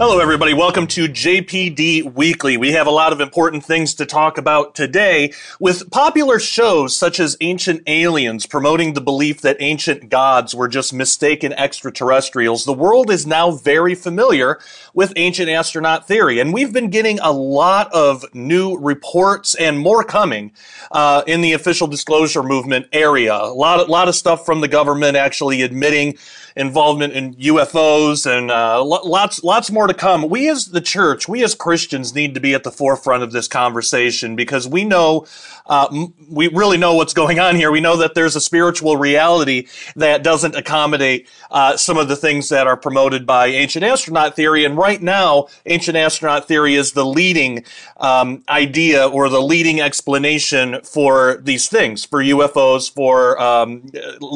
Hello, 0.00 0.18
everybody. 0.18 0.54
Welcome 0.54 0.86
to 0.86 1.08
JPD 1.08 2.14
Weekly. 2.14 2.56
We 2.56 2.72
have 2.72 2.86
a 2.86 2.90
lot 2.90 3.12
of 3.12 3.20
important 3.20 3.66
things 3.66 3.92
to 3.96 4.06
talk 4.06 4.38
about 4.38 4.74
today 4.74 5.34
with 5.60 5.90
popular 5.90 6.38
shows 6.38 6.96
such 6.96 7.20
as 7.20 7.36
Ancient 7.42 7.82
Aliens 7.86 8.46
promoting 8.46 8.94
the 8.94 9.02
belief 9.02 9.42
that 9.42 9.58
ancient 9.60 10.08
gods 10.08 10.54
were 10.54 10.68
just 10.68 10.94
mistaken 10.94 11.52
extraterrestrials. 11.52 12.64
The 12.64 12.72
world 12.72 13.10
is 13.10 13.26
now 13.26 13.50
very 13.50 13.94
familiar 13.94 14.58
with 14.94 15.12
ancient 15.16 15.50
astronaut 15.50 16.08
theory, 16.08 16.40
and 16.40 16.54
we've 16.54 16.72
been 16.72 16.88
getting 16.88 17.20
a 17.20 17.30
lot 17.30 17.92
of 17.92 18.24
new 18.32 18.78
reports 18.78 19.54
and 19.54 19.78
more 19.78 20.02
coming 20.02 20.52
uh, 20.92 21.24
in 21.26 21.42
the 21.42 21.52
official 21.52 21.86
disclosure 21.86 22.42
movement 22.42 22.86
area. 22.94 23.34
A 23.34 23.52
lot, 23.52 23.80
of, 23.80 23.90
lot 23.90 24.08
of 24.08 24.14
stuff 24.14 24.46
from 24.46 24.62
the 24.62 24.68
government 24.68 25.18
actually 25.18 25.60
admitting 25.60 26.16
involvement 26.60 27.14
in 27.14 27.34
UFOs 27.36 28.30
and 28.30 28.50
uh, 28.50 28.84
lots, 28.84 29.42
lots 29.42 29.70
more 29.70 29.86
to 29.86 29.94
come. 29.94 30.28
We 30.28 30.48
as 30.48 30.66
the 30.66 30.82
church, 30.82 31.26
we 31.26 31.42
as 31.42 31.54
Christians 31.54 32.14
need 32.14 32.34
to 32.34 32.40
be 32.40 32.52
at 32.52 32.64
the 32.64 32.70
forefront 32.70 33.22
of 33.22 33.32
this 33.32 33.48
conversation 33.48 34.36
because 34.36 34.68
we 34.68 34.84
know, 34.84 35.26
uh, 35.70 36.08
we 36.28 36.48
really 36.48 36.76
know 36.76 36.94
what's 36.96 37.14
going 37.14 37.38
on 37.38 37.54
here. 37.54 37.70
We 37.70 37.80
know 37.80 37.96
that 37.98 38.14
there's 38.14 38.34
a 38.34 38.40
spiritual 38.40 38.96
reality 38.96 39.68
that 39.94 40.24
doesn't 40.24 40.56
accommodate 40.56 41.28
uh, 41.52 41.76
some 41.76 41.96
of 41.96 42.08
the 42.08 42.16
things 42.16 42.48
that 42.48 42.66
are 42.66 42.76
promoted 42.76 43.24
by 43.24 43.46
ancient 43.46 43.84
astronaut 43.84 44.34
theory. 44.34 44.64
And 44.64 44.76
right 44.76 45.00
now, 45.00 45.46
ancient 45.66 45.96
astronaut 45.96 46.48
theory 46.48 46.74
is 46.74 46.92
the 46.92 47.06
leading 47.06 47.64
um, 47.98 48.42
idea 48.48 49.06
or 49.06 49.28
the 49.28 49.40
leading 49.40 49.80
explanation 49.80 50.80
for 50.82 51.36
these 51.40 51.68
things, 51.68 52.04
for 52.04 52.20
UFOs, 52.20 52.92
for 52.92 53.40
um, 53.40 53.88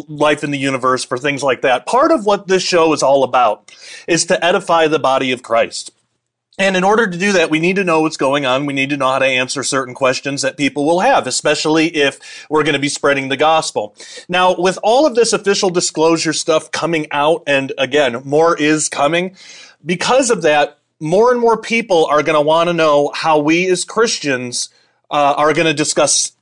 life 0.06 0.44
in 0.44 0.52
the 0.52 0.58
universe, 0.58 1.04
for 1.04 1.18
things 1.18 1.42
like 1.42 1.62
that. 1.62 1.84
Part 1.84 2.12
of 2.12 2.24
what 2.24 2.46
this 2.46 2.62
show 2.62 2.92
is 2.92 3.02
all 3.02 3.24
about 3.24 3.74
is 4.06 4.24
to 4.26 4.44
edify 4.44 4.86
the 4.86 5.00
body 5.00 5.32
of 5.32 5.42
Christ. 5.42 5.90
And 6.56 6.76
in 6.76 6.84
order 6.84 7.08
to 7.08 7.18
do 7.18 7.32
that, 7.32 7.50
we 7.50 7.58
need 7.58 7.76
to 7.76 7.84
know 7.84 8.02
what's 8.02 8.16
going 8.16 8.46
on. 8.46 8.64
We 8.64 8.72
need 8.72 8.90
to 8.90 8.96
know 8.96 9.08
how 9.08 9.18
to 9.18 9.26
answer 9.26 9.64
certain 9.64 9.92
questions 9.92 10.42
that 10.42 10.56
people 10.56 10.86
will 10.86 11.00
have, 11.00 11.26
especially 11.26 11.88
if 11.88 12.46
we're 12.48 12.62
going 12.62 12.74
to 12.74 12.78
be 12.78 12.88
spreading 12.88 13.28
the 13.28 13.36
gospel. 13.36 13.96
Now, 14.28 14.54
with 14.56 14.78
all 14.84 15.04
of 15.04 15.16
this 15.16 15.32
official 15.32 15.70
disclosure 15.70 16.32
stuff 16.32 16.70
coming 16.70 17.08
out, 17.10 17.42
and 17.46 17.72
again, 17.76 18.22
more 18.24 18.56
is 18.56 18.88
coming, 18.88 19.36
because 19.84 20.30
of 20.30 20.42
that, 20.42 20.78
more 21.00 21.32
and 21.32 21.40
more 21.40 21.60
people 21.60 22.06
are 22.06 22.22
going 22.22 22.36
to 22.36 22.40
want 22.40 22.68
to 22.68 22.72
know 22.72 23.10
how 23.14 23.40
we 23.40 23.66
as 23.68 23.84
Christians 23.84 24.68
uh, 25.10 25.34
are 25.36 25.52
going 25.54 25.66
to 25.66 25.74
discuss 25.74 26.32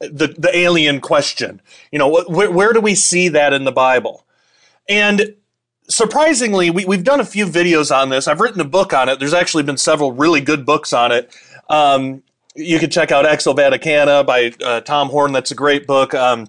the, 0.00 0.34
the 0.36 0.50
alien 0.52 1.00
question. 1.00 1.62
You 1.92 2.00
know, 2.00 2.22
wh- 2.22 2.52
where 2.52 2.72
do 2.72 2.80
we 2.80 2.96
see 2.96 3.28
that 3.28 3.52
in 3.52 3.62
the 3.62 3.72
Bible? 3.72 4.26
And 4.88 5.36
surprisingly, 5.88 6.70
we, 6.70 6.84
we've 6.84 7.04
done 7.04 7.20
a 7.20 7.24
few 7.24 7.46
videos 7.46 7.94
on 7.94 8.08
this. 8.08 8.28
I've 8.28 8.40
written 8.40 8.60
a 8.60 8.64
book 8.64 8.92
on 8.92 9.08
it. 9.08 9.18
There's 9.18 9.34
actually 9.34 9.62
been 9.62 9.76
several 9.76 10.12
really 10.12 10.40
good 10.40 10.66
books 10.66 10.92
on 10.92 11.12
it. 11.12 11.34
Um, 11.68 12.22
you 12.54 12.78
can 12.78 12.90
check 12.90 13.12
out 13.12 13.24
Exo 13.24 13.54
Vaticana 13.54 14.24
by 14.26 14.52
uh, 14.64 14.80
Tom 14.80 15.08
Horn. 15.08 15.32
That's 15.32 15.50
a 15.50 15.54
great 15.54 15.86
book. 15.86 16.14
Um, 16.14 16.48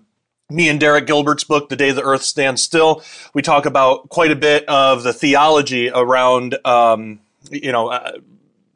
me 0.50 0.70
and 0.70 0.80
Derek 0.80 1.06
Gilbert's 1.06 1.44
book, 1.44 1.70
The 1.70 1.76
Day 1.76 1.92
the 1.92 2.02
Earth 2.02 2.24
Stands 2.24 2.62
Still, 2.62 3.04
we 3.34 3.42
talk 3.42 3.66
about 3.66 4.10
quite 4.10 4.32
a 4.32 4.36
bit 4.36 4.68
of 4.70 5.04
the 5.04 5.12
theology 5.12 5.90
around, 5.90 6.58
um, 6.64 7.20
you 7.52 7.72
know, 7.72 7.90
uh, 7.90 8.14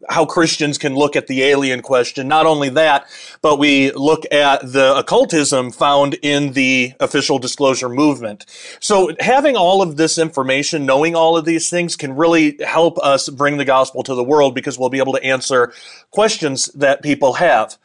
how 0.10 0.26
Christians 0.26 0.78
can 0.78 0.96
look 0.96 1.16
at 1.16 1.28
the 1.28 1.44
alien 1.44 1.82
question. 1.82 2.28
Not 2.28 2.46
only 2.46 2.70
that, 2.70 3.06
but 3.42 3.60
we 3.60 3.92
look 3.92 4.26
at 4.32 4.62
the 4.62 4.96
occultism 4.98 5.72
found 5.72 6.16
in 6.22 6.54
the 6.54 6.94
official 7.00 7.40
disclosure 7.40 7.90
movement. 7.90 8.46
So 8.80 9.16
having 9.20 9.56
all 9.56 9.82
of 9.82 9.98
this 9.98 10.18
information, 10.18 10.86
knowing 10.86 11.16
all 11.16 11.38
of 11.38 11.46
these 11.46 11.70
things 11.70 11.96
can 11.96 12.16
really 12.16 12.58
help 12.66 12.98
us 13.00 13.30
bring 13.30 13.58
the 13.58 13.66
gospel 13.66 14.04
to 14.04 14.16
the 14.16 14.24
world 14.24 14.56
because 14.56 14.78
we'll 14.78 14.90
be 14.90 15.00
able 15.00 15.14
to 15.14 15.24
answer 15.24 15.74
questions 16.12 16.68
that 16.68 17.02
people 17.04 17.34
have. 17.34 17.78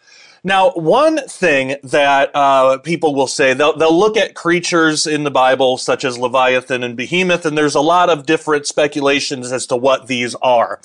Now, 0.46 0.70
one 0.74 1.18
thing 1.26 1.74
that 1.82 2.30
uh, 2.32 2.78
people 2.78 3.16
will 3.16 3.26
say, 3.26 3.52
they'll, 3.52 3.76
they'll 3.76 3.98
look 3.98 4.16
at 4.16 4.36
creatures 4.36 5.04
in 5.04 5.24
the 5.24 5.30
Bible, 5.32 5.76
such 5.76 6.04
as 6.04 6.18
Leviathan 6.18 6.84
and 6.84 6.96
Behemoth, 6.96 7.44
and 7.44 7.58
there's 7.58 7.74
a 7.74 7.80
lot 7.80 8.10
of 8.10 8.26
different 8.26 8.64
speculations 8.64 9.50
as 9.50 9.66
to 9.66 9.76
what 9.76 10.06
these 10.06 10.36
are. 10.36 10.78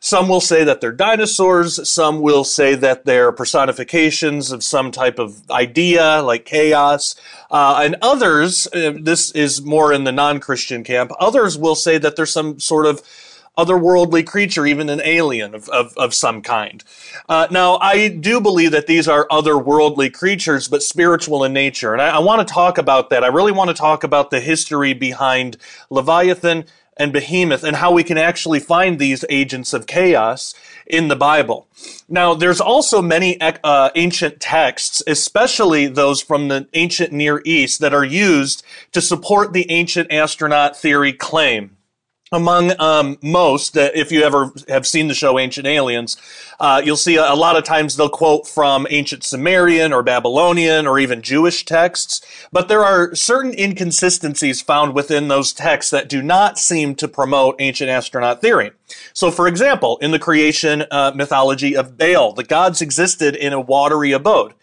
Some 0.00 0.28
will 0.28 0.40
say 0.40 0.64
that 0.64 0.80
they're 0.80 0.92
dinosaurs. 0.92 1.88
Some 1.88 2.20
will 2.20 2.44
say 2.44 2.74
that 2.74 3.04
they're 3.04 3.32
personifications 3.32 4.52
of 4.52 4.62
some 4.62 4.90
type 4.90 5.18
of 5.18 5.48
idea, 5.50 6.22
like 6.22 6.44
chaos. 6.44 7.14
Uh, 7.50 7.80
and 7.82 7.96
others, 8.02 8.66
uh, 8.68 8.92
this 9.00 9.30
is 9.32 9.62
more 9.62 9.92
in 9.92 10.04
the 10.04 10.12
non-Christian 10.12 10.84
camp, 10.84 11.10
others 11.18 11.56
will 11.58 11.74
say 11.74 11.98
that 11.98 12.16
there's 12.16 12.32
some 12.32 12.60
sort 12.60 12.86
of 12.86 13.02
otherworldly 13.58 14.24
creature, 14.24 14.64
even 14.64 14.88
an 14.88 15.00
alien 15.04 15.52
of, 15.52 15.68
of, 15.70 15.92
of 15.96 16.14
some 16.14 16.40
kind. 16.40 16.84
Uh, 17.28 17.48
now, 17.50 17.76
I 17.78 18.08
do 18.08 18.40
believe 18.40 18.70
that 18.70 18.86
these 18.86 19.08
are 19.08 19.26
otherworldly 19.28 20.12
creatures, 20.12 20.68
but 20.68 20.82
spiritual 20.82 21.42
in 21.42 21.52
nature. 21.52 21.92
And 21.92 22.00
I, 22.00 22.10
I 22.10 22.18
want 22.20 22.46
to 22.46 22.54
talk 22.54 22.78
about 22.78 23.10
that. 23.10 23.24
I 23.24 23.26
really 23.26 23.50
want 23.50 23.68
to 23.68 23.74
talk 23.74 24.04
about 24.04 24.30
the 24.30 24.38
history 24.38 24.92
behind 24.92 25.56
Leviathan 25.90 26.66
and 26.98 27.12
Behemoth 27.12 27.64
and 27.64 27.76
how 27.76 27.92
we 27.92 28.04
can 28.04 28.18
actually 28.18 28.60
find 28.60 28.98
these 28.98 29.24
agents 29.30 29.72
of 29.72 29.86
chaos 29.86 30.54
in 30.86 31.08
the 31.08 31.16
Bible. 31.16 31.66
Now, 32.08 32.34
there's 32.34 32.60
also 32.60 33.00
many 33.00 33.40
uh, 33.40 33.90
ancient 33.94 34.40
texts, 34.40 35.02
especially 35.06 35.86
those 35.86 36.20
from 36.20 36.48
the 36.48 36.68
ancient 36.74 37.12
Near 37.12 37.40
East, 37.44 37.80
that 37.80 37.94
are 37.94 38.04
used 38.04 38.62
to 38.92 39.00
support 39.00 39.52
the 39.52 39.70
ancient 39.70 40.12
astronaut 40.12 40.76
theory 40.76 41.12
claim 41.12 41.77
among 42.32 42.78
um, 42.80 43.18
most 43.22 43.74
that 43.74 43.96
if 43.96 44.12
you 44.12 44.22
ever 44.22 44.52
have 44.68 44.86
seen 44.86 45.08
the 45.08 45.14
show 45.14 45.38
ancient 45.38 45.66
aliens 45.66 46.16
uh, 46.60 46.82
you'll 46.84 46.96
see 46.96 47.16
a, 47.16 47.32
a, 47.32 47.36
lot 47.36 47.56
of 47.56 47.64
times 47.64 47.96
they'll 47.96 48.08
quote 48.08 48.46
from 48.46 48.86
ancient 48.90 49.24
sumerian 49.24 49.92
or 49.92 50.02
babylonian 50.02 50.86
or 50.86 50.98
even 50.98 51.22
jewish 51.22 51.64
texts 51.64 52.20
but 52.52 52.68
there 52.68 52.84
are 52.84 53.14
certain 53.14 53.58
inconsistencies 53.58 54.62
found 54.62 54.94
within 54.94 55.28
those 55.28 55.52
texts 55.52 55.90
that 55.90 56.08
do 56.08 56.22
not 56.22 56.58
seem 56.58 56.94
to 56.94 57.08
promote 57.08 57.56
ancient 57.58 57.90
astronaut 57.90 58.40
theory. 58.40 58.70
So 59.12 59.30
for 59.30 59.46
example 59.46 59.98
in 59.98 60.10
the 60.10 60.18
creation 60.18 60.84
uh, 60.90 61.12
mythology 61.14 61.76
of 61.76 61.98
baal 61.98 62.32
the 62.32 62.44
gods 62.44 62.80
existed 62.80 63.36
in 63.36 63.52
a 63.52 63.60
watery 63.60 64.12
abode 64.12 64.54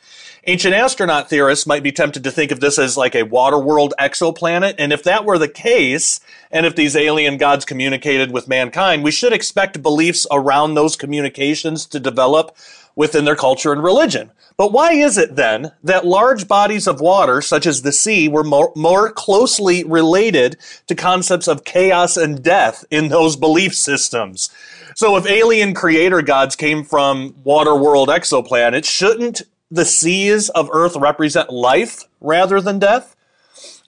Ancient 0.48 0.76
astronaut 0.76 1.28
theorists 1.28 1.66
might 1.66 1.82
be 1.82 1.92
tempted 1.92 2.24
to 2.24 2.30
think 2.30 2.52
of 2.52 2.60
this 2.60 2.78
as 2.78 2.96
like 2.96 3.16
a 3.16 3.24
water 3.24 3.58
world 3.58 3.96
exoplanet. 4.00 4.76
And 4.78 4.94
if 4.94 5.02
that 5.02 5.26
were 5.26 5.40
the 5.40 5.48
case, 5.48 6.20
and 6.52 6.68
if 6.68 6.76
these 6.76 6.96
alien 6.96 7.38
gods 7.38 7.66
communicated 7.66 8.32
with 8.32 8.48
mankind, 8.48 9.04
we 9.04 9.10
should 9.10 9.34
expect 9.34 9.82
beliefs 9.82 10.28
around 10.30 10.76
those 10.76 10.96
communications 10.96 11.88
to 11.88 12.00
develop 12.00 12.56
within 12.96 13.26
their 13.26 13.36
culture 13.36 13.74
and 13.74 13.82
religion. 13.82 14.30
But 14.56 14.72
why 14.72 14.92
is 14.92 15.18
it 15.18 15.36
then 15.36 15.72
that 15.84 16.06
large 16.06 16.48
bodies 16.48 16.86
of 16.86 17.02
water, 17.02 17.42
such 17.42 17.66
as 17.66 17.82
the 17.82 17.92
sea, 17.92 18.28
were 18.28 18.44
more, 18.44 18.72
more, 18.76 19.12
closely 19.12 19.84
related 19.84 20.58
to 20.86 20.94
concepts 20.94 21.48
of 21.48 21.66
chaos 21.66 22.18
and 22.18 22.44
death 22.44 22.86
in 22.92 23.08
those 23.08 23.36
belief 23.36 23.74
systems? 23.74 24.52
So 24.96 25.18
if 25.18 25.26
alien 25.26 25.74
creator 25.74 26.22
gods 26.22 26.56
came 26.56 26.84
from 26.84 27.34
water 27.44 27.76
world 27.76 28.10
exoplanets, 28.10 28.86
shouldn't 28.86 29.42
the 29.72 29.86
seas 29.86 30.50
of 30.50 30.70
Earth 30.72 30.96
represent 30.96 31.50
life 31.50 32.04
rather 32.22 32.62
than 32.62 32.80
death? 32.80 33.16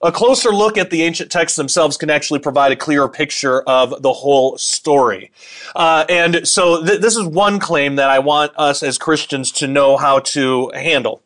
A 0.04 0.12
closer 0.12 0.52
look 0.52 0.78
at 0.78 0.92
the 0.92 1.02
ancient 1.02 1.32
texts 1.32 1.58
themselves 1.58 1.98
can 1.98 2.12
actually 2.12 2.40
provide 2.40 2.72
a 2.72 2.76
clearer 2.76 3.10
picture 3.10 3.62
of 3.62 4.02
the 4.04 4.14
whole 4.14 4.58
story. 4.58 5.32
Uh, 5.76 6.06
and 6.08 6.48
so 6.48 6.86
th- 6.86 7.02
this 7.02 7.16
is 7.16 7.26
one 7.26 7.60
claim 7.60 7.96
that 7.96 8.10
I 8.10 8.20
want 8.20 8.52
us 8.58 8.84
as 8.84 9.00
Christians 9.00 9.52
to 9.54 9.68
know 9.68 9.98
how 9.98 10.20
to 10.20 10.72
handle. 10.76 11.24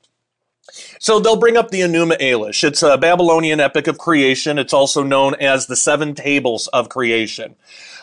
So 0.99 1.19
they'll 1.19 1.35
bring 1.35 1.57
up 1.57 1.71
the 1.71 1.81
Enuma 1.81 2.17
Elish. 2.21 2.63
It's 2.63 2.81
a 2.81 2.97
Babylonian 2.97 3.59
epic 3.59 3.87
of 3.87 3.97
creation. 3.97 4.57
It's 4.57 4.73
also 4.73 5.03
known 5.03 5.35
as 5.35 5.67
the 5.67 5.75
Seven 5.75 6.15
Tables 6.15 6.67
of 6.67 6.87
Creation. 6.87 7.55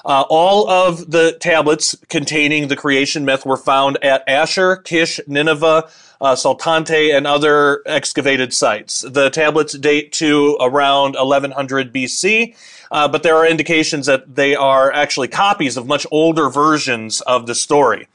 Uh, 0.04 0.24
all 0.28 0.68
of 0.68 1.10
the 1.10 1.36
tablets 1.40 1.96
containing 2.08 2.68
the 2.68 2.76
creation 2.76 3.24
myth 3.24 3.46
were 3.46 3.56
found 3.56 4.02
at 4.02 4.22
Ashur, 4.28 4.76
Kish, 4.76 5.18
Nineveh, 5.26 5.88
uh, 6.20 6.35
Saltante, 6.35 7.17
and 7.17 7.26
other 7.26 7.82
excavated 7.87 8.53
sites. 8.53 9.00
The 9.00 9.31
tablets 9.31 9.76
date 9.76 10.12
to 10.15 10.56
around 10.61 11.15
1100 11.15 11.93
BC, 11.93 12.56
uh, 12.91 13.09
but 13.09 13.23
there 13.23 13.37
are 13.37 13.47
indications 13.47 14.06
that 14.06 14.35
they 14.35 14.55
are 14.55 14.91
actually 14.93 15.29
copies 15.29 15.76
of 15.76 15.87
much 15.87 16.06
older 16.11 16.49
versions 16.49 17.20
of 17.23 17.47
the 17.47 17.55
story. 17.55 18.09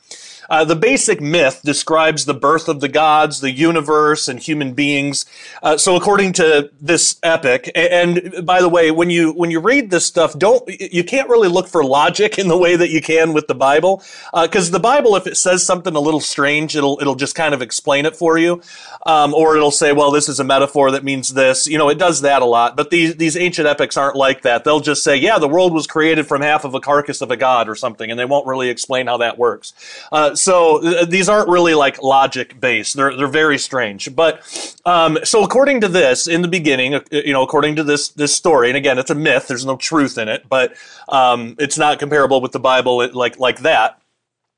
Uh, 0.50 0.66
the 0.66 0.76
basic 0.76 1.22
myth 1.22 1.62
describes 1.64 2.26
the 2.26 2.34
birth 2.34 2.68
of 2.68 2.80
the 2.80 2.90
gods, 2.90 3.42
the 3.42 3.52
universe, 3.52 4.28
and 4.28 4.40
human 4.40 4.74
beings. 4.74 5.26
Uh, 5.62 5.78
so, 5.78 5.96
according 5.96 6.34
to 6.34 6.70
this 6.82 7.20
epic, 7.24 7.72
and 7.76 8.46
by 8.46 8.62
the 8.62 8.70
way, 8.70 8.92
when 8.92 9.10
you 9.10 9.32
when 9.32 9.52
you 9.52 9.60
read 9.60 9.90
this 9.90 10.06
stuff, 10.06 10.38
don't 10.38 10.64
you 10.68 11.04
can't 11.04 11.30
really 11.30 11.48
look 11.48 11.68
for 11.68 11.84
logic 11.84 12.38
in 12.38 12.48
the 12.48 12.58
way 12.58 12.76
that 12.76 12.90
you 12.90 13.02
can 13.02 13.34
with 13.34 13.48
the 13.48 13.56
Bible, 13.56 14.04
because 14.42 14.70
uh, 14.70 14.74
the 14.74 14.80
Bible, 14.80 15.16
if 15.16 15.28
it 15.28 15.38
says 15.38 15.66
something 15.66 15.96
a 15.96 16.00
little 16.00 16.20
strange, 16.20 16.76
it'll 16.76 16.98
it'll 17.00 17.16
just 17.16 17.36
kind 17.36 17.54
of 17.54 17.62
explain 17.62 18.06
it 18.06 18.16
for 18.16 18.38
you, 18.38 18.62
um, 19.06 19.34
or 19.34 19.56
it'll 19.56 19.72
say, 19.72 19.94
well, 19.94 20.12
this 20.12 20.30
is 20.30 20.40
a 20.40 20.44
metaphor 20.44 20.92
that 20.92 21.04
means 21.04 21.34
this. 21.34 21.68
You 21.68 21.78
know, 21.78 21.90
it 21.90 21.98
does 21.98 22.22
that 22.22 22.42
a 22.42 22.46
lot. 22.46 22.76
But 22.76 22.90
these 22.90 23.16
these 23.16 23.38
ancient 23.38 23.68
epics 23.68 23.98
aren't 23.98 24.16
like 24.16 24.42
that. 24.44 24.64
They'll 24.64 24.80
just 24.80 25.04
say, 25.04 25.16
yeah, 25.18 25.40
the 25.40 25.48
world 25.48 25.74
was 25.74 25.88
created 25.88 26.28
from 26.28 26.42
half 26.42 26.66
of 26.66 26.74
a 26.74 26.80
carcass 26.80 27.22
of 27.22 27.32
a 27.32 27.38
god 27.38 27.70
or 27.70 27.76
something, 27.76 28.10
and 28.10 28.20
they 28.20 28.26
won't 28.26 28.48
really 28.48 28.70
explain 28.70 29.08
how 29.08 29.18
that 29.18 29.38
works. 29.38 29.74
Uh, 30.12 30.33
so 30.36 30.82
th- 30.82 31.10
these 31.10 31.30
aren't 31.30 31.50
really 31.50 31.74
like 31.74 32.02
logic 32.02 32.60
based. 32.60 32.96
They're 32.96 33.16
they're 33.16 33.28
very 33.28 33.58
strange. 33.58 34.14
But 34.16 34.42
um, 34.86 35.18
so 35.24 35.44
according 35.44 35.82
to 35.82 35.88
this, 35.88 36.28
in 36.28 36.42
the 36.42 36.48
beginning, 36.48 36.96
uh, 36.96 37.02
you 37.12 37.34
know, 37.34 37.44
according 37.44 37.76
to 37.78 37.84
this 37.84 38.10
this 38.10 38.36
story, 38.36 38.70
and 38.70 38.78
again, 38.78 38.98
it's 38.98 39.10
a 39.10 39.16
myth. 39.16 39.48
There's 39.48 39.66
no 39.66 39.78
truth 39.78 40.18
in 40.18 40.28
it, 40.28 40.48
but 40.50 40.74
um, 41.10 41.56
it's 41.60 41.78
not 41.78 42.00
comparable 42.00 42.42
with 42.42 42.52
the 42.52 42.60
Bible 42.60 43.10
like 43.14 43.40
like 43.40 43.60
that. 43.60 44.00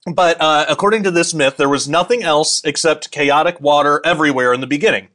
But 0.05 0.39
uh, 0.39 0.65
according 0.69 1.03
to 1.03 1.11
this 1.11 1.33
myth, 1.33 1.57
there 1.57 1.69
was 1.69 1.87
nothing 1.87 2.21
else 2.21 2.63
except 2.63 3.11
chaotic 3.11 3.59
water 3.59 4.01
everywhere 4.05 4.53
in 4.53 4.61
the 4.61 4.67
beginning 4.67 5.07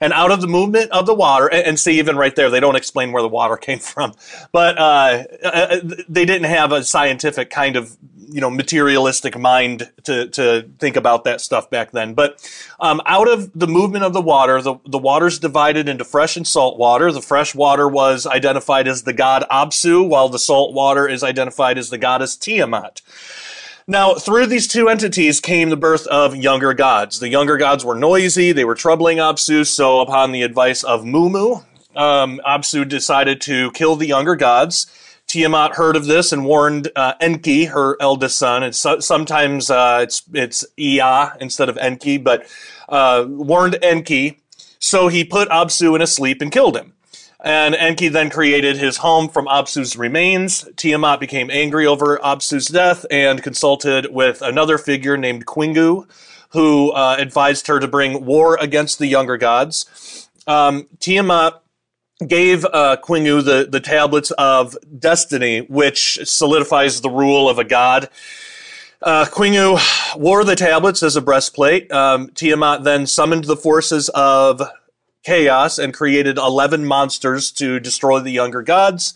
and 0.00 0.12
out 0.12 0.30
of 0.30 0.40
the 0.40 0.46
movement 0.46 0.90
of 0.90 1.06
the 1.06 1.14
water, 1.14 1.46
and, 1.52 1.78
see 1.78 1.98
even 1.98 2.16
right 2.16 2.34
there, 2.34 2.50
they 2.50 2.60
don't 2.60 2.76
explain 2.76 3.12
where 3.12 3.22
the 3.22 3.28
water 3.28 3.56
came 3.68 3.78
from, 3.78 4.14
but 4.52 4.78
uh, 4.78 5.24
uh, 5.44 5.80
they 6.08 6.24
didn't 6.24 6.48
have 6.48 6.72
a 6.72 6.82
scientific 6.84 7.50
kind 7.50 7.76
of 7.76 7.96
you 8.30 8.40
know 8.40 8.50
materialistic 8.50 9.38
mind 9.38 9.90
to 10.04 10.28
to 10.28 10.68
think 10.78 10.96
about 10.96 11.24
that 11.24 11.40
stuff 11.40 11.70
back 11.70 11.92
then. 11.92 12.14
But 12.14 12.40
um, 12.80 13.00
out 13.06 13.28
of 13.28 13.50
the 13.58 13.66
movement 13.66 14.04
of 14.04 14.12
the 14.12 14.22
water, 14.22 14.60
the 14.62 14.76
the 14.84 14.98
water's 14.98 15.38
divided 15.38 15.88
into 15.88 16.04
fresh 16.04 16.36
and 16.36 16.46
salt 16.46 16.78
water. 16.78 17.10
The 17.12 17.22
fresh 17.22 17.54
water 17.54 17.88
was 17.88 18.26
identified 18.26 18.88
as 18.88 19.02
the 19.02 19.12
god 19.12 19.44
Apsu, 19.50 20.06
while 20.06 20.28
the 20.28 20.38
salt 20.38 20.74
water 20.74 21.08
is 21.08 21.22
identified 21.22 21.78
as 21.78 21.90
the 21.90 21.98
goddess 21.98 22.36
Tiamat. 22.36 23.02
Now, 23.90 24.14
through 24.14 24.48
these 24.48 24.68
two 24.68 24.90
entities 24.90 25.40
came 25.40 25.70
the 25.70 25.76
birth 25.76 26.06
of 26.08 26.36
younger 26.36 26.74
gods. 26.74 27.20
The 27.20 27.30
younger 27.30 27.56
gods 27.56 27.86
were 27.86 27.94
noisy, 27.94 28.52
they 28.52 28.66
were 28.66 28.74
troubling 28.74 29.16
Apsu, 29.16 29.66
so 29.66 30.00
upon 30.00 30.32
the 30.32 30.42
advice 30.42 30.84
of 30.84 31.04
Mummu, 31.04 31.64
um, 31.96 32.38
Apsu 32.46 32.86
decided 32.86 33.40
to 33.42 33.70
kill 33.72 33.96
the 33.96 34.06
younger 34.06 34.36
gods. 34.36 34.86
Tiamat 35.28 35.76
heard 35.76 35.94
of 35.94 36.06
this 36.06 36.32
and 36.32 36.44
warned 36.44 36.90
uh, 36.96 37.12
Enki, 37.20 37.66
her 37.66 37.96
eldest 38.00 38.38
son. 38.38 38.62
And 38.62 38.74
so, 38.74 38.98
sometimes 38.98 39.70
uh, 39.70 40.00
it's 40.02 40.22
it's 40.32 40.64
Ea 40.78 41.28
instead 41.40 41.68
of 41.68 41.76
Enki, 41.76 42.16
but 42.16 42.46
uh, 42.88 43.26
warned 43.28 43.78
Enki. 43.82 44.40
So 44.78 45.08
he 45.08 45.24
put 45.24 45.48
Absu 45.50 45.94
in 45.94 46.02
a 46.02 46.06
sleep 46.06 46.40
and 46.40 46.50
killed 46.50 46.76
him. 46.76 46.94
And 47.40 47.74
Enki 47.74 48.08
then 48.08 48.30
created 48.30 48.78
his 48.78 48.98
home 48.98 49.28
from 49.28 49.46
Absu's 49.46 49.96
remains. 49.96 50.68
Tiamat 50.76 51.20
became 51.20 51.50
angry 51.50 51.86
over 51.86 52.18
Absu's 52.18 52.66
death 52.66 53.06
and 53.10 53.42
consulted 53.42 54.12
with 54.12 54.42
another 54.42 54.76
figure 54.76 55.16
named 55.16 55.46
Kingu, 55.46 56.06
who 56.50 56.90
uh, 56.90 57.16
advised 57.18 57.66
her 57.68 57.78
to 57.78 57.86
bring 57.86 58.24
war 58.24 58.56
against 58.60 58.98
the 58.98 59.06
younger 59.06 59.36
gods. 59.36 60.28
Um, 60.48 60.88
Tiamat 60.98 61.62
gave 62.26 62.64
uh, 62.64 62.96
Kingu 63.02 63.44
the, 63.44 63.68
the 63.70 63.80
tablets 63.80 64.30
of 64.32 64.76
destiny, 64.98 65.60
which 65.60 66.18
solidifies 66.24 67.00
the 67.00 67.10
rule 67.10 67.48
of 67.48 67.58
a 67.58 67.64
god. 67.64 68.08
Uh, 69.00 69.24
Kingu 69.26 69.78
wore 70.16 70.44
the 70.44 70.56
tablets 70.56 71.02
as 71.02 71.14
a 71.14 71.20
breastplate. 71.20 71.90
Um, 71.92 72.30
Tiamat 72.30 72.82
then 72.82 73.06
summoned 73.06 73.44
the 73.44 73.56
forces 73.56 74.08
of 74.10 74.62
chaos 75.22 75.78
and 75.78 75.94
created 75.94 76.38
11 76.38 76.84
monsters 76.84 77.52
to 77.52 77.78
destroy 77.78 78.20
the 78.20 78.32
younger 78.32 78.62
gods. 78.62 79.14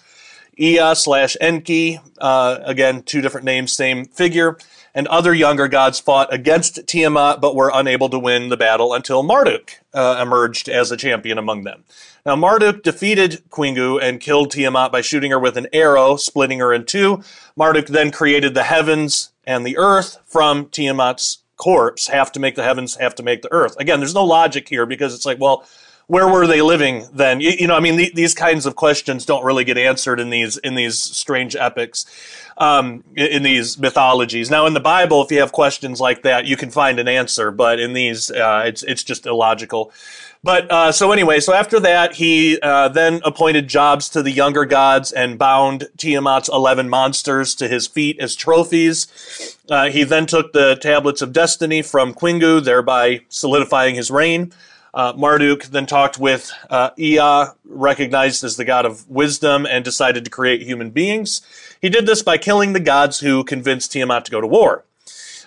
Ea 0.57 0.95
slash 0.95 1.37
Enki, 1.41 1.99
uh, 2.19 2.59
again, 2.63 3.03
two 3.03 3.21
different 3.21 3.47
names, 3.47 3.73
same 3.73 4.05
figure, 4.05 4.59
and 4.95 5.07
other 5.09 5.33
younger 5.33 5.69
gods 5.69 5.99
fought 5.99 6.33
against 6.33 6.87
Tiamat 6.87 7.41
but 7.41 7.55
were 7.55 7.71
unable 7.75 8.09
to 8.11 8.19
win 8.19 8.49
the 8.49 8.57
battle 8.57 8.93
until 8.93 9.23
Marduk 9.23 9.81
uh, 9.95 10.19
emerged 10.21 10.69
as 10.69 10.91
a 10.91 10.97
champion 10.97 11.39
among 11.39 11.65
them. 11.65 11.85
Now, 12.25 12.37
Marduk 12.37 12.83
defeated 12.83 13.43
Kingu 13.51 14.01
and 14.01 14.21
killed 14.21 14.53
Tiamat 14.53 14.93
by 14.93 15.01
shooting 15.01 15.33
her 15.33 15.41
with 15.41 15.57
an 15.57 15.67
arrow, 15.73 16.17
splitting 16.17 16.61
her 16.61 16.73
in 16.73 16.85
two. 16.85 17.23
Marduk 17.57 17.89
then 17.89 18.13
created 18.13 18.55
the 18.55 18.63
heavens 18.63 19.33
and 19.45 19.67
the 19.67 19.77
earth 19.77 20.19
from 20.25 20.67
Tiamat's 20.67 21.39
corpse. 21.57 22.09
Have 22.09 22.31
to 22.33 22.41
make 22.41 22.55
the 22.55 22.63
heavens, 22.63 22.97
have 22.97 23.15
to 23.17 23.23
make 23.23 23.43
the 23.43 23.53
earth. 23.53 23.77
Again, 23.79 23.99
there's 23.99 24.15
no 24.15 24.25
logic 24.25 24.69
here 24.69 24.87
because 24.87 25.15
it's 25.15 25.27
like, 25.27 25.41
well, 25.41 25.65
where 26.07 26.29
were 26.29 26.47
they 26.47 26.63
living 26.63 27.07
then? 27.13 27.41
You, 27.41 27.53
you 27.59 27.67
know, 27.67 27.77
I 27.77 27.81
mean, 27.81 27.97
the, 27.97 28.13
these 28.15 28.35
kinds 28.35 28.67
of 28.67 28.77
questions 28.77 29.25
don't 29.25 29.45
really 29.45 29.65
get 29.65 29.79
answered 29.79 30.21
in 30.21 30.31
these 30.31 30.59
in 30.59 30.75
these 30.75 30.99
strange 30.99 31.57
epics, 31.57 32.05
um, 32.63 33.03
in, 33.17 33.43
these 33.43 33.77
mythologies. 33.77 34.49
Now, 34.49 34.67
in 34.67 34.75
the 34.75 34.81
Bible, 34.81 35.23
if 35.23 35.33
you 35.33 35.41
have 35.41 35.51
questions 35.51 36.01
like 36.01 36.23
that, 36.23 36.47
you 36.47 36.57
can 36.57 36.71
find 36.71 37.01
an 37.01 37.09
answer, 37.09 37.51
but 37.51 37.81
in 37.81 37.93
these, 37.93 38.31
uh, 38.31 38.63
it's 38.65 38.85
it's 38.85 39.03
just 39.03 39.27
illogical. 39.27 39.93
But 40.45 40.71
uh, 40.71 40.93
so 40.93 41.13
anyway, 41.13 41.41
so 41.41 41.53
after 41.53 41.81
that, 41.81 42.15
he 42.15 42.59
uh, 42.63 42.89
then 42.89 43.21
appointed 43.25 43.69
jobs 43.69 44.09
to 44.11 44.23
the 44.23 44.31
younger 44.31 44.65
gods 44.65 45.11
and 45.11 45.39
bound 45.39 45.89
Tiamat's 45.97 46.49
eleven 46.49 46.89
monsters 46.89 47.55
to 47.57 47.69
his 47.69 47.89
feet 47.89 48.19
as 48.21 48.37
trophies. 48.37 49.57
Uh, 49.69 49.89
he 49.91 50.05
then 50.05 50.27
took 50.27 50.53
the 50.53 50.77
tablets 50.77 51.23
of 51.23 51.33
destiny 51.33 51.83
from 51.83 52.15
Kingu, 52.15 52.63
thereby 52.63 53.23
solidifying 53.29 53.97
his 53.97 54.11
reign. 54.11 54.53
Uh, 54.95 55.13
Marduk 55.17 55.65
then 55.65 55.87
talked 55.87 56.19
with 56.19 56.53
uh, 56.69 56.91
Ea, 56.99 57.47
recognized 57.65 58.45
as 58.45 58.57
the 58.57 58.65
god 58.65 58.85
of 58.85 59.09
wisdom, 59.09 59.67
and 59.67 59.85
decided 59.85 60.25
to 60.25 60.31
create 60.31 60.63
human 60.63 60.91
beings. 60.91 61.41
He 61.81 61.89
did 61.89 62.07
this 62.07 62.23
by 62.23 62.39
killing 62.39 62.73
the 62.73 62.81
gods 62.81 63.21
who 63.21 63.45
convinced 63.45 63.93
Tiamat 63.93 64.25
to 64.27 64.31
go 64.31 64.41
to 64.41 64.47
war. 64.47 64.85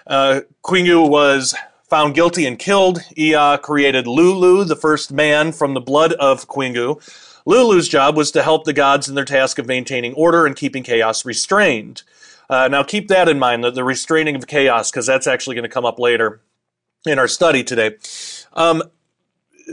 Uh, 0.07 0.42
Kingu 0.63 1.07
was 1.07 1.56
found 1.83 2.15
guilty 2.15 2.45
and 2.45 2.57
killed. 2.57 3.00
Ea 3.15 3.57
created 3.62 4.07
Lulu, 4.07 4.63
the 4.63 4.75
first 4.75 5.12
man 5.12 5.51
from 5.51 5.74
the 5.74 5.81
blood 5.81 6.13
of 6.13 6.48
Kingu. 6.48 7.00
Lulu's 7.45 7.88
job 7.88 8.18
was 8.18 8.31
to 8.31 8.41
help 8.41 8.65
the 8.65 8.74
gods 8.74 9.07
in 9.07 9.13
their 9.13 9.25
task 9.25 9.59
of 9.59 9.68
maintaining 9.68 10.13
order 10.15 10.48
and 10.48 10.56
keeping 10.56 10.81
chaos 10.81 11.25
restrained. 11.25 12.01
Uh, 12.50 12.68
now, 12.68 12.83
keep 12.83 13.07
that 13.07 13.30
in 13.30 13.38
mind, 13.38 13.63
the, 13.63 13.71
the 13.71 13.83
restraining 13.83 14.36
of 14.36 14.48
chaos, 14.48 14.89
because 14.89 15.06
that's 15.06 15.27
actually 15.27 15.56
going 15.56 15.63
to 15.63 15.69
come 15.69 15.86
up 15.86 16.00
later 16.00 16.41
in 17.06 17.19
our 17.19 17.27
study 17.27 17.63
today. 17.63 17.96
Um, 18.53 18.84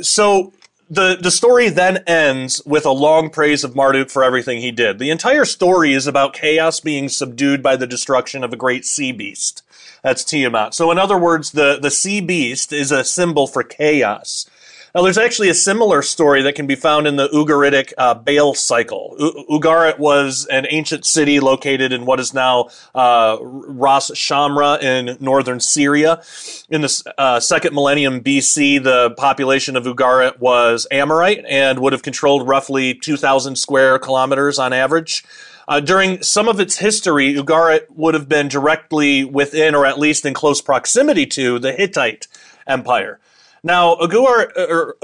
so 0.00 0.52
the 0.92 1.16
the 1.16 1.30
story 1.30 1.70
then 1.70 1.98
ends 2.06 2.62
with 2.66 2.84
a 2.84 2.90
long 2.90 3.30
praise 3.30 3.64
of 3.64 3.74
Marduk 3.74 4.10
for 4.10 4.22
everything 4.22 4.60
he 4.60 4.70
did. 4.70 4.98
The 4.98 5.10
entire 5.10 5.46
story 5.46 5.94
is 5.94 6.06
about 6.06 6.34
chaos 6.34 6.80
being 6.80 7.08
subdued 7.08 7.62
by 7.62 7.76
the 7.76 7.86
destruction 7.86 8.44
of 8.44 8.52
a 8.52 8.56
great 8.56 8.84
sea 8.84 9.10
beast. 9.10 9.62
That's 10.02 10.24
Tiamat. 10.24 10.74
So 10.74 10.90
in 10.90 10.98
other 10.98 11.16
words, 11.16 11.52
the 11.52 11.78
the 11.80 11.90
sea 11.90 12.20
beast 12.20 12.72
is 12.72 12.92
a 12.92 13.04
symbol 13.04 13.46
for 13.46 13.62
chaos. 13.62 14.46
Now, 14.94 15.00
there's 15.00 15.16
actually 15.16 15.48
a 15.48 15.54
similar 15.54 16.02
story 16.02 16.42
that 16.42 16.54
can 16.54 16.66
be 16.66 16.74
found 16.74 17.06
in 17.06 17.16
the 17.16 17.26
Ugaritic 17.28 17.94
uh, 17.96 18.12
Baal 18.12 18.52
cycle. 18.52 19.16
U- 19.18 19.46
Ugarit 19.58 19.98
was 19.98 20.44
an 20.50 20.66
ancient 20.68 21.06
city 21.06 21.40
located 21.40 21.92
in 21.92 22.04
what 22.04 22.20
is 22.20 22.34
now 22.34 22.68
uh, 22.94 23.38
Ras 23.40 24.10
Shamra 24.10 24.82
in 24.82 25.16
northern 25.18 25.60
Syria. 25.60 26.22
In 26.68 26.82
the 26.82 27.14
uh, 27.16 27.40
second 27.40 27.74
millennium 27.74 28.20
BC, 28.20 28.84
the 28.84 29.12
population 29.16 29.76
of 29.76 29.84
Ugarit 29.84 30.38
was 30.40 30.86
Amorite 30.90 31.46
and 31.48 31.78
would 31.78 31.94
have 31.94 32.02
controlled 32.02 32.46
roughly 32.46 32.92
2,000 32.92 33.56
square 33.56 33.98
kilometers 33.98 34.58
on 34.58 34.74
average. 34.74 35.24
Uh, 35.66 35.80
during 35.80 36.22
some 36.22 36.48
of 36.48 36.60
its 36.60 36.76
history, 36.76 37.34
Ugarit 37.34 37.86
would 37.88 38.12
have 38.12 38.28
been 38.28 38.46
directly 38.46 39.24
within, 39.24 39.74
or 39.74 39.86
at 39.86 39.98
least 39.98 40.26
in 40.26 40.34
close 40.34 40.60
proximity 40.60 41.24
to, 41.24 41.58
the 41.58 41.72
Hittite 41.72 42.28
Empire. 42.66 43.20
Now, 43.64 43.94
Ugarit, 43.94 44.56
er, 44.56 44.96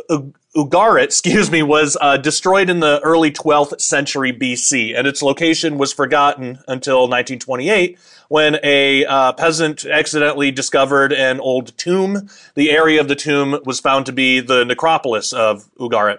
Ugarit, 0.57 1.05
excuse 1.05 1.49
me, 1.49 1.63
was 1.63 1.97
uh, 2.01 2.17
destroyed 2.17 2.69
in 2.69 2.81
the 2.81 3.01
early 3.05 3.31
12th 3.31 3.81
century 3.81 4.33
BC, 4.33 4.99
and 4.99 5.07
its 5.07 5.23
location 5.23 5.79
was 5.79 5.93
forgotten 5.93 6.59
until 6.67 7.03
1928 7.03 7.97
when 8.29 8.59
a 8.65 9.05
uh, 9.07 9.33
peasant 9.35 9.85
accidentally 9.87 10.51
discovered 10.51 11.13
an 11.13 11.39
old 11.39 11.77
tomb. 11.79 12.29
The 12.57 12.73
area 12.73 13.01
of 13.01 13.07
the 13.07 13.15
tomb 13.15 13.61
was 13.65 13.79
found 13.79 14.07
to 14.07 14.13
be 14.13 14.41
the 14.41 14.65
necropolis 14.65 15.33
of 15.33 15.73
Ugarit. 15.77 16.19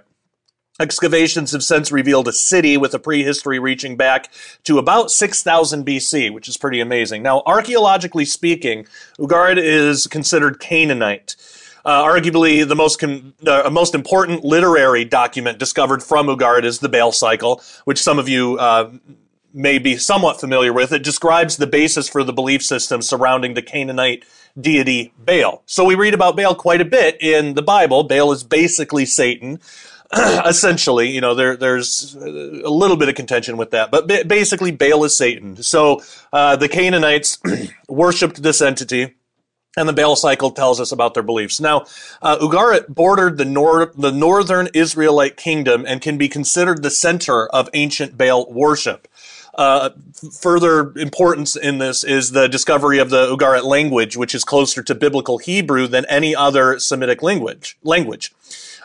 Excavations 0.80 1.52
have 1.52 1.64
since 1.64 1.92
revealed 1.92 2.30
a 2.30 2.34
city 2.34 2.78
with 2.78 2.94
a 2.94 3.00
prehistory 3.00 3.60
reaching 3.60 3.98
back 3.98 4.32
to 4.64 4.78
about 4.78 5.12
6000 5.12 5.86
BC, 5.86 6.34
which 6.34 6.48
is 6.48 6.56
pretty 6.56 6.80
amazing. 6.80 7.22
Now, 7.22 7.44
archaeologically 7.46 8.24
speaking, 8.24 8.86
Ugarit 9.20 9.58
is 9.58 10.08
considered 10.08 10.62
Canaanite. 10.62 11.36
Uh, 11.86 12.04
arguably, 12.04 12.68
the 12.68 12.76
most 12.76 13.00
com- 13.00 13.34
uh, 13.46 13.70
most 13.72 13.96
important 13.96 14.44
literary 14.44 15.06
document 15.06 15.58
discovered 15.58 16.04
from 16.04 16.28
Ugarit 16.28 16.64
is 16.64 16.80
the 16.80 16.90
Baal 16.90 17.12
Cycle, 17.12 17.62
which 17.86 18.02
some 18.02 18.20
of 18.20 18.28
you 18.28 18.58
uh, 18.58 18.92
may 19.54 19.80
be 19.80 19.98
somewhat 19.98 20.40
familiar 20.40 20.74
with. 20.74 20.92
It 20.92 21.04
describes 21.04 21.58
the 21.58 21.68
basis 21.68 22.10
for 22.10 22.24
the 22.24 22.34
belief 22.34 22.64
system 22.64 23.02
surrounding 23.02 23.54
the 23.54 23.62
Canaanite 23.62 24.24
deity 24.60 25.14
Baal. 25.18 25.64
So 25.66 25.86
we 25.86 25.96
read 25.96 26.14
about 26.14 26.36
Baal 26.36 26.56
quite 26.56 26.82
a 26.82 26.86
bit 26.86 27.22
in 27.22 27.54
the 27.54 27.62
Bible. 27.62 28.04
Baal 28.04 28.32
is 28.32 28.44
basically 28.44 29.06
Satan. 29.06 29.60
essentially, 30.46 31.08
you 31.10 31.22
know, 31.22 31.36
there, 31.36 31.56
there's 31.56 32.16
a 32.16 32.70
little 32.70 32.98
bit 32.98 33.10
of 33.10 33.16
contention 33.16 33.58
with 33.58 33.70
that, 33.72 33.92
but 33.92 34.08
basically, 34.08 34.72
Baal 34.72 35.04
is 35.04 35.16
Satan. 35.16 35.62
So 35.62 36.02
uh, 36.34 36.56
the 36.56 36.68
Canaanites 36.68 37.38
worshipped 37.88 38.42
this 38.42 38.60
entity, 38.60 39.14
and 39.80 39.88
the 39.88 39.94
Baal 39.94 40.18
cycle 40.18 40.52
tells 40.52 40.82
us 40.82 40.92
about 40.92 41.14
their 41.14 41.24
beliefs. 41.24 41.60
Now, 41.62 41.86
uh, 42.22 42.38
Ugarit 42.38 42.90
bordered 42.90 43.38
the, 43.38 43.46
nor- 43.46 43.94
the 43.98 44.12
northern 44.12 44.68
Israelite 44.74 45.38
kingdom 45.38 45.86
and 45.88 46.02
can 46.02 46.18
be 46.18 46.28
considered 46.28 46.84
the 46.84 46.92
center 46.92 47.48
of 47.48 47.70
ancient 47.74 48.18
Baal 48.18 48.52
worship. 48.52 49.08
Uh, 49.56 49.92
further 50.40 50.92
importance 50.98 51.56
in 51.56 51.78
this 51.78 52.04
is 52.04 52.32
the 52.32 52.48
discovery 52.48 53.00
of 53.00 53.10
the 53.10 53.34
Ugarit 53.34 53.64
language, 53.64 54.18
which 54.18 54.36
is 54.36 54.44
closer 54.44 54.84
to 54.84 54.94
biblical 54.94 55.38
Hebrew 55.38 55.88
than 55.88 56.06
any 56.06 56.36
other 56.36 56.78
Semitic 56.78 57.24
language. 57.24 57.78
Language. 57.82 58.34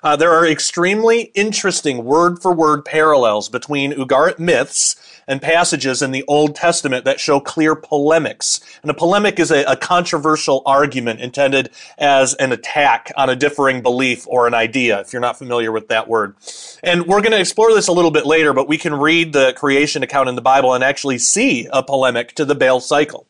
Uh, 0.03 0.15
there 0.17 0.33
are 0.33 0.47
extremely 0.47 1.33
interesting 1.35 2.05
word 2.05 2.41
for 2.41 2.53
word 2.53 2.85
parallels 2.85 3.49
between 3.49 3.93
Ugarit 3.93 4.39
myths 4.39 4.97
and 5.27 5.41
passages 5.41 6.03
in 6.03 6.11
the 6.11 6.25
Old 6.29 6.55
Testament 6.55 7.05
that 7.05 7.21
show 7.21 7.41
clear 7.41 7.75
polemics. 7.75 8.61
And 8.83 8.91
a 8.91 8.95
polemic 8.95 9.39
is 9.39 9.51
a, 9.51 9.65
a, 9.65 9.77
controversial 9.77 10.63
argument 10.65 11.21
intended 11.21 11.71
as 11.99 12.35
an 12.35 12.53
attack 12.53 13.13
on 13.17 13.29
a 13.29 13.37
differing 13.37 13.83
belief 13.83 14.27
or 14.29 14.47
an 14.47 14.55
idea, 14.55 15.01
if 15.01 15.13
you're 15.13 15.21
not 15.21 15.39
familiar 15.39 15.71
with 15.71 15.89
that 15.89 16.09
word. 16.09 16.37
And 16.83 17.07
we're 17.07 17.21
going 17.21 17.33
to 17.33 17.41
explore 17.41 17.73
this 17.75 17.89
a 17.89 17.93
little 17.93 18.11
bit 18.11 18.27
later, 18.27 18.53
but 18.53 18.69
we 18.69 18.79
can 18.79 18.95
read 18.95 19.33
the 19.33 19.53
creation 19.55 20.03
account 20.03 20.29
in 20.29 20.35
the 20.35 20.43
Bible 20.43 20.75
and 20.75 20.83
actually 20.83 21.19
see 21.19 21.69
a 21.73 21.83
polemic 21.83 22.35
to 22.35 22.45
the 22.45 22.55
Baal 22.55 22.81
cycle. 22.81 23.27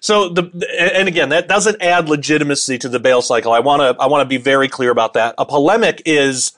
So 0.00 0.30
the 0.30 0.50
and 0.96 1.08
again 1.08 1.28
that 1.28 1.46
doesn't 1.46 1.82
add 1.82 2.08
legitimacy 2.08 2.78
to 2.78 2.88
the 2.88 2.98
Baal 2.98 3.20
cycle. 3.20 3.52
I 3.52 3.60
want 3.60 3.80
to 3.80 4.02
I 4.02 4.06
want 4.06 4.22
to 4.22 4.28
be 4.28 4.38
very 4.38 4.68
clear 4.68 4.90
about 4.90 5.12
that. 5.14 5.34
A 5.36 5.44
polemic 5.44 6.02
is 6.06 6.52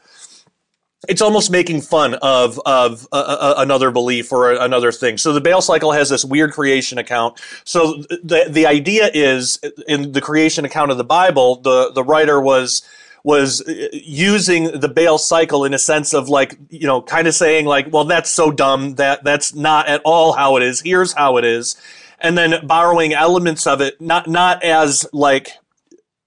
it's 1.09 1.21
almost 1.21 1.51
making 1.51 1.81
fun 1.81 2.15
of 2.15 2.61
of 2.65 3.07
uh, 3.13 3.17
uh, 3.17 3.55
another 3.59 3.91
belief 3.91 4.33
or 4.33 4.53
another 4.53 4.93
thing. 4.93 5.19
So 5.19 5.33
the 5.33 5.41
Baal 5.41 5.61
cycle 5.61 5.93
has 5.93 6.09
this 6.09 6.25
weird 6.25 6.53
creation 6.53 6.99
account. 6.99 7.41
So 7.65 8.03
the 8.23 8.47
the 8.49 8.67
idea 8.67 9.11
is 9.13 9.59
in 9.89 10.13
the 10.13 10.21
creation 10.21 10.65
account 10.65 10.91
of 10.91 10.99
the 10.99 11.05
Bible, 11.05 11.57
the 11.57 11.93
the 11.93 12.05
writer 12.05 12.41
was 12.41 12.83
was 13.25 13.63
using 13.93 14.81
the 14.81 14.89
Baal 14.89 15.19
cycle 15.19 15.65
in 15.65 15.75
a 15.75 15.79
sense 15.79 16.13
of 16.13 16.29
like, 16.29 16.59
you 16.71 16.89
know, 16.89 17.01
kind 17.01 17.29
of 17.29 17.35
saying 17.35 17.67
like, 17.67 17.93
well, 17.93 18.05
that's 18.05 18.31
so 18.31 18.51
dumb 18.51 18.97
that 18.97 19.23
that's 19.23 19.55
not 19.55 19.87
at 19.89 20.01
all 20.05 20.33
how 20.33 20.57
it 20.57 20.63
is. 20.63 20.81
Here's 20.81 21.13
how 21.13 21.37
it 21.37 21.45
is 21.45 21.77
and 22.23 22.39
then 22.39 22.67
borrowing 22.67 23.13
elements 23.13 23.67
of 23.67 23.81
it, 23.81 24.01
not 24.01 24.29
not 24.29 24.63
as 24.63 25.07
like 25.13 25.59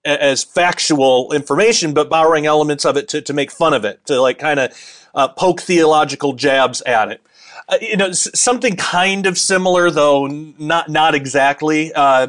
as 0.05 0.43
factual 0.43 1.33
information, 1.33 1.93
but 1.93 2.09
borrowing 2.09 2.45
elements 2.45 2.85
of 2.85 2.95
it 2.95 3.07
to, 3.09 3.21
to 3.21 3.33
make 3.33 3.51
fun 3.51 3.73
of 3.73 3.83
it, 3.83 4.05
to 4.05 4.21
like 4.21 4.37
kind 4.37 4.59
of 4.59 5.09
uh, 5.15 5.27
poke 5.27 5.61
theological 5.61 6.33
jabs 6.33 6.81
at 6.81 7.11
it. 7.11 7.21
Uh, 7.67 7.77
you 7.81 7.97
know, 7.97 8.11
something 8.11 8.75
kind 8.75 9.25
of 9.25 9.37
similar, 9.37 9.89
though 9.89 10.27
not 10.27 10.89
not 10.89 11.15
exactly. 11.15 11.91
Uh, 11.93 12.27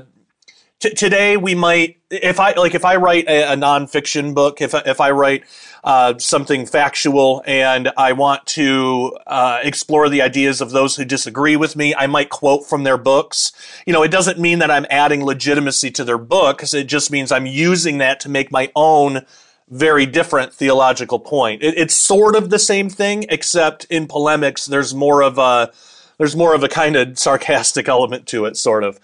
today, 0.94 1.36
we 1.36 1.54
might, 1.54 1.98
if 2.10 2.38
I 2.38 2.52
like, 2.52 2.74
if 2.74 2.84
I 2.84 2.96
write 2.96 3.28
a, 3.28 3.52
a 3.52 3.56
nonfiction 3.56 4.34
book, 4.34 4.60
if 4.60 4.74
if 4.74 5.00
I 5.00 5.10
write 5.10 5.44
uh, 5.84 6.18
something 6.18 6.66
factual 6.66 7.42
and 7.46 7.90
I 7.96 8.12
want 8.12 8.46
to 8.46 9.16
uh, 9.26 9.60
explore 9.62 10.08
the 10.08 10.22
ideas 10.22 10.60
of 10.60 10.70
those 10.70 10.96
who 10.96 11.04
disagree 11.04 11.56
with 11.56 11.76
me, 11.76 11.94
I 11.94 12.06
might 12.06 12.30
quote 12.30 12.66
from 12.66 12.84
their 12.84 12.98
books. 12.98 13.52
You 13.86 13.92
know, 13.92 14.02
it 14.02 14.10
doesn't 14.10 14.38
mean 14.38 14.58
that 14.60 14.70
I'm 14.70 14.86
adding 14.90 15.24
legitimacy 15.24 15.90
to 15.92 16.04
their 16.04 16.18
book, 16.18 16.62
it 16.62 16.84
just 16.84 17.10
means 17.10 17.32
I'm 17.32 17.46
using 17.46 17.98
that 17.98 18.20
to 18.20 18.28
make 18.28 18.50
my 18.50 18.70
own 18.74 19.24
very 19.68 20.06
different 20.06 20.52
theological 20.52 21.18
point. 21.18 21.62
It, 21.62 21.76
it's 21.76 21.94
sort 21.94 22.36
of 22.36 22.50
the 22.50 22.58
same 22.58 22.88
thing, 22.88 23.24
except 23.28 23.84
in 23.86 24.06
polemics, 24.06 24.66
there's 24.66 24.94
more 24.94 25.22
of 25.22 25.38
a 25.38 25.72
there's 26.18 26.36
more 26.36 26.54
of 26.54 26.62
a 26.62 26.68
kind 26.68 26.96
of 26.96 27.18
sarcastic 27.18 27.88
element 27.88 28.26
to 28.28 28.46
it, 28.46 28.56
sort 28.56 28.84
of. 28.84 28.98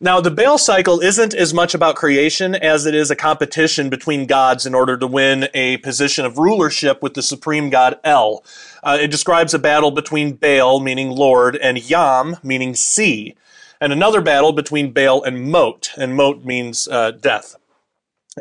Now, 0.00 0.20
the 0.20 0.30
Baal 0.30 0.58
cycle 0.58 1.00
isn't 1.00 1.34
as 1.34 1.52
much 1.52 1.74
about 1.74 1.96
creation 1.96 2.54
as 2.54 2.86
it 2.86 2.94
is 2.94 3.10
a 3.10 3.16
competition 3.16 3.90
between 3.90 4.26
gods 4.26 4.64
in 4.64 4.72
order 4.72 4.96
to 4.96 5.08
win 5.08 5.48
a 5.54 5.78
position 5.78 6.24
of 6.24 6.38
rulership 6.38 7.02
with 7.02 7.14
the 7.14 7.22
supreme 7.22 7.68
god 7.68 7.98
El. 8.04 8.44
Uh, 8.84 8.96
it 9.00 9.10
describes 9.10 9.54
a 9.54 9.58
battle 9.58 9.90
between 9.90 10.34
Baal, 10.34 10.78
meaning 10.78 11.10
Lord, 11.10 11.56
and 11.56 11.90
Yam, 11.90 12.36
meaning 12.44 12.76
sea, 12.76 13.34
and 13.80 13.92
another 13.92 14.20
battle 14.20 14.52
between 14.52 14.92
Baal 14.92 15.20
and 15.24 15.50
Mot, 15.50 15.90
and 15.96 16.14
Mot 16.14 16.44
means 16.44 16.86
uh, 16.86 17.10
death. 17.10 17.56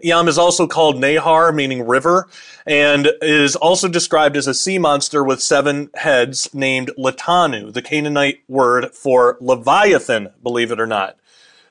Yam 0.04 0.28
is 0.28 0.38
also 0.38 0.68
called 0.68 0.98
Nahar, 0.98 1.52
meaning 1.56 1.88
river, 1.88 2.28
and 2.68 3.10
is 3.20 3.56
also 3.56 3.88
described 3.88 4.38
as 4.38 4.46
a 4.46 4.54
sea 4.54 4.78
monster 4.78 5.24
with 5.24 5.42
seven 5.42 5.90
heads 5.96 6.54
named 6.54 6.92
Latanu, 7.00 7.74
the 7.74 7.82
Canaanite 7.82 8.44
word 8.48 8.94
for 8.94 9.40
Leviathan, 9.42 10.30
believe 10.44 10.72
it 10.72 10.80
or 10.80 10.86
not. 10.86 11.17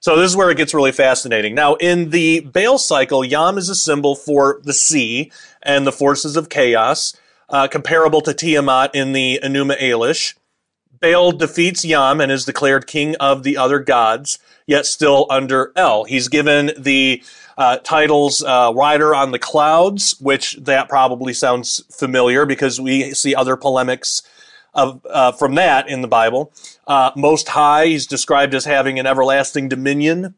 So 0.06 0.14
this 0.14 0.30
is 0.30 0.36
where 0.36 0.52
it 0.52 0.56
gets 0.56 0.72
really 0.72 0.92
fascinating. 0.92 1.56
Now, 1.56 1.75
in 1.75 2.10
the 2.10 2.38
Baal 2.38 2.78
cycle, 2.78 3.25
Yam 3.25 3.58
is 3.58 3.68
a 3.68 3.75
symbol 3.75 4.14
for 4.14 4.60
the 4.62 4.72
sea 4.72 5.32
and 5.64 5.84
the 5.84 5.90
forces 5.90 6.36
of 6.36 6.48
chaos, 6.48 7.16
uh, 7.48 7.66
comparable 7.66 8.20
to 8.20 8.32
Tiamat 8.32 8.94
in 8.94 9.14
the 9.14 9.40
Enuma 9.42 9.76
Elish. 9.80 10.34
Baal 11.00 11.32
defeats 11.32 11.84
Yam 11.84 12.20
and 12.20 12.30
is 12.30 12.44
declared 12.44 12.86
king 12.86 13.16
of 13.16 13.42
the 13.42 13.56
other 13.56 13.80
gods, 13.80 14.38
yet 14.64 14.86
still 14.86 15.26
under 15.28 15.72
El. 15.75 16.04
He's 16.04 16.28
given 16.28 16.70
the 16.78 17.20
uh, 17.58 17.78
titles 17.78 18.44
uh, 18.44 18.70
Rider 18.76 19.12
on 19.12 19.32
the 19.32 19.40
Clouds, 19.40 20.20
which 20.20 20.52
that 20.58 20.88
probably 20.88 21.32
sounds 21.32 21.82
familiar 21.90 22.46
because 22.46 22.80
we 22.80 23.12
see 23.12 23.34
other 23.34 23.56
polemics 23.56 24.22
of, 24.76 25.04
uh, 25.11 25.33
from 25.33 25.56
that 25.56 25.88
in 25.88 26.02
the 26.02 26.09
Bible. 26.09 26.52
Uh, 26.87 27.11
Most 27.16 27.49
High, 27.49 27.87
he's 27.87 28.06
described 28.06 28.54
as 28.54 28.66
having 28.66 28.99
an 28.99 29.06
everlasting 29.06 29.68
dominion. 29.68 30.35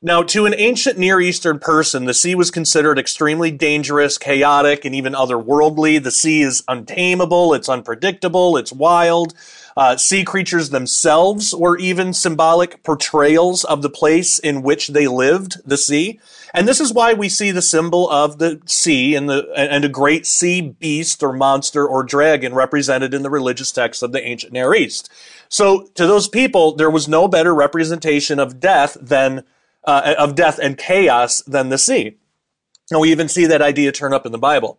Now, 0.00 0.22
to 0.22 0.46
an 0.46 0.54
ancient 0.56 0.96
Near 0.98 1.20
Eastern 1.20 1.58
person, 1.58 2.06
the 2.06 2.14
sea 2.14 2.34
was 2.34 2.50
considered 2.50 2.98
extremely 2.98 3.50
dangerous, 3.50 4.16
chaotic, 4.16 4.86
and 4.86 4.94
even 4.94 5.12
otherworldly. 5.12 6.02
The 6.02 6.10
sea 6.10 6.40
is 6.40 6.64
untamable, 6.68 7.52
it's 7.52 7.68
unpredictable, 7.68 8.56
it's 8.56 8.72
wild. 8.72 9.34
Uh, 9.76 9.96
sea 9.96 10.24
creatures 10.24 10.70
themselves 10.70 11.54
were 11.54 11.78
even 11.78 12.12
symbolic 12.12 12.82
portrayals 12.82 13.64
of 13.64 13.82
the 13.82 13.90
place 13.90 14.38
in 14.38 14.62
which 14.62 14.88
they 14.88 15.06
lived, 15.06 15.60
the 15.64 15.76
sea. 15.76 16.20
And 16.52 16.66
this 16.66 16.80
is 16.80 16.92
why 16.92 17.12
we 17.12 17.28
see 17.28 17.50
the 17.50 17.62
symbol 17.62 18.10
of 18.10 18.38
the 18.38 18.60
sea 18.66 19.14
and 19.14 19.28
the 19.28 19.48
and 19.56 19.84
a 19.84 19.88
great 19.88 20.26
sea 20.26 20.60
beast 20.60 21.22
or 21.22 21.32
monster 21.32 21.86
or 21.86 22.02
dragon 22.02 22.54
represented 22.54 23.14
in 23.14 23.22
the 23.22 23.30
religious 23.30 23.70
texts 23.70 24.02
of 24.02 24.12
the 24.12 24.22
ancient 24.22 24.52
Near 24.52 24.74
East. 24.74 25.08
So 25.48 25.86
to 25.94 26.06
those 26.06 26.28
people, 26.28 26.74
there 26.74 26.90
was 26.90 27.08
no 27.08 27.28
better 27.28 27.54
representation 27.54 28.38
of 28.38 28.60
death 28.60 28.96
than 29.00 29.44
uh, 29.84 30.14
of 30.18 30.34
death 30.34 30.58
and 30.58 30.76
chaos 30.76 31.42
than 31.42 31.68
the 31.68 31.78
sea. 31.78 32.16
And 32.90 33.00
we 33.00 33.10
even 33.12 33.28
see 33.28 33.46
that 33.46 33.62
idea 33.62 33.92
turn 33.92 34.12
up 34.12 34.26
in 34.26 34.32
the 34.32 34.38
Bible. 34.38 34.78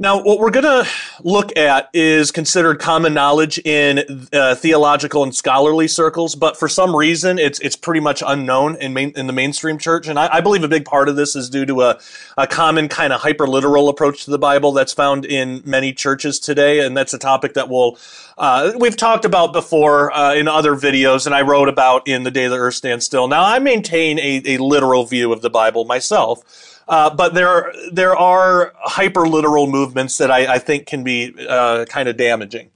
Now, 0.00 0.22
what 0.22 0.38
we're 0.38 0.52
going 0.52 0.62
to 0.62 0.88
look 1.24 1.56
at 1.56 1.90
is 1.92 2.30
considered 2.30 2.78
common 2.78 3.14
knowledge 3.14 3.58
in 3.58 4.28
uh, 4.32 4.54
theological 4.54 5.24
and 5.24 5.34
scholarly 5.34 5.88
circles, 5.88 6.36
but 6.36 6.56
for 6.56 6.68
some 6.68 6.94
reason, 6.94 7.36
it's 7.36 7.58
it's 7.58 7.74
pretty 7.74 7.98
much 7.98 8.22
unknown 8.24 8.76
in 8.76 8.92
main, 8.92 9.10
in 9.16 9.26
the 9.26 9.32
mainstream 9.32 9.76
church. 9.76 10.06
And 10.06 10.16
I, 10.16 10.36
I, 10.36 10.40
believe 10.40 10.62
a 10.62 10.68
big 10.68 10.84
part 10.84 11.08
of 11.08 11.16
this 11.16 11.34
is 11.34 11.50
due 11.50 11.66
to 11.66 11.82
a, 11.82 11.98
a 12.36 12.46
common 12.46 12.86
kind 12.86 13.12
of 13.12 13.22
hyper 13.22 13.48
literal 13.48 13.88
approach 13.88 14.24
to 14.26 14.30
the 14.30 14.38
Bible 14.38 14.70
that's 14.70 14.92
found 14.92 15.24
in 15.24 15.62
many 15.64 15.92
churches 15.92 16.38
today, 16.38 16.78
and 16.78 16.96
that's 16.96 17.12
a 17.12 17.18
topic 17.18 17.54
that 17.54 17.68
we'll 17.68 17.98
uh, 18.38 18.72
we've 18.78 18.96
talked 18.96 19.24
about 19.24 19.52
before 19.52 20.12
uh, 20.12 20.34
in 20.34 20.46
other 20.46 20.74
videos, 20.74 21.26
and 21.26 21.34
I 21.34 21.42
wrote 21.42 21.68
about 21.68 22.06
in 22.06 22.22
the 22.22 22.30
day 22.30 22.46
the 22.46 22.56
Earth 22.56 22.74
stands 22.74 23.04
still. 23.04 23.26
Now, 23.26 23.44
I 23.44 23.58
maintain 23.58 24.18
a, 24.18 24.42
a 24.46 24.58
literal 24.58 25.04
view 25.04 25.32
of 25.32 25.42
the 25.42 25.50
Bible 25.50 25.84
myself. 25.84 26.74
Uh, 26.86 27.14
but 27.14 27.34
there 27.34 27.70
there 27.92 28.16
are 28.16 28.72
hyper 28.76 29.28
literal 29.28 29.66
movements 29.66 30.16
that 30.18 30.30
I, 30.30 30.54
I 30.54 30.58
think 30.58 30.86
can 30.86 31.04
be 31.04 31.34
uh, 31.46 31.84
kind 31.84 32.08
of 32.08 32.16
damaging. 32.16 32.70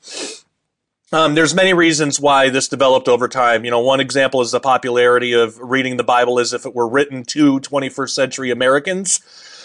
Um, 1.13 1.35
there's 1.35 1.55
many 1.55 1.73
reasons 1.75 2.19
why 2.19 2.49
this 2.49 2.69
developed 2.69 3.09
over 3.09 3.29
time. 3.29 3.65
You 3.65 3.71
know, 3.71 3.81
one 3.81 4.01
example 4.01 4.41
is 4.41 4.51
the 4.51 4.61
popularity 4.61 5.33
of 5.33 5.59
reading 5.59 5.97
the 5.97 6.05
Bible 6.05 6.41
as 6.41 6.53
if 6.53 6.67
it 6.67 6.75
were 6.75 6.89
written 6.89 7.25
to 7.27 7.61
21st 7.61 8.11
century 8.11 8.51
Americans. 8.51 9.21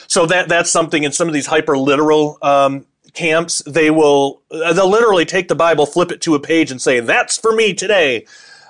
So 0.08 0.26
that 0.26 0.48
that's 0.48 0.72
something 0.72 1.04
in 1.04 1.12
some 1.12 1.28
of 1.28 1.34
these 1.34 1.48
hyper 1.48 1.78
literal 1.78 2.38
um, 2.42 2.86
camps. 3.18 3.62
They 3.66 3.90
will 3.90 4.42
they'll 4.52 4.90
literally 4.90 5.26
take 5.26 5.48
the 5.48 5.56
Bible, 5.56 5.86
flip 5.86 6.12
it 6.12 6.22
to 6.22 6.36
a 6.36 6.40
page, 6.40 6.72
and 6.72 6.82
say, 6.82 7.00
"That's 7.00 7.38
for 7.38 7.54
me 7.54 7.74
today." 7.74 8.26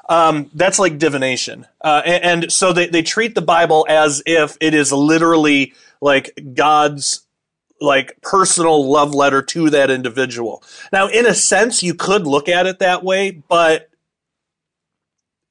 um, 0.10 0.50
that's 0.54 0.80
like 0.80 0.98
divination. 0.98 1.66
Uh, 1.82 2.02
and, 2.06 2.44
and, 2.44 2.52
so 2.52 2.74
they, 2.74 2.88
they 2.88 3.02
treat 3.02 3.36
the 3.36 3.42
Bible 3.42 3.86
as 3.90 4.24
if 4.26 4.58
it 4.62 4.74
is 4.74 4.92
literally 4.92 5.74
like 6.02 6.40
God's 6.54 7.26
like 7.80 8.20
personal 8.22 8.90
love 8.90 9.14
letter 9.14 9.42
to 9.42 9.70
that 9.70 9.92
individual. 9.92 10.64
Now, 10.92 11.08
in 11.08 11.26
a 11.26 11.34
sense, 11.34 11.84
you 11.84 11.94
could 11.94 12.26
look 12.26 12.50
at 12.50 12.66
it 12.66 12.80
that 12.80 13.04
way, 13.04 13.32
but 13.32 13.90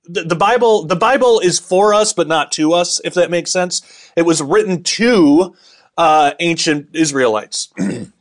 the, 0.04 0.22
the 0.22 0.34
Bible, 0.34 0.86
the 0.86 0.96
Bible 0.96 1.40
is 1.40 1.58
for 1.58 1.92
us, 1.92 2.12
but 2.12 2.26
not 2.26 2.50
to 2.52 2.72
us, 2.72 3.00
if 3.04 3.14
that 3.14 3.30
makes 3.30 3.52
sense. 3.52 3.82
It 4.16 4.22
was 4.22 4.42
written 4.42 4.82
to 4.82 5.54
uh, 5.96 6.32
ancient 6.40 6.88
Israelites. 6.94 7.72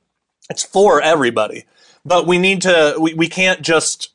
it's 0.50 0.64
for 0.64 1.02
everybody, 1.02 1.66
but 2.04 2.28
we 2.28 2.38
need 2.38 2.62
to. 2.64 2.96
We, 3.00 3.14
we 3.14 3.28
can't 3.28 3.62
just 3.62 4.12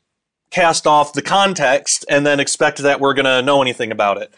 cast 0.51 0.87
off 0.87 1.13
the 1.13 1.23
context 1.23 2.05
and 2.09 2.27
then 2.27 2.41
expect 2.41 2.79
that 2.79 3.01
we're 3.01 3.15
going 3.15 3.25
to 3.25 3.43
know 3.43 3.63
anything 3.63 3.93
about 3.93 4.21
it. 4.21 4.33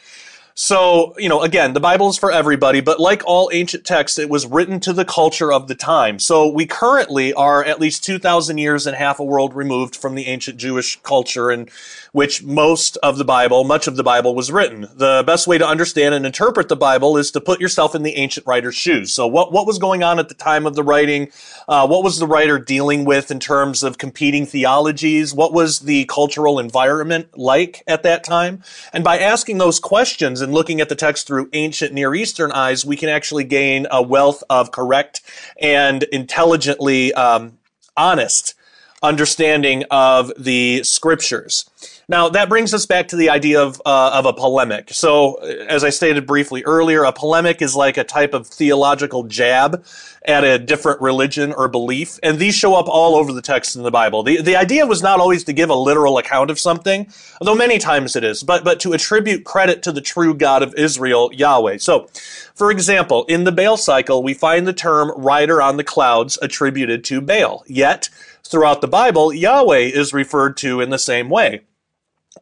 So, 0.54 1.14
you 1.18 1.30
know, 1.30 1.40
again, 1.40 1.72
the 1.72 1.80
Bible 1.80 2.10
is 2.10 2.18
for 2.18 2.30
everybody, 2.30 2.82
but 2.82 3.00
like 3.00 3.22
all 3.24 3.50
ancient 3.54 3.86
texts, 3.86 4.18
it 4.18 4.28
was 4.28 4.44
written 4.46 4.80
to 4.80 4.92
the 4.92 5.04
culture 5.04 5.50
of 5.50 5.66
the 5.66 5.74
time. 5.74 6.18
So 6.18 6.46
we 6.46 6.66
currently 6.66 7.32
are 7.32 7.64
at 7.64 7.80
least 7.80 8.04
2,000 8.04 8.58
years 8.58 8.86
and 8.86 8.94
half 8.94 9.18
a 9.18 9.24
world 9.24 9.54
removed 9.54 9.96
from 9.96 10.14
the 10.14 10.26
ancient 10.26 10.58
Jewish 10.58 11.00
culture 11.00 11.50
in 11.50 11.70
which 12.12 12.42
most 12.42 12.98
of 12.98 13.16
the 13.16 13.24
Bible, 13.24 13.64
much 13.64 13.86
of 13.86 13.96
the 13.96 14.02
Bible 14.02 14.34
was 14.34 14.52
written. 14.52 14.86
The 14.94 15.24
best 15.26 15.46
way 15.46 15.56
to 15.56 15.66
understand 15.66 16.14
and 16.14 16.26
interpret 16.26 16.68
the 16.68 16.76
Bible 16.76 17.16
is 17.16 17.30
to 17.30 17.40
put 17.40 17.58
yourself 17.58 17.94
in 17.94 18.02
the 18.02 18.16
ancient 18.16 18.46
writer's 18.46 18.74
shoes. 18.74 19.12
So 19.14 19.26
what, 19.26 19.50
what 19.50 19.66
was 19.66 19.78
going 19.78 20.02
on 20.02 20.18
at 20.18 20.28
the 20.28 20.34
time 20.34 20.66
of 20.66 20.74
the 20.74 20.82
writing? 20.82 21.30
Uh, 21.66 21.86
what 21.86 22.04
was 22.04 22.18
the 22.18 22.26
writer 22.26 22.58
dealing 22.58 23.06
with 23.06 23.30
in 23.30 23.40
terms 23.40 23.82
of 23.82 23.96
competing 23.96 24.44
theologies? 24.44 25.32
What 25.32 25.54
was 25.54 25.80
the 25.80 26.04
cultural 26.04 26.58
environment 26.58 27.36
like 27.36 27.82
at 27.86 28.02
that 28.02 28.24
time? 28.24 28.62
And 28.92 29.02
by 29.02 29.18
asking 29.18 29.56
those 29.56 29.80
questions, 29.80 30.42
and 30.42 30.52
looking 30.52 30.82
at 30.82 30.90
the 30.90 30.94
text 30.94 31.26
through 31.26 31.48
ancient 31.54 31.94
Near 31.94 32.14
Eastern 32.14 32.52
eyes, 32.52 32.84
we 32.84 32.96
can 32.96 33.08
actually 33.08 33.44
gain 33.44 33.86
a 33.90 34.02
wealth 34.02 34.44
of 34.50 34.70
correct 34.70 35.22
and 35.58 36.02
intelligently 36.04 37.14
um, 37.14 37.58
honest 37.96 38.54
understanding 39.02 39.84
of 39.90 40.32
the 40.38 40.82
scriptures. 40.84 41.68
Now, 42.08 42.28
that 42.30 42.48
brings 42.48 42.74
us 42.74 42.84
back 42.84 43.08
to 43.08 43.16
the 43.16 43.30
idea 43.30 43.62
of, 43.62 43.80
uh, 43.86 44.10
of 44.14 44.26
a 44.26 44.32
polemic. 44.32 44.90
So, 44.92 45.34
as 45.34 45.84
I 45.84 45.90
stated 45.90 46.26
briefly 46.26 46.62
earlier, 46.64 47.04
a 47.04 47.12
polemic 47.12 47.62
is 47.62 47.76
like 47.76 47.96
a 47.96 48.04
type 48.04 48.34
of 48.34 48.46
theological 48.46 49.24
jab 49.24 49.84
at 50.24 50.44
a 50.44 50.58
different 50.58 51.00
religion 51.00 51.52
or 51.52 51.68
belief, 51.68 52.18
and 52.22 52.38
these 52.38 52.54
show 52.54 52.74
up 52.74 52.88
all 52.88 53.16
over 53.16 53.32
the 53.32 53.42
text 53.42 53.76
in 53.76 53.82
the 53.82 53.90
Bible. 53.90 54.22
The, 54.22 54.40
the 54.40 54.56
idea 54.56 54.86
was 54.86 55.02
not 55.02 55.20
always 55.20 55.44
to 55.44 55.52
give 55.52 55.70
a 55.70 55.74
literal 55.74 56.18
account 56.18 56.50
of 56.50 56.58
something, 56.58 57.08
although 57.40 57.54
many 57.54 57.78
times 57.78 58.14
it 58.14 58.24
is, 58.24 58.42
but, 58.42 58.64
but 58.64 58.80
to 58.80 58.92
attribute 58.92 59.44
credit 59.44 59.82
to 59.84 59.92
the 59.92 60.00
true 60.00 60.34
God 60.34 60.62
of 60.62 60.74
Israel, 60.74 61.30
Yahweh. 61.32 61.78
So, 61.78 62.08
for 62.54 62.70
example, 62.70 63.24
in 63.24 63.44
the 63.44 63.52
Baal 63.52 63.76
cycle, 63.76 64.22
we 64.22 64.34
find 64.34 64.66
the 64.66 64.72
term 64.72 65.12
rider 65.16 65.60
on 65.60 65.76
the 65.76 65.84
clouds 65.84 66.38
attributed 66.40 67.04
to 67.04 67.20
Baal. 67.20 67.64
Yet, 67.66 68.08
throughout 68.44 68.80
the 68.80 68.88
Bible, 68.88 69.32
Yahweh 69.32 69.78
is 69.78 70.12
referred 70.12 70.56
to 70.58 70.80
in 70.80 70.90
the 70.90 70.98
same 70.98 71.28
way. 71.28 71.62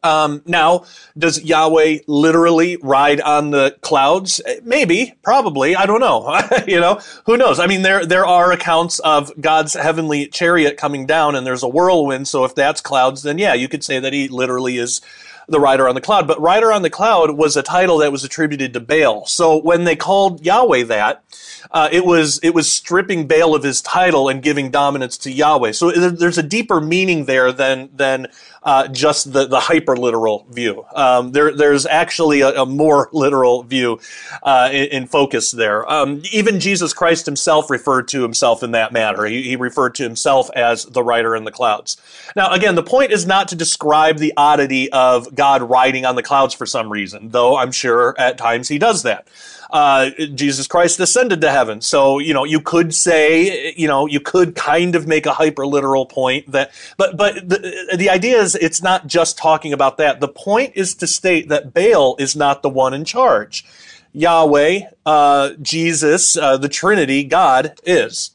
Um, 0.03 0.41
now, 0.45 0.85
does 1.17 1.43
Yahweh 1.43 1.99
literally 2.07 2.77
ride 2.77 3.21
on 3.21 3.51
the 3.51 3.77
clouds? 3.81 4.41
Maybe, 4.63 5.13
probably. 5.21 5.75
I 5.75 5.85
don't 5.85 5.99
know. 5.99 6.39
you 6.67 6.79
know, 6.79 6.99
who 7.25 7.37
knows? 7.37 7.59
I 7.59 7.67
mean, 7.67 7.81
there 7.81 8.05
there 8.05 8.25
are 8.25 8.51
accounts 8.51 8.99
of 8.99 9.31
God's 9.39 9.73
heavenly 9.73 10.27
chariot 10.27 10.77
coming 10.77 11.05
down, 11.05 11.35
and 11.35 11.45
there's 11.45 11.63
a 11.63 11.69
whirlwind. 11.69 12.27
So 12.27 12.45
if 12.45 12.55
that's 12.55 12.81
clouds, 12.81 13.23
then 13.23 13.37
yeah, 13.37 13.53
you 13.53 13.67
could 13.67 13.83
say 13.83 13.99
that 13.99 14.13
he 14.13 14.27
literally 14.27 14.77
is 14.77 15.01
the 15.47 15.59
rider 15.59 15.87
on 15.87 15.95
the 15.95 16.01
cloud. 16.01 16.27
But 16.27 16.39
rider 16.39 16.71
on 16.71 16.81
the 16.81 16.89
cloud 16.89 17.31
was 17.31 17.57
a 17.57 17.63
title 17.63 17.97
that 17.99 18.11
was 18.11 18.23
attributed 18.23 18.73
to 18.73 18.79
Baal. 18.79 19.25
So 19.25 19.57
when 19.57 19.83
they 19.83 19.95
called 19.95 20.45
Yahweh 20.45 20.83
that, 20.85 21.23
uh, 21.71 21.89
it 21.91 22.05
was 22.05 22.39
it 22.43 22.53
was 22.53 22.71
stripping 22.71 23.27
Baal 23.27 23.55
of 23.55 23.63
his 23.63 23.81
title 23.81 24.29
and 24.29 24.41
giving 24.41 24.71
dominance 24.71 25.17
to 25.19 25.31
Yahweh. 25.31 25.71
So 25.73 25.91
there's 25.91 26.37
a 26.37 26.43
deeper 26.43 26.81
meaning 26.81 27.25
there 27.25 27.51
than 27.51 27.89
than 27.93 28.27
uh, 28.63 28.87
just 28.87 29.33
the, 29.33 29.47
the 29.47 29.59
hyper 29.59 29.97
literal 29.97 30.45
view. 30.49 30.85
Um, 30.93 31.31
there, 31.31 31.51
there's 31.51 31.85
actually 31.85 32.41
a, 32.41 32.61
a 32.61 32.65
more 32.65 33.09
literal 33.13 33.63
view 33.63 33.99
uh, 34.43 34.69
in, 34.71 34.85
in, 34.85 35.07
focus 35.07 35.51
there. 35.51 35.89
Um, 35.91 36.21
even 36.31 36.59
Jesus 36.59 36.93
Christ 36.93 37.25
himself 37.25 37.69
referred 37.69 38.07
to 38.09 38.21
himself 38.21 38.61
in 38.61 38.71
that 38.71 38.91
matter. 38.91 39.25
He, 39.25 39.41
he 39.43 39.55
referred 39.55 39.95
to 39.95 40.03
himself 40.03 40.49
as 40.55 40.85
the 40.85 41.03
rider 41.03 41.35
in 41.35 41.43
the 41.43 41.51
clouds. 41.51 41.97
Now, 42.35 42.51
again, 42.51 42.75
the 42.75 42.83
point 42.83 43.11
is 43.11 43.25
not 43.25 43.47
to 43.47 43.55
describe 43.55 44.19
the 44.19 44.33
oddity 44.37 44.91
of 44.91 45.30
God 45.33 45.61
riding 45.61 46.05
on 46.05 46.15
the 46.15 46.23
clouds 46.23 46.53
for 46.53 46.65
some 46.65 46.91
reason, 46.91 47.29
though 47.29 47.57
I'm 47.57 47.71
sure 47.71 48.15
at 48.17 48.37
times 48.37 48.67
he 48.67 48.77
does 48.77 49.03
that 49.03 49.27
uh, 49.71 50.09
Jesus 50.33 50.67
Christ 50.67 50.99
ascended 50.99 51.41
to 51.41 51.51
heaven. 51.51 51.81
So, 51.81 52.19
you 52.19 52.33
know, 52.33 52.43
you 52.43 52.59
could 52.59 52.93
say, 52.93 53.73
you 53.75 53.87
know, 53.87 54.05
you 54.05 54.19
could 54.19 54.55
kind 54.55 54.95
of 54.95 55.07
make 55.07 55.25
a 55.25 55.33
hyper 55.33 55.65
literal 55.65 56.05
point 56.05 56.51
that, 56.51 56.71
but, 56.97 57.17
but 57.17 57.47
the, 57.47 57.95
the 57.97 58.09
idea 58.09 58.39
is 58.39 58.55
it's 58.55 58.81
not 58.81 59.07
just 59.07 59.37
talking 59.37 59.71
about 59.71 59.97
that. 59.97 60.19
The 60.19 60.27
point 60.27 60.73
is 60.75 60.93
to 60.95 61.07
state 61.07 61.49
that 61.49 61.73
Baal 61.73 62.15
is 62.19 62.35
not 62.35 62.61
the 62.61 62.69
one 62.69 62.93
in 62.93 63.05
charge. 63.05 63.65
Yahweh, 64.13 64.81
uh, 65.05 65.51
Jesus, 65.61 66.35
uh, 66.35 66.57
the 66.57 66.69
Trinity, 66.69 67.23
God 67.23 67.79
is. 67.85 68.31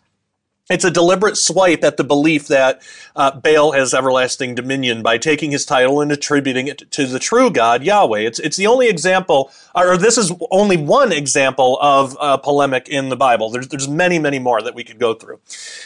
It's 0.68 0.84
a 0.84 0.90
deliberate 0.90 1.36
swipe 1.36 1.84
at 1.84 1.96
the 1.96 2.02
belief 2.02 2.48
that 2.48 2.82
uh, 3.14 3.30
Baal 3.38 3.70
has 3.70 3.94
everlasting 3.94 4.56
dominion 4.56 5.00
by 5.00 5.16
taking 5.16 5.52
his 5.52 5.64
title 5.64 6.00
and 6.00 6.10
attributing 6.10 6.66
it 6.66 6.90
to 6.90 7.06
the 7.06 7.20
true 7.20 7.50
God, 7.50 7.84
Yahweh. 7.84 8.18
It's, 8.18 8.40
it's 8.40 8.56
the 8.56 8.66
only 8.66 8.88
example, 8.88 9.52
or 9.76 9.96
this 9.96 10.18
is 10.18 10.32
only 10.50 10.76
one 10.76 11.12
example 11.12 11.78
of 11.80 12.16
uh, 12.18 12.36
polemic 12.38 12.88
in 12.88 13.10
the 13.10 13.16
Bible. 13.16 13.48
There's, 13.48 13.68
there's 13.68 13.86
many, 13.86 14.18
many 14.18 14.40
more 14.40 14.60
that 14.60 14.74
we 14.74 14.82
could 14.82 14.98
go 14.98 15.14
through. 15.14 15.38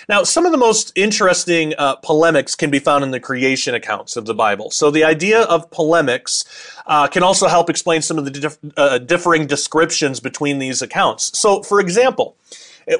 Now, 0.08 0.22
some 0.22 0.46
of 0.46 0.52
the 0.52 0.56
most 0.56 0.92
interesting 0.96 1.74
uh, 1.76 1.96
polemics 1.96 2.54
can 2.54 2.70
be 2.70 2.78
found 2.78 3.04
in 3.04 3.10
the 3.10 3.20
creation 3.20 3.74
accounts 3.74 4.16
of 4.16 4.24
the 4.24 4.34
Bible. 4.34 4.70
So 4.70 4.90
the 4.90 5.04
idea 5.04 5.42
of 5.42 5.70
polemics 5.70 6.46
uh, 6.86 7.06
can 7.06 7.22
also 7.22 7.48
help 7.48 7.68
explain 7.68 8.00
some 8.00 8.16
of 8.16 8.24
the 8.24 8.30
dif- 8.30 8.58
uh, 8.78 8.96
differing 8.96 9.46
descriptions 9.46 10.20
between 10.20 10.58
these 10.58 10.80
accounts. 10.80 11.38
So, 11.38 11.62
for 11.62 11.80
example, 11.80 12.34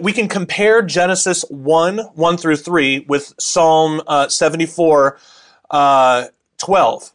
we 0.01 0.12
can 0.12 0.29
compare 0.29 0.83
Genesis 0.83 1.43
1, 1.49 1.99
1 1.99 2.37
through 2.37 2.57
3 2.57 3.07
with 3.09 3.35
Psalm 3.38 4.03
uh, 4.07 4.29
74, 4.29 5.19
uh, 5.71 6.27
12. 6.59 7.12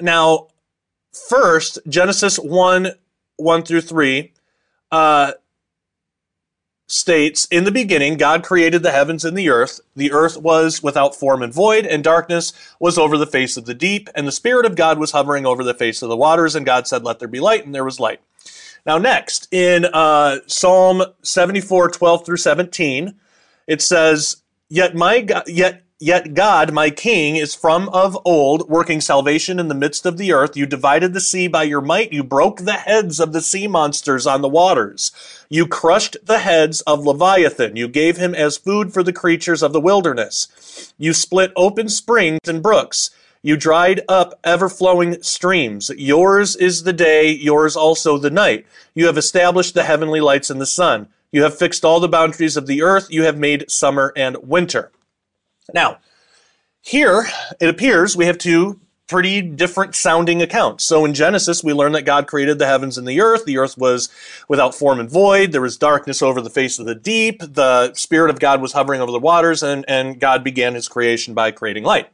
Now, 0.00 0.48
first, 1.28 1.78
Genesis 1.88 2.36
1, 2.38 2.92
1 3.36 3.62
through 3.62 3.80
3 3.80 4.32
uh, 4.90 5.32
states, 6.86 7.46
In 7.50 7.64
the 7.64 7.72
beginning, 7.72 8.16
God 8.16 8.44
created 8.44 8.82
the 8.82 8.92
heavens 8.92 9.24
and 9.24 9.36
the 9.36 9.50
earth. 9.50 9.80
The 9.96 10.12
earth 10.12 10.36
was 10.36 10.82
without 10.82 11.14
form 11.14 11.42
and 11.42 11.52
void, 11.52 11.86
and 11.86 12.04
darkness 12.04 12.52
was 12.78 12.98
over 12.98 13.16
the 13.16 13.26
face 13.26 13.56
of 13.56 13.66
the 13.66 13.74
deep, 13.74 14.08
and 14.14 14.26
the 14.26 14.32
Spirit 14.32 14.66
of 14.66 14.76
God 14.76 14.98
was 14.98 15.12
hovering 15.12 15.46
over 15.46 15.64
the 15.64 15.74
face 15.74 16.02
of 16.02 16.08
the 16.08 16.16
waters, 16.16 16.54
and 16.54 16.66
God 16.66 16.86
said, 16.86 17.04
Let 17.04 17.18
there 17.18 17.28
be 17.28 17.40
light, 17.40 17.64
and 17.64 17.74
there 17.74 17.84
was 17.84 18.00
light. 18.00 18.20
Now, 18.86 18.98
next, 18.98 19.48
in 19.52 19.86
uh, 19.86 20.38
Psalm 20.46 21.02
74, 21.22 21.90
12 21.90 22.26
through 22.26 22.36
17, 22.36 23.14
it 23.66 23.80
says, 23.80 24.42
Yet 24.68 24.94
my 24.94 25.20
God, 25.22 25.48
yet 25.48 25.84
Yet 26.00 26.34
God, 26.34 26.72
my 26.72 26.90
King, 26.90 27.36
is 27.36 27.54
from 27.54 27.88
of 27.88 28.18
old, 28.26 28.68
working 28.68 29.00
salvation 29.00 29.58
in 29.58 29.68
the 29.68 29.74
midst 29.74 30.04
of 30.04 30.18
the 30.18 30.32
earth. 30.32 30.54
You 30.54 30.66
divided 30.66 31.14
the 31.14 31.20
sea 31.20 31.46
by 31.46 31.62
your 31.62 31.80
might. 31.80 32.12
You 32.12 32.22
broke 32.24 32.58
the 32.58 32.72
heads 32.72 33.20
of 33.20 33.32
the 33.32 33.40
sea 33.40 33.68
monsters 33.68 34.26
on 34.26 34.42
the 34.42 34.48
waters. 34.48 35.12
You 35.48 35.66
crushed 35.66 36.16
the 36.22 36.40
heads 36.40 36.80
of 36.82 37.06
Leviathan. 37.06 37.76
You 37.76 37.86
gave 37.86 38.18
him 38.18 38.34
as 38.34 38.58
food 38.58 38.92
for 38.92 39.02
the 39.02 39.14
creatures 39.14 39.62
of 39.62 39.72
the 39.72 39.80
wilderness. 39.80 40.92
You 40.98 41.14
split 41.14 41.52
open 41.56 41.88
springs 41.88 42.40
and 42.46 42.62
brooks. 42.62 43.08
You 43.44 43.58
dried 43.58 44.00
up 44.08 44.40
ever 44.42 44.70
flowing 44.70 45.22
streams. 45.22 45.90
Yours 45.98 46.56
is 46.56 46.84
the 46.84 46.94
day, 46.94 47.28
yours 47.28 47.76
also 47.76 48.16
the 48.16 48.30
night. 48.30 48.64
You 48.94 49.04
have 49.04 49.18
established 49.18 49.74
the 49.74 49.84
heavenly 49.84 50.22
lights 50.22 50.48
and 50.48 50.58
the 50.58 50.64
sun. 50.64 51.08
You 51.30 51.42
have 51.42 51.58
fixed 51.58 51.84
all 51.84 52.00
the 52.00 52.08
boundaries 52.08 52.56
of 52.56 52.66
the 52.66 52.80
earth. 52.80 53.08
You 53.10 53.24
have 53.24 53.36
made 53.36 53.70
summer 53.70 54.14
and 54.16 54.38
winter. 54.38 54.92
Now, 55.74 55.98
here 56.80 57.26
it 57.60 57.68
appears 57.68 58.16
we 58.16 58.24
have 58.24 58.38
two 58.38 58.80
pretty 59.08 59.42
different 59.42 59.94
sounding 59.94 60.40
accounts. 60.40 60.82
So 60.82 61.04
in 61.04 61.12
Genesis, 61.12 61.62
we 61.62 61.74
learn 61.74 61.92
that 61.92 62.06
God 62.06 62.26
created 62.26 62.58
the 62.58 62.66
heavens 62.66 62.96
and 62.96 63.06
the 63.06 63.20
earth. 63.20 63.44
The 63.44 63.58
earth 63.58 63.76
was 63.76 64.08
without 64.48 64.74
form 64.74 64.98
and 64.98 65.10
void. 65.10 65.52
There 65.52 65.60
was 65.60 65.76
darkness 65.76 66.22
over 66.22 66.40
the 66.40 66.48
face 66.48 66.78
of 66.78 66.86
the 66.86 66.94
deep. 66.94 67.40
The 67.40 67.92
Spirit 67.92 68.30
of 68.30 68.40
God 68.40 68.62
was 68.62 68.72
hovering 68.72 69.02
over 69.02 69.12
the 69.12 69.18
waters, 69.18 69.62
and, 69.62 69.84
and 69.86 70.18
God 70.18 70.42
began 70.42 70.74
his 70.74 70.88
creation 70.88 71.34
by 71.34 71.50
creating 71.50 71.84
light. 71.84 72.08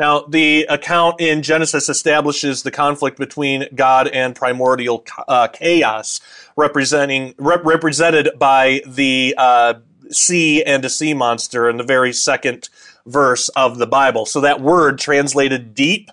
Now, 0.00 0.20
the 0.20 0.64
account 0.70 1.20
in 1.20 1.42
Genesis 1.42 1.90
establishes 1.90 2.62
the 2.62 2.70
conflict 2.70 3.18
between 3.18 3.66
God 3.74 4.08
and 4.08 4.34
primordial 4.34 5.04
uh, 5.28 5.48
chaos, 5.48 6.20
representing 6.56 7.34
rep- 7.36 7.66
represented 7.66 8.30
by 8.38 8.80
the 8.86 9.34
uh, 9.36 9.74
sea 10.10 10.64
and 10.64 10.82
a 10.86 10.88
sea 10.88 11.12
monster 11.12 11.68
in 11.68 11.76
the 11.76 11.84
very 11.84 12.14
second 12.14 12.70
verse 13.04 13.50
of 13.50 13.76
the 13.76 13.86
Bible. 13.86 14.24
So 14.24 14.40
that 14.40 14.62
word 14.62 14.98
translated 14.98 15.74
deep 15.74 16.10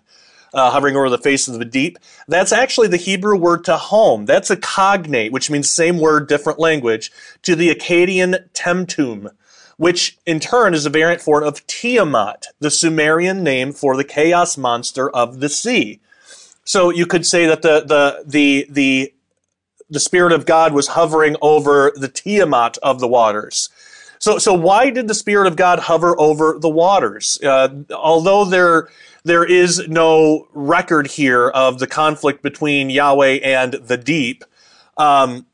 uh, 0.54 0.70
hovering 0.70 0.98
over 0.98 1.10
the 1.10 1.18
face 1.18 1.48
of 1.48 1.58
the 1.58 1.66
deep. 1.66 1.98
That's 2.28 2.52
actually 2.52 2.90
the 2.90 2.98
Hebrew 2.98 3.38
word 3.38 3.64
tehom. 3.64 4.26
That's 4.26 4.50
a 4.50 4.58
cognate, 4.58 5.32
which 5.32 5.50
means 5.50 5.70
same 5.70 5.98
word, 5.98 6.28
different 6.28 6.60
language, 6.60 7.10
to 7.44 7.56
the 7.56 7.74
Akkadian 7.74 8.50
temtum, 8.52 9.30
which 9.78 10.18
in 10.26 10.40
turn 10.40 10.74
is 10.74 10.86
a 10.86 10.90
variant 10.90 11.22
form 11.22 11.44
of 11.44 11.66
Tiamat, 11.68 12.48
the 12.60 12.72
Sumerian 12.72 13.44
name 13.44 13.72
for 13.72 13.96
the 13.96 14.04
chaos 14.04 14.58
monster 14.58 15.10
of 15.10 15.40
the 15.40 15.50
sea. 15.50 16.00
So 16.64 16.90
you 16.90 17.06
could 17.06 17.26
say 17.26 17.46
that 17.46 17.62
the 17.62 17.82
the 17.82 18.24
the 18.26 18.68
the 18.70 19.14
the 19.90 20.00
spirit 20.00 20.34
of 20.34 20.46
God 20.46 20.74
was 20.74 20.90
hovering 20.90 21.38
over 21.42 21.94
the 21.96 22.10
Tiamat 22.10 22.78
of 22.80 23.00
the 23.00 23.08
waters. 23.08 23.70
So, 24.20 24.38
so 24.38 24.54
why 24.54 24.90
did 24.90 25.08
the 25.08 25.14
Spirit 25.14 25.48
of 25.48 25.56
God 25.56 25.80
hover 25.80 26.20
over 26.20 26.58
the 26.60 26.70
waters? 26.70 27.40
Uh, 27.42 27.70
although 27.92 28.46
there, 28.46 28.90
there 29.24 29.46
is 29.46 29.88
no 29.88 30.48
record 30.54 31.08
here 31.08 31.50
of 31.50 31.80
the 31.80 31.88
conflict 31.88 32.42
between 32.42 32.90
Yahweh 32.90 33.40
and 33.44 33.74
the 33.74 33.98
deep, 33.98 34.44
um, 34.98 35.46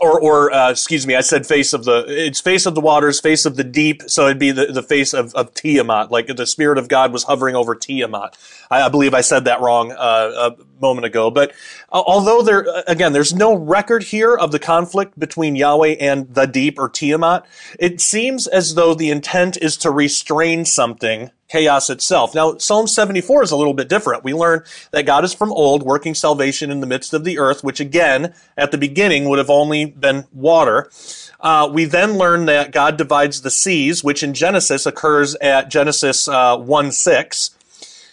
or, 0.00 0.20
or 0.20 0.52
uh, 0.52 0.70
excuse 0.70 1.06
me, 1.06 1.14
I 1.14 1.20
said 1.20 1.46
face 1.46 1.72
of 1.72 1.84
the, 1.84 2.04
it's 2.08 2.40
face 2.40 2.66
of 2.66 2.74
the 2.74 2.80
waters, 2.80 3.20
face 3.20 3.44
of 3.46 3.56
the 3.56 3.64
deep, 3.64 4.02
so 4.06 4.26
it'd 4.26 4.38
be 4.38 4.50
the, 4.50 4.66
the 4.66 4.82
face 4.82 5.12
of, 5.12 5.34
of 5.34 5.54
Tiamat, 5.54 6.10
like 6.10 6.26
the 6.26 6.46
Spirit 6.46 6.78
of 6.78 6.88
God 6.88 7.12
was 7.12 7.24
hovering 7.24 7.56
over 7.56 7.74
Tiamat. 7.74 8.36
I, 8.70 8.82
I 8.82 8.88
believe 8.88 9.14
I 9.14 9.20
said 9.20 9.44
that 9.44 9.60
wrong 9.60 9.92
uh, 9.92 10.54
a 10.56 10.80
moment 10.80 11.06
ago. 11.06 11.30
But 11.30 11.52
uh, 11.92 12.02
although 12.06 12.42
there, 12.42 12.68
uh, 12.68 12.82
again, 12.86 13.12
there's 13.12 13.34
no 13.34 13.54
record 13.54 14.04
here 14.04 14.34
of 14.34 14.52
the 14.52 14.58
conflict 14.58 15.18
between 15.18 15.56
Yahweh 15.56 15.96
and 16.00 16.32
the 16.34 16.46
deep 16.46 16.78
or 16.78 16.88
Tiamat, 16.88 17.46
it 17.78 18.00
seems 18.00 18.46
as 18.46 18.74
though 18.74 18.94
the 18.94 19.10
intent 19.10 19.56
is 19.56 19.76
to 19.78 19.90
restrain 19.90 20.64
something 20.64 21.30
chaos 21.54 21.88
itself. 21.88 22.34
Now, 22.34 22.58
Psalm 22.58 22.88
74 22.88 23.44
is 23.44 23.52
a 23.52 23.56
little 23.56 23.74
bit 23.74 23.88
different. 23.88 24.24
We 24.24 24.34
learn 24.34 24.64
that 24.90 25.06
God 25.06 25.22
is 25.22 25.32
from 25.32 25.52
old, 25.52 25.84
working 25.84 26.12
salvation 26.12 26.72
in 26.72 26.80
the 26.80 26.86
midst 26.86 27.14
of 27.14 27.22
the 27.22 27.38
earth, 27.38 27.62
which 27.62 27.78
again, 27.78 28.34
at 28.56 28.72
the 28.72 28.78
beginning 28.78 29.28
would 29.28 29.38
have 29.38 29.50
only 29.50 29.84
been 29.84 30.24
water. 30.32 30.90
Uh, 31.38 31.70
we 31.72 31.84
then 31.84 32.14
learn 32.14 32.46
that 32.46 32.72
God 32.72 32.96
divides 32.96 33.42
the 33.42 33.52
seas, 33.52 34.02
which 34.02 34.24
in 34.24 34.34
Genesis 34.34 34.84
occurs 34.84 35.36
at 35.36 35.70
Genesis 35.70 36.26
uh, 36.26 36.56
1 36.56 36.90
6. 36.90 37.50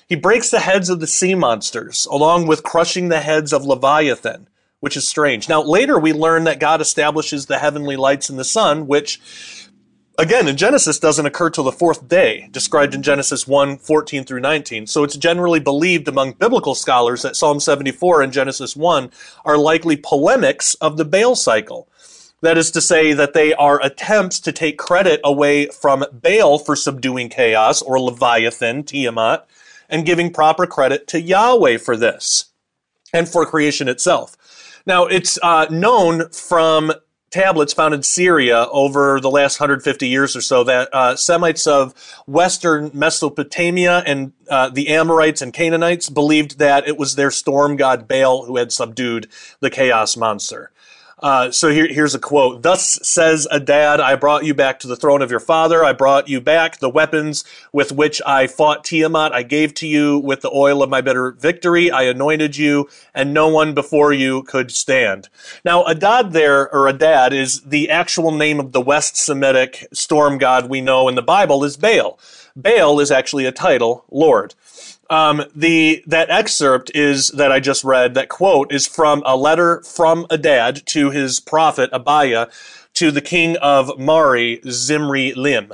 He 0.08 0.16
breaks 0.16 0.52
the 0.52 0.60
heads 0.60 0.92
of 0.92 1.00
the 1.00 1.08
sea 1.08 1.34
monsters, 1.34 2.06
along 2.12 2.46
with 2.46 2.62
crushing 2.62 3.10
the 3.10 3.22
heads 3.22 3.54
of 3.54 3.66
Leviathan, 3.66 4.50
which 4.82 4.96
is 4.96 5.08
strange. 5.08 5.50
Now, 5.50 5.64
later 5.64 5.98
we 5.98 6.14
learn 6.14 6.44
that 6.44 6.60
God 6.60 6.80
establishes 6.80 7.48
the 7.48 7.58
heavenly 7.58 7.96
lights 7.96 8.30
in 8.30 8.38
the 8.38 8.44
sun, 8.44 8.86
which 8.86 9.20
again 10.18 10.48
in 10.48 10.58
genesis 10.58 11.00
doesn't 11.00 11.26
occur 11.26 11.50
till 11.50 11.64
the 11.64 11.72
fourth 11.72 12.08
day 12.08 12.48
described 12.52 12.94
in 12.94 13.02
genesis 13.02 13.48
1 13.48 13.78
14 13.78 14.24
through 14.24 14.40
19 14.40 14.88
so 14.88 15.04
it's 15.04 15.16
generally 15.16 15.60
believed 15.60 16.08
among 16.08 16.34
biblical 16.34 16.76
scholars 16.76 17.22
that 17.22 17.36
psalm 17.36 17.60
74 17.60 18.22
and 18.22 18.34
genesis 18.34 18.76
1 18.76 19.10
are 19.46 19.58
likely 19.58 19.96
polemics 19.96 20.74
of 20.76 20.98
the 20.98 21.06
baal 21.06 21.36
cycle. 21.36 21.88
That 22.42 22.58
is 22.58 22.72
to 22.72 22.82
say 22.82 23.14
that 23.14 23.34
they 23.34 23.54
are 23.54 23.84
attempts 23.84 24.40
to 24.42 24.52
take 24.52 24.78
credit 24.80 25.22
away 25.24 25.68
from 25.68 26.06
baal 26.12 26.58
for 26.58 26.76
subduing 26.76 27.30
chaos 27.30 27.82
or 27.82 28.00
leviathan 28.00 28.84
tiamat 28.84 29.46
and 29.90 30.06
giving 30.06 30.34
proper 30.34 30.66
credit 30.66 31.08
to 31.10 31.22
yahweh 31.22 31.78
for 31.78 31.96
this 31.96 32.46
and 33.14 33.30
for 33.30 33.46
creation 33.46 33.88
itself. 33.88 34.36
Now 34.88 35.06
it's 35.06 35.38
uh, 35.44 35.68
known 35.70 36.30
from 36.30 36.92
tablets 37.32 37.74
found 37.74 37.94
in 37.94 38.04
Syria 38.04 38.68
over 38.72 39.20
the 39.20 39.32
last 39.32 39.60
150 39.60 40.08
years 40.08 40.36
or 40.36 40.42
so 40.42 40.64
that 40.66 40.90
uh, 40.94 41.16
Semites 41.16 41.66
of 41.66 41.94
western 42.28 42.92
Mesopotamia 42.94 44.04
and 44.06 44.34
uh, 44.50 44.70
the 44.70 44.90
Amorites 44.90 45.42
and 45.42 45.54
Canaanites 45.54 46.10
believed 46.10 46.60
that 46.60 46.88
it 46.88 46.98
was 46.98 47.16
their 47.16 47.32
storm 47.32 47.78
god 47.78 48.08
Baal 48.08 48.46
who 48.46 48.58
had 48.58 48.72
subdued 48.72 49.28
the 49.62 49.70
chaos 49.70 50.18
monster. 50.18 50.72
Uh, 51.22 51.52
so 51.52 51.70
here, 51.70 51.88
here's 51.88 52.16
a 52.16 52.20
quote. 52.20 52.64
Thus 52.64 53.00
says 53.04 53.48
Adad, 53.52 54.00
I 54.00 54.16
brought 54.16 54.44
you 54.44 54.56
back 54.56 54.80
to 54.80 54.88
the 54.88 54.96
throne 54.96 55.22
of 55.22 55.30
your 55.30 55.40
father. 55.40 55.86
I 55.86 55.94
brought 55.94 56.28
you 56.28 56.42
back 56.42 56.80
the 56.80 56.90
weapons 56.90 57.46
with 57.72 57.92
which 57.92 58.22
I 58.26 58.48
fought 58.48 58.84
Tiamat. 58.84 59.32
I 59.32 59.44
gave 59.44 59.76
to 59.76 59.88
you 59.88 60.18
with 60.18 60.42
the 60.42 60.50
oil 60.50 60.82
of 60.82 60.90
my 60.90 61.00
bitter 61.00 61.32
victory. 61.32 61.92
I 61.92 62.04
anointed 62.04 62.58
you, 62.58 62.90
and 63.14 63.36
no 63.36 63.48
one 63.50 63.76
before 63.76 64.12
you 64.12 64.42
could 64.44 64.72
stand. 64.72 65.30
Now, 65.64 65.84
Adad 65.84 66.32
there, 66.32 66.74
or 66.74 66.88
Adad, 66.88 67.34
is 67.34 67.62
the 67.62 67.92
actual 67.92 68.32
name 68.32 68.60
of 68.60 68.72
the 68.72 68.82
West 68.82 69.16
Semitic 69.16 69.88
storm 69.94 70.40
god 70.40 70.70
we 70.70 70.82
know 70.82 71.08
in 71.08 71.14
the 71.14 71.22
Bible 71.22 71.64
is 71.64 71.78
Baal. 71.78 72.18
Baal 72.56 73.00
is 73.00 73.12
actually 73.12 73.46
a 73.46 73.52
title, 73.52 74.06
Lord. 74.10 74.56
Um, 75.12 75.44
the 75.54 76.04
that 76.08 76.30
excerpt 76.30 76.90
is 76.96 77.28
that 77.32 77.52
I 77.52 77.60
just 77.60 77.84
read. 77.84 78.14
That 78.14 78.30
quote 78.30 78.72
is 78.72 78.88
from 78.88 79.22
a 79.26 79.36
letter 79.36 79.82
from 79.82 80.26
Adad 80.30 80.86
to 80.88 81.10
his 81.10 81.42
prophet 81.42 81.90
Abiah 81.92 82.48
to 82.94 83.12
the 83.12 83.20
king 83.20 83.58
of 83.58 84.00
Mari, 84.00 84.62
Zimri 84.70 85.34
Lim. 85.34 85.74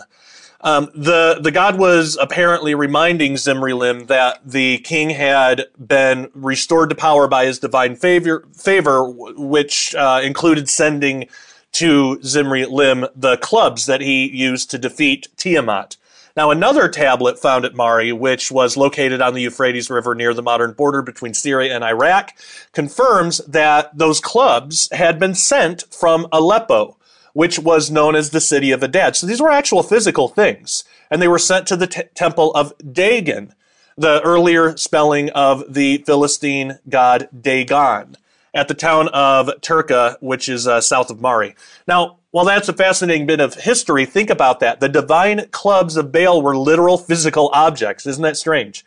Um, 0.62 0.90
the 0.96 1.38
the 1.40 1.52
god 1.52 1.78
was 1.78 2.18
apparently 2.20 2.74
reminding 2.74 3.38
Zimri 3.38 3.74
Lim 3.74 4.08
that 4.08 4.40
the 4.44 4.80
king 4.80 5.12
had 5.12 5.68
been 5.78 6.32
restored 6.34 6.90
to 6.90 6.96
power 6.96 7.28
by 7.28 7.46
his 7.46 7.60
divine 7.60 7.96
favor, 7.96 8.44
favor 8.54 9.08
which 9.08 9.94
uh, 9.94 10.20
included 10.24 10.68
sending 10.68 11.28
to 11.74 12.20
Zimri 12.24 12.66
Lim 12.66 13.06
the 13.16 13.38
clubs 13.38 13.86
that 13.86 14.02
he 14.02 14.28
used 14.36 14.72
to 14.72 14.80
defeat 14.80 15.28
Tiamat. 15.38 15.96
Now, 16.38 16.52
another 16.52 16.88
tablet 16.88 17.40
found 17.40 17.66
at 17.66 17.74
Mari, 17.74 18.14
which 18.14 18.52
was 18.52 18.78
located 18.78 19.22
on 19.22 19.34
the 19.34 19.42
Euphrates 19.42 19.90
River 19.90 20.14
near 20.14 20.36
the 20.36 20.44
modern 20.44 20.74
border 20.74 21.02
between 21.02 21.34
Syria 21.34 21.74
and 21.74 21.84
Iraq, 21.84 22.32
confirms 22.74 23.40
that 23.48 23.98
those 23.98 24.20
clubs 24.20 24.88
had 24.92 25.18
been 25.18 25.34
sent 25.34 25.86
from 25.92 26.28
Aleppo, 26.32 26.96
which 27.34 27.58
was 27.58 27.90
known 27.90 28.16
as 28.16 28.30
the 28.30 28.40
city 28.40 28.70
of 28.70 28.84
Adad. 28.84 29.16
So 29.16 29.26
these 29.26 29.42
were 29.42 29.50
actual 29.50 29.82
physical 29.82 30.28
things, 30.28 30.84
and 31.10 31.24
they 31.24 31.28
were 31.28 31.40
sent 31.40 31.66
to 31.68 31.76
the 31.76 31.88
t- 31.88 32.04
temple 32.14 32.52
of 32.54 32.78
Dagan, 32.78 33.54
the 33.98 34.22
earlier 34.22 34.78
spelling 34.78 35.32
of 35.32 35.74
the 35.74 36.04
Philistine 36.06 36.78
god 36.88 37.30
Dagon 37.42 38.16
at 38.58 38.68
the 38.68 38.74
town 38.74 39.08
of 39.10 39.48
Terqa, 39.62 40.18
which 40.20 40.50
is 40.50 40.68
uh, 40.68 40.82
south 40.82 41.12
of 41.12 41.22
Mari. 41.22 41.56
Now, 41.88 42.18
while 42.32 42.44
that's 42.44 42.68
a 42.68 42.74
fascinating 42.74 43.28
bit 43.28 43.40
of 43.40 43.54
history, 43.54 44.06
think 44.06 44.32
about 44.32 44.60
that. 44.62 44.80
The 44.80 44.90
divine 44.90 45.48
clubs 45.52 45.96
of 45.96 46.12
Baal 46.12 46.42
were 46.42 46.58
literal 46.58 46.98
physical 46.98 47.52
objects. 47.54 48.08
Isn't 48.08 48.24
that 48.24 48.36
strange? 48.36 48.84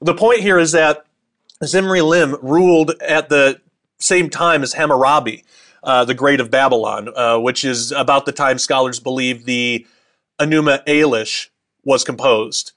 The 0.00 0.14
point 0.14 0.40
here 0.40 0.58
is 0.58 0.72
that 0.72 1.04
Zimri 1.62 2.00
Lim 2.00 2.36
ruled 2.42 2.92
at 3.02 3.28
the 3.28 3.60
same 3.98 4.30
time 4.30 4.62
as 4.62 4.72
Hammurabi, 4.72 5.44
uh, 5.82 6.06
the 6.06 6.14
Great 6.14 6.40
of 6.40 6.50
Babylon, 6.50 7.10
uh, 7.14 7.38
which 7.38 7.64
is 7.64 7.92
about 7.92 8.24
the 8.24 8.32
time 8.32 8.58
scholars 8.58 8.98
believe 8.98 9.44
the 9.44 9.86
Enuma 10.40 10.84
Elish 10.86 11.48
was 11.84 12.02
composed, 12.02 12.72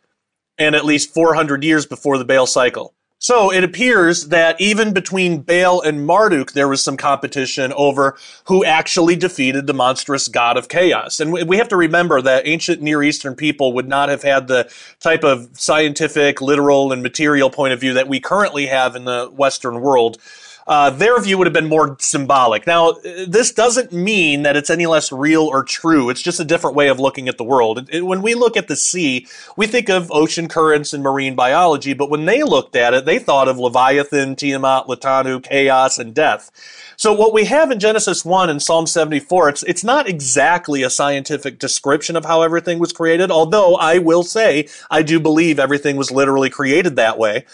and 0.57 0.75
at 0.75 0.83
least 0.83 1.13
400 1.13 1.63
years 1.63 1.85
before 1.85 2.17
the 2.17 2.25
Baal 2.25 2.45
cycle. 2.45 2.93
So 3.25 3.51
it 3.51 3.63
appears 3.63 4.27
that 4.27 4.61
even 4.61 4.93
between 4.93 5.41
Baal 5.41 5.81
and 5.81 6.05
Marduk, 6.05 6.51
there 6.51 6.67
was 6.67 6.83
some 6.83 6.95
competition 6.95 7.73
over 7.73 8.19
who 8.43 8.63
actually 8.63 9.15
defeated 9.15 9.65
the 9.65 9.73
monstrous 9.73 10.27
god 10.27 10.57
of 10.57 10.69
chaos. 10.69 11.19
And 11.19 11.33
we 11.33 11.57
have 11.57 11.69
to 11.69 11.75
remember 11.75 12.21
that 12.21 12.45
ancient 12.45 12.83
Near 12.83 13.01
Eastern 13.01 13.33
people 13.33 13.73
would 13.73 13.87
not 13.87 14.09
have 14.09 14.21
had 14.21 14.47
the 14.47 14.71
type 14.99 15.23
of 15.23 15.49
scientific, 15.53 16.39
literal, 16.39 16.91
and 16.91 17.01
material 17.01 17.49
point 17.49 17.73
of 17.73 17.79
view 17.79 17.93
that 17.95 18.07
we 18.07 18.19
currently 18.19 18.67
have 18.67 18.95
in 18.95 19.05
the 19.05 19.25
Western 19.35 19.81
world 19.81 20.19
uh, 20.67 20.89
their 20.89 21.19
view 21.21 21.37
would 21.37 21.45
have 21.45 21.53
been 21.53 21.67
more 21.67 21.95
symbolic. 21.99 22.65
Now, 22.65 22.93
this 23.27 23.51
doesn't 23.51 23.91
mean 23.91 24.43
that 24.43 24.55
it's 24.55 24.69
any 24.69 24.87
less 24.87 25.11
real 25.11 25.43
or 25.43 25.63
true. 25.63 26.09
It's 26.09 26.21
just 26.21 26.39
a 26.39 26.45
different 26.45 26.75
way 26.75 26.87
of 26.87 26.99
looking 26.99 27.27
at 27.27 27.37
the 27.37 27.43
world. 27.43 27.77
It, 27.77 27.89
it, 27.91 28.01
when 28.05 28.23
we 28.23 28.33
look 28.33 28.57
at 28.57 28.67
the 28.67 28.75
sea, 28.75 29.27
we 29.55 29.67
think 29.67 29.89
of 29.89 30.11
ocean 30.11 30.47
currents 30.47 30.91
and 30.91 31.03
marine 31.03 31.35
biology, 31.35 31.93
but 31.93 32.09
when 32.09 32.25
they 32.25 32.41
looked 32.41 32.75
at 32.75 32.95
it, 32.95 33.05
they 33.05 33.19
thought 33.19 33.47
of 33.47 33.59
Leviathan, 33.59 34.35
Tiamat, 34.35 34.87
Latanu, 34.87 35.43
chaos, 35.43 35.99
and 35.99 36.15
death. 36.15 36.49
So 36.97 37.13
what 37.13 37.33
we 37.33 37.45
have 37.45 37.69
in 37.69 37.79
Genesis 37.79 38.25
1 38.25 38.49
and 38.49 38.61
Psalm 38.61 38.87
74, 38.87 39.49
it's, 39.49 39.63
it's 39.63 39.83
not 39.83 40.09
exactly 40.09 40.81
a 40.81 40.89
scientific 40.89 41.59
description 41.59 42.15
of 42.15 42.25
how 42.25 42.41
everything 42.41 42.79
was 42.79 42.93
created, 42.93 43.29
although 43.29 43.75
I 43.75 43.99
will 43.99 44.23
say 44.23 44.67
I 44.89 45.03
do 45.03 45.19
believe 45.19 45.59
everything 45.59 45.95
was 45.97 46.09
literally 46.09 46.49
created 46.49 46.95
that 46.95 47.19
way. 47.19 47.45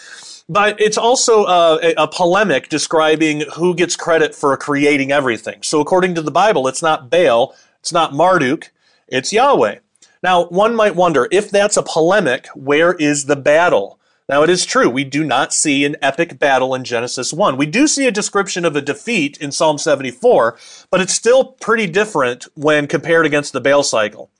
But 0.48 0.80
it's 0.80 0.98
also 0.98 1.44
uh, 1.44 1.78
a, 1.82 1.94
a, 2.02 2.08
polemic 2.08 2.68
describing 2.68 3.44
who 3.54 3.74
gets 3.74 3.96
credit 3.96 4.34
for 4.34 4.56
creating 4.56 5.12
everything. 5.12 5.62
So 5.62 5.80
according 5.80 6.14
to 6.16 6.22
the 6.22 6.30
Bible, 6.30 6.66
it's 6.68 6.82
not 6.82 7.10
Baal, 7.10 7.54
it's 7.80 7.92
not 7.92 8.12
Marduk, 8.12 8.70
it's 9.08 9.32
Yahweh. 9.32 9.78
Now, 10.22 10.44
one 10.46 10.74
might 10.74 10.94
wonder 10.94 11.28
if 11.30 11.50
that's 11.50 11.76
a 11.76 11.82
polemic, 11.82 12.46
where 12.54 12.94
is 12.94 13.26
the 13.26 13.36
battle? 13.36 13.98
Now, 14.28 14.42
it 14.42 14.50
is 14.50 14.64
true, 14.64 14.88
we 14.88 15.04
do 15.04 15.24
not 15.24 15.52
see 15.52 15.84
an 15.84 15.96
epic 16.00 16.38
battle 16.38 16.74
in 16.74 16.84
Genesis 16.84 17.32
1. 17.32 17.56
We 17.56 17.66
do 17.66 17.88
see 17.88 18.06
a 18.06 18.12
description 18.12 18.64
of 18.64 18.76
a 18.76 18.80
defeat 18.80 19.36
in 19.38 19.52
Psalm 19.52 19.78
74, 19.78 20.56
but 20.90 21.00
it's 21.00 21.12
still 21.12 21.44
pretty 21.44 21.86
different 21.86 22.46
when 22.54 22.86
compared 22.86 23.26
against 23.26 23.52
the 23.52 23.60
Baal 23.60 23.82
cycle. 23.82 24.30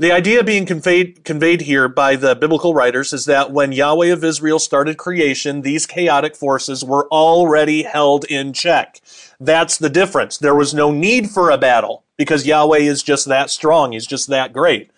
The 0.00 0.12
idea 0.12 0.44
being 0.44 0.64
conveyed, 0.64 1.24
conveyed 1.24 1.62
here 1.62 1.88
by 1.88 2.14
the 2.14 2.36
biblical 2.36 2.72
writers 2.72 3.12
is 3.12 3.24
that 3.24 3.50
when 3.50 3.72
Yahweh 3.72 4.12
of 4.12 4.22
Israel 4.22 4.60
started 4.60 4.96
creation, 4.96 5.62
these 5.62 5.86
chaotic 5.86 6.36
forces 6.36 6.84
were 6.84 7.08
already 7.08 7.82
held 7.82 8.24
in 8.26 8.52
check. 8.52 9.00
That's 9.40 9.76
the 9.76 9.90
difference. 9.90 10.38
There 10.38 10.54
was 10.54 10.72
no 10.72 10.92
need 10.92 11.30
for 11.30 11.50
a 11.50 11.58
battle 11.58 12.04
because 12.16 12.46
Yahweh 12.46 12.78
is 12.78 13.02
just 13.02 13.26
that 13.26 13.50
strong. 13.50 13.90
He's 13.90 14.06
just 14.06 14.28
that 14.28 14.52
great. 14.52 14.92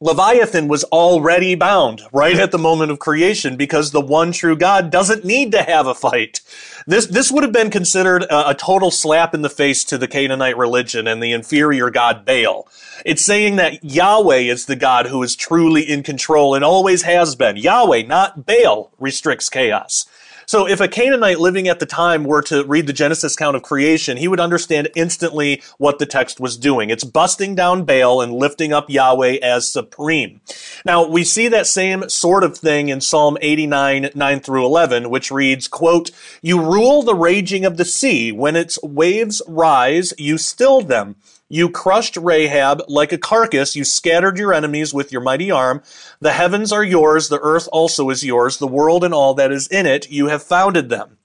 Leviathan 0.00 0.68
was 0.68 0.84
already 0.84 1.56
bound 1.56 2.02
right 2.12 2.38
at 2.38 2.52
the 2.52 2.58
moment 2.58 2.92
of 2.92 3.00
creation 3.00 3.56
because 3.56 3.90
the 3.90 4.00
one 4.00 4.30
true 4.30 4.56
God 4.56 4.92
doesn't 4.92 5.24
need 5.24 5.50
to 5.50 5.62
have 5.64 5.88
a 5.88 5.94
fight. 5.94 6.40
This, 6.86 7.06
this 7.06 7.32
would 7.32 7.42
have 7.42 7.52
been 7.52 7.68
considered 7.68 8.22
a, 8.22 8.50
a, 8.50 8.54
total 8.54 8.92
slap 8.92 9.34
in 9.34 9.42
the 9.42 9.50
face 9.50 9.82
to 9.82 9.98
the 9.98 10.06
Canaanite 10.06 10.56
religion 10.56 11.08
and 11.08 11.20
the 11.20 11.32
inferior 11.32 11.90
God 11.90 12.24
Baal. 12.24 12.68
It's 13.04 13.24
saying 13.24 13.56
that 13.56 13.82
Yahweh 13.82 14.36
is 14.36 14.66
the 14.66 14.76
God 14.76 15.06
who 15.06 15.20
is 15.24 15.34
truly 15.34 15.82
in 15.82 16.04
control 16.04 16.54
and 16.54 16.64
always 16.64 17.02
has 17.02 17.34
been. 17.34 17.56
Yahweh, 17.56 18.02
not 18.02 18.46
Baal, 18.46 18.92
restricts 19.00 19.48
chaos. 19.48 20.06
So 20.48 20.66
if 20.66 20.80
a 20.80 20.88
Canaanite 20.88 21.40
living 21.40 21.68
at 21.68 21.78
the 21.78 21.84
time 21.84 22.24
were 22.24 22.40
to 22.44 22.64
read 22.64 22.86
the 22.86 22.94
Genesis 22.94 23.34
account 23.34 23.54
of 23.54 23.62
creation, 23.62 24.16
he 24.16 24.28
would 24.28 24.40
understand 24.40 24.88
instantly 24.96 25.62
what 25.76 25.98
the 25.98 26.06
text 26.06 26.40
was 26.40 26.56
doing. 26.56 26.88
It's 26.88 27.04
busting 27.04 27.54
down 27.54 27.84
Baal 27.84 28.22
and 28.22 28.32
lifting 28.32 28.72
up 28.72 28.88
Yahweh 28.88 29.40
as 29.42 29.70
supreme. 29.70 30.40
Now, 30.86 31.06
we 31.06 31.22
see 31.22 31.48
that 31.48 31.66
same 31.66 32.08
sort 32.08 32.44
of 32.44 32.56
thing 32.56 32.88
in 32.88 33.02
Psalm 33.02 33.36
89, 33.42 34.08
9 34.14 34.40
through 34.40 34.64
11, 34.64 35.10
which 35.10 35.30
reads, 35.30 35.68
quote, 35.68 36.12
You 36.40 36.62
rule 36.62 37.02
the 37.02 37.14
raging 37.14 37.66
of 37.66 37.76
the 37.76 37.84
sea. 37.84 38.32
When 38.32 38.56
its 38.56 38.82
waves 38.82 39.42
rise, 39.46 40.14
you 40.16 40.38
still 40.38 40.80
them. 40.80 41.16
You 41.48 41.70
crushed 41.70 42.16
Rahab 42.16 42.82
like 42.88 43.12
a 43.12 43.18
carcass. 43.18 43.74
You 43.74 43.84
scattered 43.84 44.38
your 44.38 44.52
enemies 44.52 44.92
with 44.92 45.12
your 45.12 45.22
mighty 45.22 45.50
arm. 45.50 45.82
The 46.20 46.32
heavens 46.32 46.72
are 46.72 46.84
yours. 46.84 47.28
The 47.28 47.40
earth 47.40 47.68
also 47.72 48.10
is 48.10 48.24
yours. 48.24 48.58
The 48.58 48.66
world 48.66 49.02
and 49.02 49.14
all 49.14 49.32
that 49.34 49.50
is 49.50 49.66
in 49.68 49.86
it. 49.86 50.10
You 50.10 50.26
have 50.26 50.42
founded 50.42 50.90
them. 50.90 51.16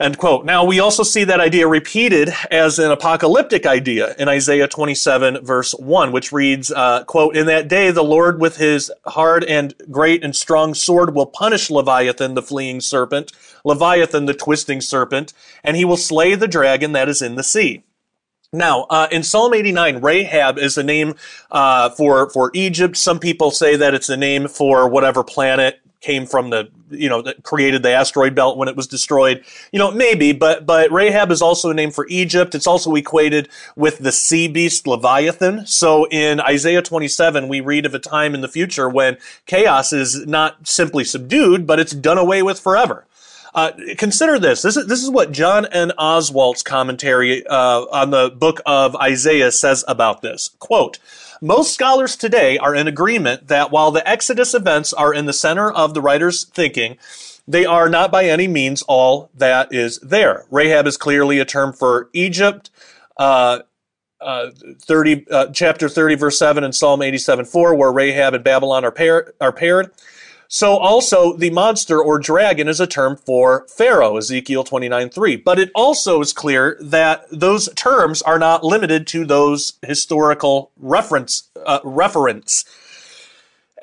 End 0.00 0.18
quote. 0.18 0.44
Now 0.44 0.64
we 0.64 0.80
also 0.80 1.04
see 1.04 1.22
that 1.24 1.38
idea 1.38 1.68
repeated 1.68 2.30
as 2.50 2.80
an 2.80 2.90
apocalyptic 2.90 3.64
idea 3.64 4.14
in 4.18 4.28
Isaiah 4.28 4.66
27 4.66 5.44
verse 5.44 5.72
1, 5.72 6.10
which 6.10 6.32
reads, 6.32 6.72
uh, 6.72 7.04
quote, 7.04 7.36
In 7.36 7.46
that 7.46 7.68
day 7.68 7.92
the 7.92 8.02
Lord 8.02 8.40
with 8.40 8.56
his 8.56 8.90
hard 9.06 9.44
and 9.44 9.72
great 9.92 10.24
and 10.24 10.34
strong 10.34 10.74
sword 10.74 11.14
will 11.14 11.26
punish 11.26 11.70
Leviathan, 11.70 12.34
the 12.34 12.42
fleeing 12.42 12.80
serpent, 12.80 13.32
Leviathan, 13.64 14.26
the 14.26 14.34
twisting 14.34 14.80
serpent, 14.80 15.32
and 15.62 15.76
he 15.76 15.84
will 15.84 15.96
slay 15.96 16.34
the 16.34 16.48
dragon 16.48 16.90
that 16.92 17.08
is 17.08 17.22
in 17.22 17.36
the 17.36 17.44
sea. 17.44 17.84
Now, 18.54 18.86
uh, 18.88 19.08
in 19.10 19.24
Psalm 19.24 19.52
89, 19.52 20.00
Rahab 20.00 20.58
is 20.58 20.78
a 20.78 20.82
name 20.84 21.14
uh, 21.50 21.90
for 21.90 22.30
for 22.30 22.50
Egypt. 22.54 22.96
Some 22.96 23.18
people 23.18 23.50
say 23.50 23.76
that 23.76 23.94
it's 23.94 24.08
a 24.08 24.16
name 24.16 24.46
for 24.46 24.88
whatever 24.88 25.24
planet 25.24 25.80
came 26.00 26.26
from 26.26 26.50
the 26.50 26.68
you 26.90 27.08
know 27.08 27.22
that 27.22 27.42
created 27.42 27.82
the 27.82 27.90
asteroid 27.90 28.34
belt 28.34 28.56
when 28.56 28.68
it 28.68 28.76
was 28.76 28.86
destroyed. 28.86 29.42
You 29.72 29.80
know, 29.80 29.90
maybe, 29.90 30.32
but 30.32 30.66
but 30.66 30.92
Rahab 30.92 31.32
is 31.32 31.42
also 31.42 31.70
a 31.70 31.74
name 31.74 31.90
for 31.90 32.06
Egypt. 32.08 32.54
It's 32.54 32.66
also 32.66 32.94
equated 32.94 33.48
with 33.74 33.98
the 33.98 34.12
sea 34.12 34.46
beast 34.46 34.86
Leviathan. 34.86 35.66
So 35.66 36.06
in 36.10 36.40
Isaiah 36.40 36.82
27, 36.82 37.48
we 37.48 37.60
read 37.60 37.86
of 37.86 37.94
a 37.94 37.98
time 37.98 38.34
in 38.34 38.40
the 38.40 38.48
future 38.48 38.88
when 38.88 39.16
chaos 39.46 39.92
is 39.92 40.26
not 40.26 40.68
simply 40.68 41.04
subdued, 41.04 41.66
but 41.66 41.80
it's 41.80 41.92
done 41.92 42.18
away 42.18 42.42
with 42.42 42.60
forever. 42.60 43.06
Uh, 43.54 43.70
consider 43.96 44.38
this. 44.38 44.62
This 44.62 44.76
is, 44.76 44.86
this 44.86 45.02
is 45.02 45.10
what 45.10 45.30
John 45.30 45.66
N. 45.66 45.92
Oswalt's 45.96 46.62
commentary 46.62 47.46
uh, 47.46 47.82
on 47.82 48.10
the 48.10 48.28
book 48.30 48.60
of 48.66 48.96
Isaiah 48.96 49.52
says 49.52 49.84
about 49.86 50.22
this. 50.22 50.50
Quote, 50.58 50.98
most 51.40 51.72
scholars 51.72 52.16
today 52.16 52.58
are 52.58 52.74
in 52.74 52.88
agreement 52.88 53.48
that 53.48 53.70
while 53.70 53.90
the 53.90 54.06
Exodus 54.08 54.54
events 54.54 54.92
are 54.92 55.14
in 55.14 55.26
the 55.26 55.32
center 55.32 55.70
of 55.70 55.94
the 55.94 56.00
writer's 56.00 56.44
thinking, 56.44 56.96
they 57.46 57.64
are 57.64 57.88
not 57.88 58.10
by 58.10 58.24
any 58.24 58.48
means 58.48 58.82
all 58.88 59.30
that 59.34 59.72
is 59.72 59.98
there. 60.00 60.46
Rahab 60.50 60.86
is 60.86 60.96
clearly 60.96 61.38
a 61.38 61.44
term 61.44 61.72
for 61.72 62.08
Egypt. 62.12 62.70
Uh, 63.16 63.60
uh, 64.20 64.50
30, 64.80 65.26
uh, 65.30 65.46
chapter 65.52 65.88
30, 65.88 66.14
verse 66.14 66.38
7 66.38 66.64
and 66.64 66.74
Psalm 66.74 67.02
87, 67.02 67.44
4, 67.44 67.74
where 67.74 67.92
Rahab 67.92 68.34
and 68.34 68.42
Babylon 68.42 68.84
are, 68.84 69.34
are 69.40 69.52
paired. 69.52 69.92
So 70.48 70.76
also 70.76 71.36
the 71.36 71.50
monster 71.50 72.02
or 72.02 72.18
dragon 72.18 72.68
is 72.68 72.80
a 72.80 72.86
term 72.86 73.16
for 73.16 73.66
Pharaoh, 73.68 74.16
Ezekiel 74.16 74.64
29 74.64 75.10
3. 75.10 75.36
But 75.36 75.58
it 75.58 75.70
also 75.74 76.20
is 76.20 76.32
clear 76.32 76.78
that 76.80 77.24
those 77.30 77.68
terms 77.74 78.22
are 78.22 78.38
not 78.38 78.64
limited 78.64 79.06
to 79.08 79.24
those 79.24 79.74
historical 79.82 80.70
reference, 80.76 81.50
uh, 81.64 81.80
reference. 81.82 82.64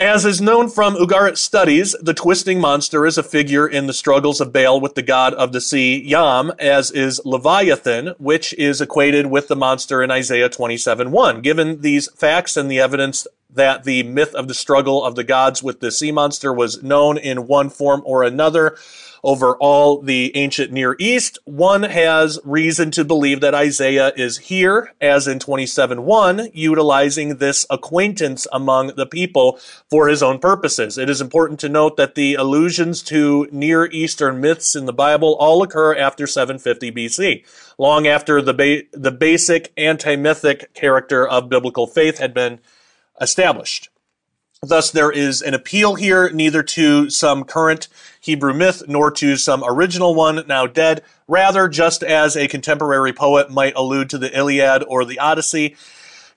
As 0.02 0.26
is 0.26 0.42
known 0.42 0.68
from 0.68 0.96
Ugarit 0.96 1.38
studies, 1.38 1.96
the 2.02 2.16
twisting 2.16 2.60
monster 2.60 3.06
is 3.06 3.20
a 3.20 3.24
figure 3.24 3.68
in 3.68 3.86
the 3.86 3.94
struggles 3.94 4.42
of 4.42 4.52
Baal 4.52 4.82
with 4.82 4.96
the 4.96 5.04
god 5.04 5.36
of 5.36 5.52
the 5.52 5.62
sea, 5.62 6.02
Yam, 6.04 6.52
as 6.58 6.90
is 6.90 7.22
Leviathan, 7.24 8.16
which 8.18 8.54
is 8.54 8.82
equated 8.82 9.28
with 9.28 9.48
the 9.48 9.56
monster 9.56 10.02
in 10.02 10.10
Isaiah 10.10 10.50
27 10.50 11.12
1. 11.12 11.42
Given 11.42 11.82
these 11.82 12.10
facts 12.14 12.58
and 12.58 12.72
the 12.72 12.80
evidence 12.80 13.28
that 13.54 13.84
the 13.84 14.04
myth 14.04 14.34
of 14.34 14.48
the 14.48 14.54
struggle 14.54 15.04
of 15.04 15.16
the 15.16 15.24
gods 15.24 15.62
with 15.62 15.80
the 15.80 15.92
sea 15.92 16.12
monster 16.12 16.54
was 16.54 16.82
known 16.82 17.18
in 17.18 17.48
one 17.48 17.70
form 17.70 18.02
or 18.06 18.24
another 18.24 18.78
over 19.24 19.56
all 19.58 20.02
the 20.02 20.36
ancient 20.36 20.72
Near 20.72 20.96
East. 21.00 21.38
One 21.46 21.84
has 21.84 22.40
reason 22.44 22.92
to 22.92 23.06
believe 23.06 23.42
that 23.42 23.54
Isaiah 23.54 24.12
is 24.16 24.38
here, 24.38 24.94
as 25.00 25.28
in 25.28 25.40
27.1, 25.40 26.52
utilizing 26.54 27.38
this 27.38 27.66
acquaintance 27.70 28.48
among 28.52 28.96
the 28.96 29.06
people 29.06 29.60
for 29.90 30.08
his 30.08 30.24
own 30.24 30.40
purposes. 30.40 30.98
It 30.98 31.10
is 31.10 31.22
important 31.22 31.60
to 31.62 31.70
note 31.70 31.98
that 31.98 32.16
the 32.16 32.36
allusions 32.36 33.04
to 33.04 33.48
Near 33.52 33.86
Eastern 33.86 34.42
myths 34.42 34.76
in 34.76 34.86
the 34.86 34.94
Bible 34.94 35.36
all 35.40 35.62
occur 35.62 35.96
after 35.96 36.26
750 36.26 36.92
BC, 36.92 37.44
long 37.78 38.08
after 38.08 38.42
the, 38.42 38.54
ba- 38.54 38.84
the 38.92 39.12
basic 39.12 39.72
anti-mythic 39.78 40.74
character 40.74 41.28
of 41.28 41.50
biblical 41.50 41.86
faith 41.86 42.18
had 42.18 42.34
been 42.34 42.60
established. 43.22 43.90
Thus, 44.64 44.92
there 44.92 45.12
is 45.12 45.42
an 45.42 45.56
appeal 45.56 45.96
here 45.96 46.30
neither 46.30 46.62
to 46.62 47.10
some 47.10 47.46
current 47.46 47.88
Hebrew 48.20 48.54
myth 48.54 48.84
nor 48.88 49.10
to 49.12 49.36
some 49.36 49.64
original 49.66 50.14
one 50.14 50.44
now 50.48 50.68
dead, 50.68 51.02
rather, 51.28 51.68
just 51.68 52.04
as 52.04 52.36
a 52.36 52.48
contemporary 52.48 53.12
poet 53.12 53.50
might 53.50 53.76
allude 53.76 54.12
to 54.12 54.20
the 54.20 54.38
Iliad 54.38 54.84
or 54.88 55.04
the 55.04 55.18
Odyssey, 55.18 55.76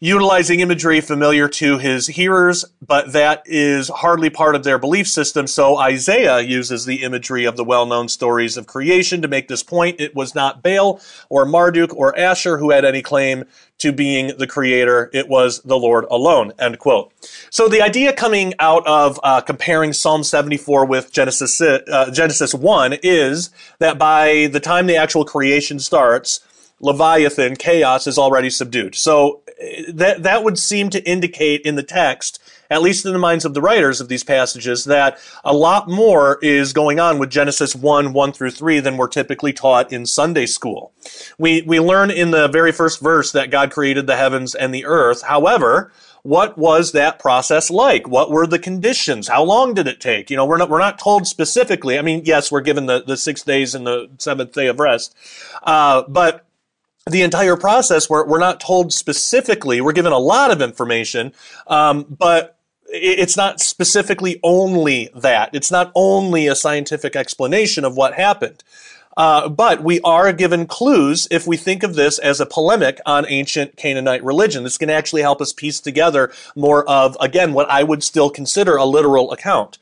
utilizing 0.01 0.61
imagery 0.61 1.01
familiar 1.01 1.49
to 1.49 1.79
his 1.79 2.07
hearers, 2.09 2.65
but 2.87 3.13
that 3.13 3.43
is 3.47 3.89
hardly 3.89 4.31
part 4.31 4.55
of 4.55 4.65
their 4.65 4.79
belief 4.79 5.09
system. 5.09 5.47
So 5.47 5.77
Isaiah 5.79 6.41
uses 6.41 6.85
the 6.85 7.03
imagery 7.03 7.45
of 7.45 7.57
the 7.57 7.65
well 7.65 7.87
known 7.87 8.09
stories 8.09 8.57
of 8.57 8.67
creation 8.67 9.23
to 9.23 9.29
make 9.29 9.49
this 9.49 9.63
point. 9.63 10.01
It 10.01 10.15
was 10.15 10.35
not 10.35 10.63
Baal 10.63 11.01
or 11.29 11.45
Marduk 11.45 11.95
or 11.95 12.17
Asher 12.19 12.59
who 12.59 12.71
had 12.71 12.85
any 12.85 13.03
claim 13.03 13.45
to 13.79 13.93
being 13.93 14.37
the 14.39 14.47
creator. 14.47 15.11
It 15.13 15.29
was 15.29 15.61
the 15.63 15.77
Lord 15.77 16.05
alone. 16.11 16.53
End 16.59 16.79
quote. 16.79 17.13
So 17.51 17.69
the 17.69 17.83
idea 17.83 18.13
coming 18.13 18.55
out 18.59 18.87
of 18.87 19.19
uh, 19.23 19.41
comparing 19.41 19.93
Psalm 19.93 20.23
74 20.23 20.87
with 20.87 21.13
Genesis, 21.13 21.61
uh, 21.61 22.11
Genesis 22.13 22.55
1 22.55 22.99
is 23.03 23.51
that 23.79 23.99
by 23.99 24.49
the 24.53 24.61
time 24.61 24.87
the 24.87 24.97
actual 24.97 25.25
creation 25.25 25.79
starts, 25.79 26.41
Leviathan, 26.85 27.57
chaos, 27.57 28.07
is 28.07 28.19
already 28.19 28.51
subdued. 28.51 28.95
So 28.95 29.41
that 29.89 30.23
that 30.23 30.45
would 30.45 30.59
seem 30.59 30.91
to 30.91 31.03
indicate 31.09 31.63
in 31.63 31.77
the 31.77 31.83
text, 31.83 32.43
at 32.71 32.83
least 32.83 33.07
in 33.07 33.13
the 33.13 33.19
minds 33.19 33.47
of 33.47 33.55
the 33.55 33.63
writers 33.63 34.01
of 34.01 34.09
these 34.09 34.23
passages, 34.23 34.85
that 34.85 35.19
a 35.45 35.55
lot 35.55 35.89
more 35.89 36.39
is 36.43 36.75
going 36.75 37.01
on 37.01 37.19
with 37.19 37.31
Genesis 37.31 37.75
1, 37.75 38.13
1 38.13 38.33
through 38.33 38.51
3 38.51 38.81
than 38.81 38.99
we're 38.99 39.09
typically 39.09 39.53
taught 39.53 39.93
in 39.93 40.05
Sunday 40.05 40.45
school. 40.45 40.93
We, 41.39 41.63
we 41.63 41.81
learn 41.81 42.11
in 42.11 42.33
the 42.33 42.49
very 42.49 42.73
first 42.73 43.01
verse 43.01 43.33
that 43.33 43.51
God 43.51 43.71
created 43.71 44.07
the 44.07 44.17
heavens 44.17 44.55
and 44.55 44.75
the 44.75 44.85
earth. 44.85 45.23
However, 45.23 45.91
what 46.23 46.57
was 46.57 46.93
that 46.93 47.19
process 47.19 47.71
like? 47.71 48.09
What 48.09 48.31
were 48.31 48.47
the 48.47 48.59
conditions? 48.59 49.29
How 49.29 49.43
long 49.45 49.75
did 49.75 49.87
it 49.87 50.01
take? 50.01 50.31
You 50.31 50.37
know, 50.37 50.47
we're 50.47 50.57
not, 50.57 50.71
we're 50.71 50.79
not 50.79 50.99
told 50.99 51.27
specifically. 51.27 51.99
I 51.99 52.03
mean, 52.03 52.23
yes, 52.25 52.51
we're 52.51 52.63
given 52.63 52.87
the, 52.87 53.03
the 53.03 53.17
six 53.17 53.43
days 53.43 53.75
and 53.75 53.87
the 53.87 54.09
seventh 54.19 54.53
day 54.53 54.67
of 54.67 54.81
rest. 54.81 55.15
Uh, 55.63 56.03
but 56.09 56.44
the 57.11 57.23
entire 57.23 57.57
process 57.57 58.09
we're, 58.09 58.27
we're 58.27 58.39
not 58.39 58.61
told 58.61 58.93
specifically 58.93 59.81
we're 59.81 59.93
given 59.93 60.13
a 60.13 60.19
lot 60.19 60.51
of 60.51 60.63
information 60.63 61.33
um, 61.67 62.05
but 62.09 62.57
it's 62.87 63.37
not 63.37 63.61
specifically 63.61 64.41
only 64.43 65.11
that 65.15 65.51
it's 65.53 65.71
not 65.71 65.93
only 65.95 66.47
a 66.47 66.55
scientific 66.55 67.15
explanation 67.15 67.85
of 67.85 67.97
what 67.97 68.15
happened 68.15 68.65
uh, 69.17 69.49
but 69.49 69.83
we 69.83 70.01
are 70.01 70.33
given 70.33 70.67
clues 70.67 71.29
if 71.31 71.47
we 71.47 71.57
think 71.57 71.83
of 71.83 71.95
this 71.95 72.19
as 72.19 72.41
a 72.41 72.47
polemic 72.47 73.01
on 73.07 73.25
ancient 73.29 73.77
Canaanite 73.77 74.25
religion. 74.25 74.65
This 74.65 74.79
can 74.79 74.91
actually 74.91 75.23
help 75.23 75.41
us 75.41 75.53
piece 75.53 75.81
together 75.81 76.33
more 76.57 76.89
of, 76.89 77.17
again, 77.21 77.53
what 77.53 77.71
I 77.71 77.85
would 77.85 78.03
still 78.03 78.29
consider 78.29 78.77
a 78.77 78.85
literal 78.85 79.31
account. 79.31 79.79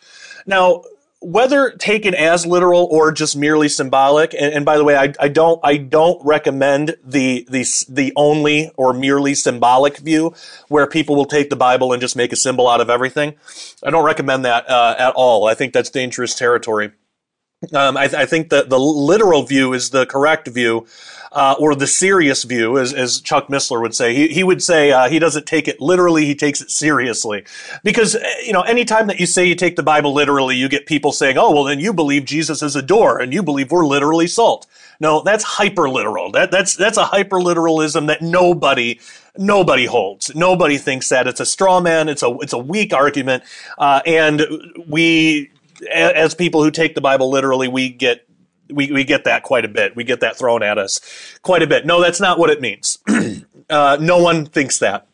Now, 0.47 0.83
whether 1.23 1.71
taken 1.71 2.15
as 2.15 2.45
literal 2.45 2.89
or 2.91 3.13
just 3.13 3.37
merely 3.37 3.69
symbolic, 3.69 4.35
and, 4.35 4.53
and 4.53 4.65
by 4.65 4.77
the 4.77 4.85
way, 4.85 4.97
I, 4.97 5.13
I, 5.21 5.29
don't 5.29 5.61
I 5.63 5.77
don't 5.77 6.25
recommend 6.25 6.97
the 7.05 7.47
the 7.49 7.65
the 7.89 8.13
only 8.17 8.71
or 8.77 8.93
merely 8.93 9.35
symbolic 9.35 9.99
view 9.99 10.35
where 10.69 10.87
people 10.87 11.15
will 11.17 11.25
take 11.25 11.49
the 11.49 11.57
Bible 11.57 11.93
and 11.93 12.01
just 12.01 12.17
make 12.17 12.33
a 12.33 12.37
symbol 12.37 12.69
out 12.69 12.81
of 12.81 12.91
everything. 12.91 13.35
I 13.85 13.91
don't 13.91 14.05
recommend 14.05 14.45
that 14.45 14.69
uh, 14.69 14.97
at 14.99 15.15
all. 15.15 15.47
I 15.47 15.55
think 15.55 15.73
that's 15.73 15.91
dangerous 15.91 16.35
territory. 16.35 16.93
Um, 17.73 17.97
I, 17.97 18.05
I, 18.05 18.27
think 18.27 18.49
that 18.49 18.71
the 18.71 18.79
literal 18.79 19.45
view 19.45 19.73
is 19.73 19.91
the 19.91 20.05
correct 20.05 20.49
view, 20.49 20.87
uh, 21.33 21.55
or 21.59 21.75
the 21.75 21.87
serious 21.87 22.45
view, 22.45 22.79
as, 22.79 22.93
as, 22.93 23.21
Chuck 23.21 23.49
Missler 23.49 23.81
would 23.81 23.95
say. 23.95 24.15
He, 24.15 24.29
he 24.29 24.45
would 24.45 24.63
say 24.63 24.93
uh, 24.93 25.09
he 25.09 25.19
doesn't 25.19 25.47
take 25.47 25.67
it 25.67 25.81
literally; 25.81 26.27
he 26.27 26.35
takes 26.35 26.61
it 26.61 26.71
seriously. 26.71 27.45
Because 27.83 28.15
eh, 28.15 28.41
you 28.45 28.53
know, 28.53 28.63
anytime 28.63 29.07
that 29.07 29.19
you 29.19 29.27
say 29.27 29.47
you 29.47 29.55
take 29.55 29.77
the 29.77 29.83
Bible 29.83 30.13
literally, 30.13 30.57
you 30.57 30.69
get 30.69 30.87
people 30.87 31.11
saying, 31.13 31.39
"Oh, 31.39 31.51
well, 31.53 31.65
then 31.65 31.81
you 31.81 31.93
believe 31.93 32.27
Jesus 32.27 32.63
is 32.63 32.77
a 32.77 32.83
door, 32.83 33.19
and 33.19 33.33
you 33.33 33.43
believe 33.43 33.73
we're 33.73 33.87
literally 33.87 34.27
salt." 34.27 34.67
No, 35.01 35.23
that's 35.23 35.43
hyper 35.43 35.89
literal. 35.89 36.31
That 36.31 36.51
that's 36.51 36.77
that's 36.77 36.99
a 36.99 37.05
hyper 37.05 37.41
literalism 37.41 38.07
that 38.07 38.21
nobody 38.21 39.01
nobody 39.37 39.87
holds. 39.87 40.35
Nobody 40.35 40.77
thinks 40.77 41.09
that 41.09 41.27
it's 41.27 41.41
a 41.41 41.47
straw 41.47 41.81
man. 41.81 42.09
It's 42.09 42.23
a 42.23 42.37
it's 42.41 42.53
a 42.53 42.59
weak 42.59 42.93
argument, 42.93 43.43
uh, 43.79 44.03
and 44.05 44.43
we 44.87 45.51
as 45.91 46.35
people 46.35 46.63
who 46.63 46.71
take 46.71 46.95
the 46.95 47.01
Bible 47.01 47.31
literally, 47.31 47.69
we 47.69 47.89
get 47.89 48.27
we, 48.73 48.91
we 48.91 49.05
get 49.05 49.25
that 49.25 49.43
quite 49.43 49.65
a 49.65 49.69
bit. 49.69 49.95
We 49.95 50.05
get 50.05 50.21
that 50.21 50.37
thrown 50.37 50.63
at 50.63 50.79
us 50.79 51.01
quite 51.43 51.63
a 51.63 51.67
bit. 51.67 51.87
No, 51.87 52.01
that's 52.01 52.21
not 52.21 52.39
what 52.39 52.51
it 52.51 52.61
means. 52.61 52.99
uh, 53.71 53.99
no 54.01 54.23
one 54.23 54.47
thinks 54.47 54.79
that. 54.81 55.07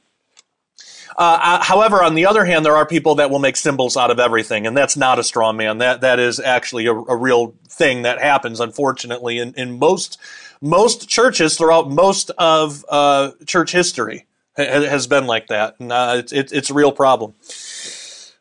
Uh, 1.17 1.39
uh, 1.43 1.65
however, 1.65 2.03
on 2.03 2.15
the 2.15 2.27
other 2.27 2.45
hand, 2.45 2.65
there 2.65 2.77
are 2.77 2.87
people 2.87 3.17
that 3.17 3.29
will 3.29 3.41
make 3.41 3.57
symbols 3.57 3.97
out 3.97 4.13
of 4.13 4.21
everything, 4.21 4.69
and 4.69 4.77
that's 4.77 4.97
not 4.97 5.19
a 5.19 5.25
straw 5.25 5.53
man. 5.53 5.79
That 5.79 6.01
that 6.03 6.21
is 6.21 6.39
actually 6.39 6.87
a, 6.87 6.93
a 6.93 7.17
real 7.17 7.55
thing 7.69 8.03
that 8.03 8.21
happens, 8.21 8.61
unfortunately, 8.61 9.39
in, 9.41 9.53
in 9.55 9.81
most 9.81 10.17
most 10.61 11.09
churches 11.09 11.57
throughout 11.57 11.91
most 11.91 12.31
of 12.39 12.85
uh, 12.89 13.33
church 13.47 13.73
history 13.73 14.27
has 14.57 15.07
been 15.07 15.27
like 15.27 15.49
that, 15.49 15.77
and 15.79 15.93
uh, 15.93 16.23
it's, 16.31 16.53
it's 16.53 16.71
a 16.71 16.75
real 16.75 16.93
problem. 16.93 17.35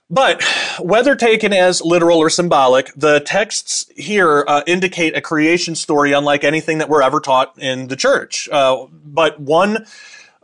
But 0.09 0.41
whether 0.79 1.15
taken 1.15 1.51
as 1.51 1.81
literal 1.81 2.19
or 2.19 2.29
symbolic, 2.29 2.93
the 2.95 3.19
texts 3.19 3.91
here 3.95 4.45
uh, 4.47 4.63
indicate 4.65 5.17
a 5.17 5.21
creation 5.21 5.75
story 5.75 6.13
unlike 6.13 6.45
anything 6.45 6.77
that 6.77 6.87
we're 6.87 7.01
ever 7.01 7.19
taught 7.19 7.57
in 7.57 7.87
the 7.87 7.97
church. 7.97 8.47
Uh, 8.49 8.85
but 8.91 9.39
one 9.39 9.85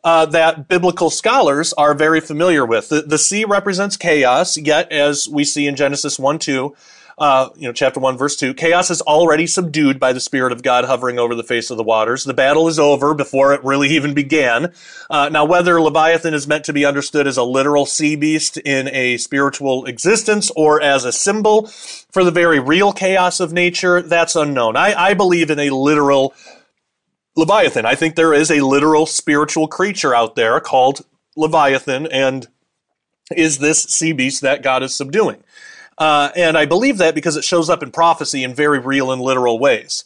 uh, 0.04 0.26
that 0.26 0.68
biblical 0.68 1.10
scholars 1.10 1.72
are 1.74 1.94
very 1.94 2.20
familiar 2.20 2.66
with. 2.66 2.90
The, 2.90 3.04
the 3.04 3.18
sea 3.18 3.46
represents 3.46 3.96
chaos, 3.96 4.58
yet, 4.58 4.92
as 4.92 5.30
we 5.30 5.46
see 5.46 5.66
in 5.66 5.78
Genesis 5.78 6.20
1 6.20 6.40
2, 6.40 6.76
uh, 7.18 7.50
you 7.56 7.68
know, 7.68 7.74
chapter 7.74 8.00
1, 8.00 8.18
verse 8.18 8.36
2, 8.36 8.54
chaos 8.54 8.90
is 8.90 9.02
already 9.02 9.46
subdued 9.48 10.00
by 10.00 10.14
the 10.14 10.20
Spirit 10.20 10.52
of 10.52 10.64
God 10.64 10.86
hovering 10.86 11.20
over 11.20 11.36
the 11.36 11.44
face 11.44 11.70
of 11.70 11.78
the 11.78 11.84
waters. 11.84 12.24
The 12.24 12.34
battle 12.34 12.68
is 12.68 12.80
over 12.80 13.14
before 13.14 13.54
it 13.54 13.64
really 13.64 13.90
even 13.90 14.14
began. 14.14 14.74
Uh, 15.10 15.30
now, 15.30 15.46
whether 15.46 15.80
Leviathan 15.80 16.34
is 16.34 16.48
meant 16.48 16.66
to 16.66 16.74
be 16.74 16.86
understood 16.86 17.28
as 17.28 17.38
a 17.38 17.44
literal 17.44 17.86
sea 17.86 18.16
beast 18.16 18.58
in 18.58 18.90
a 18.90 19.18
spiritual 19.18 19.86
existence 19.86 20.52
or 20.56 20.82
as 20.82 21.06
a 21.06 21.12
symbol 21.12 21.68
for 21.68 22.24
the 22.24 22.32
very 22.32 22.60
real 22.60 22.92
chaos 22.94 23.40
of 23.40 23.54
nature, 23.54 24.02
that's 24.02 24.36
unknown. 24.36 24.76
I, 24.76 24.94
I 24.94 25.14
believe 25.14 25.50
in 25.50 25.60
a 25.60 25.70
literal 25.70 26.34
Leviathan. 27.36 27.86
I 27.86 27.96
think 27.96 28.16
there 28.16 28.34
is 28.34 28.52
a 28.52 28.62
literal 28.62 29.06
spiritual 29.06 29.68
creature 29.68 30.16
out 30.16 30.36
there 30.36 30.60
called 30.60 31.06
Leviathan 31.36 32.08
and 32.08 32.48
is 33.36 33.58
this 33.58 33.84
sea 33.84 34.14
beast 34.14 34.42
that 34.42 34.64
God 34.64 34.84
is 34.84 34.94
subduing. 34.94 35.44
Uh, 35.98 36.30
and 36.36 36.58
I 36.58 36.66
believe 36.66 36.98
that 36.98 37.16
because 37.16 37.36
it 37.36 37.44
shows 37.44 37.70
up 37.70 37.84
in 37.84 37.92
prophecy 37.92 38.44
in 38.44 38.54
very 38.54 38.80
real 38.80 39.12
and 39.12 39.22
literal 39.22 39.60
ways. 39.60 40.04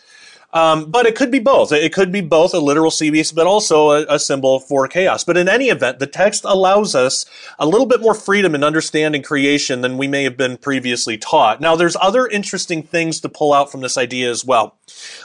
Um, 0.54 0.89
but 0.89 1.06
it 1.06 1.15
could 1.15 1.30
be 1.30 1.39
both. 1.39 1.73
It 1.73 1.93
could 1.93 2.12
be 2.12 2.21
both 2.21 2.54
a 2.54 2.60
literal 2.60 2.89
sea 2.89 3.10
beast, 3.10 3.36
but 3.36 3.45
also 3.45 3.91
a, 3.91 4.06
a, 4.08 4.17
symbol 4.17 4.62
for 4.62 4.88
chaos. 4.88 5.26
But 5.26 5.36
in 5.36 5.50
any 5.50 5.65
event, 5.65 6.00
the 6.00 6.08
text 6.08 6.45
allows 6.45 6.95
us 6.95 7.26
a 7.60 7.67
little 7.67 7.86
bit 7.86 8.00
more 8.00 8.13
freedom 8.13 8.56
in 8.56 8.63
understanding 8.63 9.21
creation 9.21 9.82
than 9.82 9.97
we 9.97 10.08
may 10.08 10.23
have 10.23 10.38
been 10.38 10.56
previously 10.56 11.17
taught. 11.17 11.60
Now, 11.60 11.76
there's 11.76 11.97
other 12.00 12.26
interesting 12.26 12.82
things 12.82 13.19
to 13.21 13.30
pull 13.30 13.54
out 13.54 13.69
from 13.69 13.82
this 13.82 13.97
idea 13.97 14.32
as 14.32 14.45
well. 14.45 14.78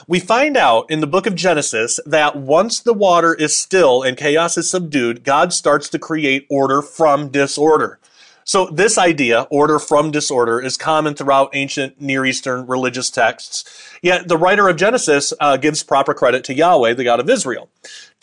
We 0.07 0.19
find 0.19 0.57
out 0.57 0.91
in 0.91 0.99
the 0.99 1.07
book 1.07 1.25
of 1.25 1.35
Genesis 1.35 2.01
that 2.05 2.35
once 2.35 2.81
the 2.81 2.93
water 2.93 3.33
is 3.33 3.57
still 3.57 4.03
and 4.03 4.17
chaos 4.17 4.57
is 4.57 4.69
subdued, 4.69 5.23
God 5.23 5.53
starts 5.53 5.87
to 5.89 5.99
create 5.99 6.45
order 6.49 6.81
from 6.81 7.29
disorder. 7.29 7.97
So 8.45 8.67
this 8.67 8.97
idea, 8.97 9.47
order 9.49 9.79
from 9.79 10.11
disorder, 10.11 10.59
is 10.59 10.77
common 10.77 11.15
throughout 11.15 11.49
ancient 11.53 12.01
Near 12.01 12.25
Eastern 12.25 12.67
religious 12.67 13.09
texts. 13.09 13.63
Yet 14.01 14.27
the 14.27 14.37
writer 14.37 14.67
of 14.67 14.77
Genesis 14.77 15.33
uh, 15.39 15.57
gives 15.57 15.83
proper 15.83 16.13
credit 16.13 16.43
to 16.45 16.53
Yahweh, 16.53 16.93
the 16.93 17.03
God 17.03 17.19
of 17.19 17.29
Israel. 17.29 17.69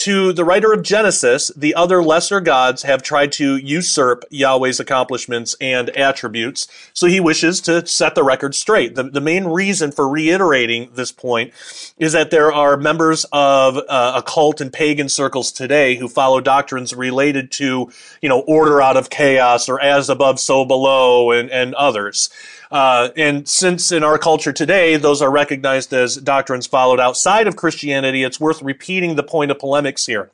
To 0.00 0.32
the 0.32 0.46
writer 0.46 0.72
of 0.72 0.82
Genesis, 0.82 1.48
the 1.54 1.74
other 1.74 2.02
lesser 2.02 2.40
gods 2.40 2.84
have 2.84 3.02
tried 3.02 3.32
to 3.32 3.58
usurp 3.58 4.24
Yahweh's 4.30 4.80
accomplishments 4.80 5.54
and 5.60 5.90
attributes, 5.90 6.66
so 6.94 7.06
he 7.06 7.20
wishes 7.20 7.60
to 7.62 7.86
set 7.86 8.14
the 8.14 8.22
record 8.22 8.54
straight. 8.54 8.94
The, 8.94 9.02
the 9.02 9.20
main 9.20 9.44
reason 9.44 9.92
for 9.92 10.08
reiterating 10.08 10.88
this 10.94 11.12
point 11.12 11.52
is 11.98 12.14
that 12.14 12.30
there 12.30 12.50
are 12.50 12.78
members 12.78 13.26
of 13.30 13.76
uh, 13.76 14.14
occult 14.16 14.62
and 14.62 14.72
pagan 14.72 15.10
circles 15.10 15.52
today 15.52 15.96
who 15.96 16.08
follow 16.08 16.40
doctrines 16.40 16.94
related 16.94 17.52
to, 17.52 17.92
you 18.22 18.28
know, 18.30 18.40
order 18.40 18.80
out 18.80 18.96
of 18.96 19.10
chaos 19.10 19.68
or 19.68 19.78
as 19.82 20.08
above, 20.08 20.40
so 20.40 20.64
below, 20.64 21.30
and, 21.30 21.50
and 21.50 21.74
others. 21.74 22.30
Uh, 22.70 23.08
and 23.16 23.48
since 23.48 23.90
in 23.90 24.04
our 24.04 24.16
culture 24.16 24.52
today, 24.52 24.96
those 24.96 25.20
are 25.20 25.30
recognized 25.30 25.92
as 25.92 26.16
doctrines 26.16 26.68
followed 26.68 27.00
outside 27.00 27.48
of 27.48 27.56
Christianity, 27.56 28.22
it's 28.22 28.38
worth 28.38 28.62
repeating 28.62 29.16
the 29.16 29.24
point 29.24 29.50
of 29.50 29.58
polemics 29.90 30.06
here. 30.06 30.30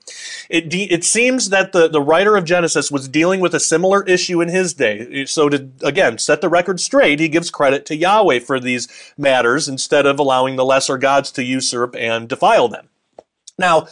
It, 0.48 0.68
de- 0.68 0.90
it 0.90 1.04
seems 1.04 1.50
that 1.50 1.72
the, 1.72 1.88
the 1.88 2.00
writer 2.00 2.36
of 2.36 2.44
Genesis 2.44 2.90
was 2.90 3.08
dealing 3.08 3.40
with 3.40 3.54
a 3.54 3.60
similar 3.60 4.04
issue 4.04 4.40
in 4.40 4.48
his 4.48 4.74
day. 4.74 5.24
So 5.26 5.48
to, 5.48 5.68
again, 5.82 6.18
set 6.18 6.40
the 6.40 6.48
record 6.48 6.80
straight, 6.80 7.20
he 7.20 7.28
gives 7.28 7.50
credit 7.50 7.86
to 7.86 7.96
Yahweh 7.96 8.40
for 8.40 8.60
these 8.60 8.88
matters 9.16 9.68
instead 9.68 10.06
of 10.06 10.18
allowing 10.18 10.56
the 10.56 10.64
lesser 10.64 10.98
gods 10.98 11.30
to 11.32 11.42
usurp 11.42 11.94
and 11.96 12.28
defile 12.28 12.68
them. 12.68 12.88
Now, 13.58 13.86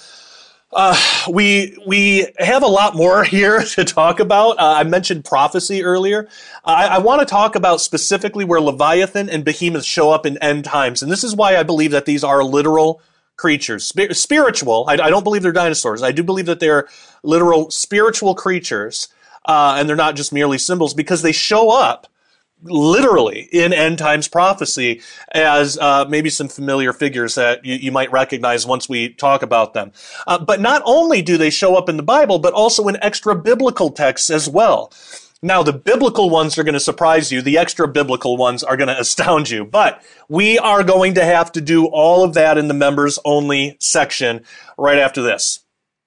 uh, 0.77 0.97
we 1.31 1.79
we 1.87 2.27
have 2.39 2.65
a 2.65 2.69
lot 2.69 2.97
more 2.97 3.23
here 3.37 3.63
to 3.63 3.85
talk 3.85 4.19
about. 4.19 4.59
Uh, 4.59 4.75
I 4.79 4.85
mentioned 4.85 5.25
prophecy 5.25 5.85
earlier. 5.85 6.29
I, 6.65 6.97
I 6.97 6.99
want 6.99 7.21
to 7.21 7.27
talk 7.27 7.55
about 7.55 7.81
specifically 7.81 8.45
where 8.45 8.61
Leviathan 8.61 9.31
and 9.31 9.45
Behemoth 9.45 9.85
show 9.85 10.11
up 10.11 10.27
in 10.27 10.37
end 10.39 10.65
times, 10.65 11.01
and 11.01 11.13
this 11.13 11.23
is 11.23 11.37
why 11.37 11.57
I 11.57 11.63
believe 11.63 11.93
that 11.93 12.07
these 12.07 12.25
are 12.25 12.43
literal 12.43 13.01
creatures, 13.37 13.85
Spir- 13.85 14.15
spiritual. 14.15 14.85
I, 14.89 14.95
I, 14.95 15.11
don't 15.11 15.25
believe 15.25 15.43
they're 15.43 15.53
dinosaurs. 15.53 16.03
I 16.03 16.13
do 16.13 16.23
believe 16.23 16.47
that 16.47 16.61
they're 16.61 16.89
literal 17.23 17.71
spiritual 17.71 18.35
creatures, 18.35 19.09
uh, 19.45 19.77
and 19.79 19.89
they're 19.89 19.97
not 19.97 20.17
just 20.17 20.33
merely 20.33 20.59
symbols 20.59 20.95
because 20.95 21.23
they 21.23 21.33
show 21.33 21.71
up 21.71 22.07
literally 22.63 23.49
in 23.53 23.73
end 23.73 23.99
times 23.99 24.29
prophecy 24.29 25.03
as 25.33 25.77
uh, 25.79 26.05
maybe 26.09 26.31
some 26.31 26.49
familiar 26.49 26.93
figures 26.93 27.35
that 27.35 27.65
you, 27.65 27.75
you, 27.75 27.93
might 27.93 28.11
recognize 28.11 28.67
once 28.67 28.89
we 28.89 29.11
talk 29.11 29.43
about 29.43 29.75
them. 29.75 29.93
Uh, 30.27 30.39
but 30.39 30.61
not 30.61 30.81
only 30.85 31.21
do 31.21 31.37
they 31.37 31.51
show 31.51 31.77
up 31.77 31.89
in 31.89 31.97
the 31.97 32.03
Bible, 32.03 32.39
but 32.39 32.55
also 32.55 32.89
in 32.89 32.97
extra 33.03 33.35
biblical 33.35 33.91
texts 33.91 34.31
as 34.31 34.49
well. 34.49 34.93
Now, 35.45 35.63
the 35.63 35.75
biblical 35.75 36.31
ones 36.31 36.57
are 36.57 36.65
going 36.65 36.73
to 36.73 36.81
surprise 36.81 37.31
you. 37.31 37.43
The 37.43 37.59
extra 37.59 37.87
biblical 37.87 38.39
ones 38.39 38.65
are 38.65 38.79
going 38.79 38.89
to 38.95 38.99
astound 38.99 39.51
you. 39.51 39.67
But 39.67 40.03
we 40.27 40.59
are 40.59 40.83
going 40.83 41.15
to 41.15 41.25
have 41.25 41.53
to 41.53 41.61
do 41.61 41.85
all 41.85 42.25
of 42.25 42.33
that 42.33 42.57
in 42.57 42.67
the 42.67 42.75
members 42.75 43.19
only 43.27 43.77
section 43.79 44.43
right 44.79 44.99
after 44.99 45.21
this. 45.21 45.64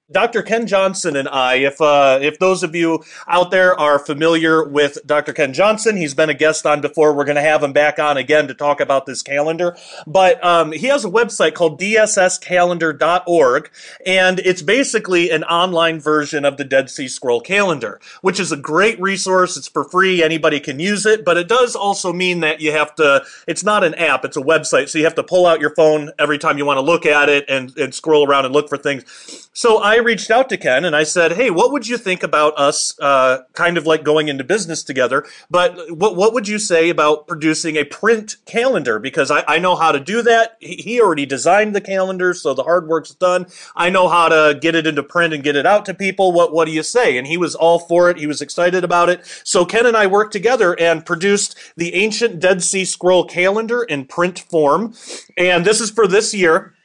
Dr. 0.10 0.42
Ken 0.42 0.68
Johnson 0.68 1.18
and 1.18 1.28
I, 1.28 1.56
if 1.56 1.82
uh, 1.82 2.20
if 2.22 2.40
those 2.40 2.64
of 2.64 2.74
you 2.74 3.04
out 3.28 3.52
there 3.52 3.78
are 3.78 4.00
familiar 4.00 4.64
with 4.64 5.00
Dr. 5.06 5.34
Ken 5.34 5.52
Johnson, 5.52 5.98
he's 5.98 6.14
been 6.14 6.30
a 6.30 6.34
guest 6.34 6.66
on 6.66 6.80
before. 6.80 7.14
We're 7.14 7.26
going 7.26 7.36
to 7.36 7.42
have 7.42 7.62
him 7.62 7.74
back 7.74 8.00
on 8.00 8.16
again 8.16 8.48
to 8.48 8.54
talk 8.54 8.80
about 8.80 9.06
this 9.06 9.22
calendar. 9.22 9.76
But 10.06 10.42
um, 10.46 10.72
he 10.72 10.88
has 10.88 11.04
a 11.04 11.10
website 11.10 11.56
called 11.56 11.78
dsscalendar.org, 11.82 13.70
and 14.06 14.40
it's 14.40 14.62
basically 14.62 15.30
an 15.30 15.44
online 15.44 16.00
version 16.00 16.46
of 16.46 16.56
the 16.56 16.64
Dead 16.64 16.90
Sea 16.90 17.10
Scroll 17.10 17.42
calendar, 17.42 18.00
which 18.22 18.40
is 18.40 18.54
a 18.54 18.58
great 18.58 18.98
resource. 19.02 19.58
It's 19.58 19.68
for 19.68 19.84
free; 19.84 20.24
anybody 20.24 20.62
can 20.62 20.80
use 20.80 21.06
it. 21.06 21.26
But 21.26 21.36
it 21.36 21.50
does 21.50 21.76
also 21.76 22.14
mean 22.14 22.40
that 22.40 22.62
you 22.62 22.72
have 22.72 22.96
to. 22.96 23.26
It's 23.46 23.66
not 23.66 23.84
an 23.84 23.94
app; 23.96 24.24
it's 24.24 24.38
a 24.38 24.42
website, 24.42 24.88
so 24.88 25.00
you 25.00 25.04
have 25.04 25.16
to 25.16 25.24
pull 25.24 25.46
out 25.46 25.60
your 25.60 25.76
phone 25.76 26.12
every 26.18 26.38
time 26.38 26.58
you 26.58 26.66
want 26.66 26.78
to 26.78 26.82
look 26.82 27.06
at 27.06 27.28
it 27.28 27.44
and, 27.50 27.78
and 27.78 27.94
scroll 27.94 28.26
around 28.26 28.46
and 28.46 28.54
look 28.54 28.70
for 28.70 28.78
things. 28.78 29.50
So 29.52 29.80
I 29.80 29.97
I 29.98 30.00
reached 30.00 30.30
out 30.30 30.48
to 30.50 30.58
Ken 30.58 30.86
and 30.86 30.96
I 30.96 31.02
said, 31.02 31.32
"Hey, 31.32 31.50
what 31.50 31.72
would 31.72 31.88
you 31.88 31.98
think 31.98 32.22
about 32.22 32.54
us, 32.56 32.98
uh, 33.00 33.40
kind 33.54 33.80
of 33.80 33.88
like 33.88 34.04
going 34.04 34.28
into 34.28 34.44
business 34.44 34.84
together? 34.84 35.26
But 35.50 35.92
what 35.92 36.16
what 36.16 36.36
would 36.36 36.48
you 36.48 36.60
say 36.60 36.90
about 36.90 37.28
producing 37.28 37.78
a 37.78 37.84
print 37.84 38.36
calendar? 38.46 39.00
Because 39.00 39.32
I, 39.32 39.44
I 39.48 39.58
know 39.58 39.76
how 39.76 39.92
to 39.92 40.00
do 40.00 40.22
that. 40.22 40.56
He, 40.60 41.02
already 41.02 41.26
designed 41.26 41.76
the 41.76 41.82
calendar, 41.82 42.36
so 42.36 42.54
the 42.54 42.64
hard 42.64 42.88
work's 42.88 43.16
done. 43.16 43.48
I 43.76 43.90
know 43.90 44.08
how 44.08 44.30
to 44.30 44.60
get 44.60 44.76
it 44.76 44.86
into 44.86 45.02
print 45.02 45.34
and 45.34 45.44
get 45.44 45.56
it 45.56 45.66
out 45.66 45.86
to 45.86 45.96
people. 45.96 46.32
What 46.32 46.54
what 46.54 46.66
do 46.66 46.72
you 46.72 46.84
say?" 46.84 47.18
And 47.18 47.26
he 47.26 47.38
was 47.38 47.56
all 47.56 47.80
for 47.80 48.12
it. 48.12 48.18
He 48.18 48.28
was 48.28 48.40
excited 48.40 48.84
about 48.84 49.10
it. 49.10 49.26
So 49.44 49.66
Ken 49.66 49.88
and 49.88 49.98
I 49.98 50.06
worked 50.06 50.32
together 50.32 50.80
and 50.80 51.08
produced 51.08 51.58
the 51.76 51.96
ancient 51.96 52.40
Dead 52.40 52.62
Sea 52.62 52.86
Scroll 52.86 53.26
calendar 53.26 53.82
in 53.82 54.06
print 54.06 54.38
form, 54.38 54.94
and 55.36 55.66
this 55.66 55.82
is 55.82 55.90
for 55.90 56.08
this 56.08 56.36
year. 56.36 56.76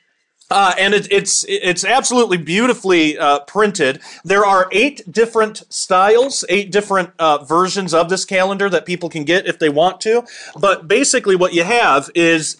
Uh, 0.52 0.74
and 0.78 0.92
it, 0.92 1.10
it's 1.10 1.46
it's 1.48 1.82
absolutely 1.82 2.36
beautifully 2.36 3.16
uh, 3.16 3.40
printed. 3.40 4.00
There 4.22 4.44
are 4.44 4.68
eight 4.70 5.10
different 5.10 5.62
styles, 5.70 6.44
eight 6.50 6.70
different 6.70 7.10
uh, 7.18 7.42
versions 7.44 7.94
of 7.94 8.10
this 8.10 8.26
calendar 8.26 8.68
that 8.68 8.84
people 8.84 9.08
can 9.08 9.24
get 9.24 9.46
if 9.46 9.58
they 9.58 9.70
want 9.70 10.02
to. 10.02 10.24
But 10.60 10.86
basically, 10.86 11.36
what 11.36 11.54
you 11.54 11.64
have 11.64 12.10
is 12.14 12.58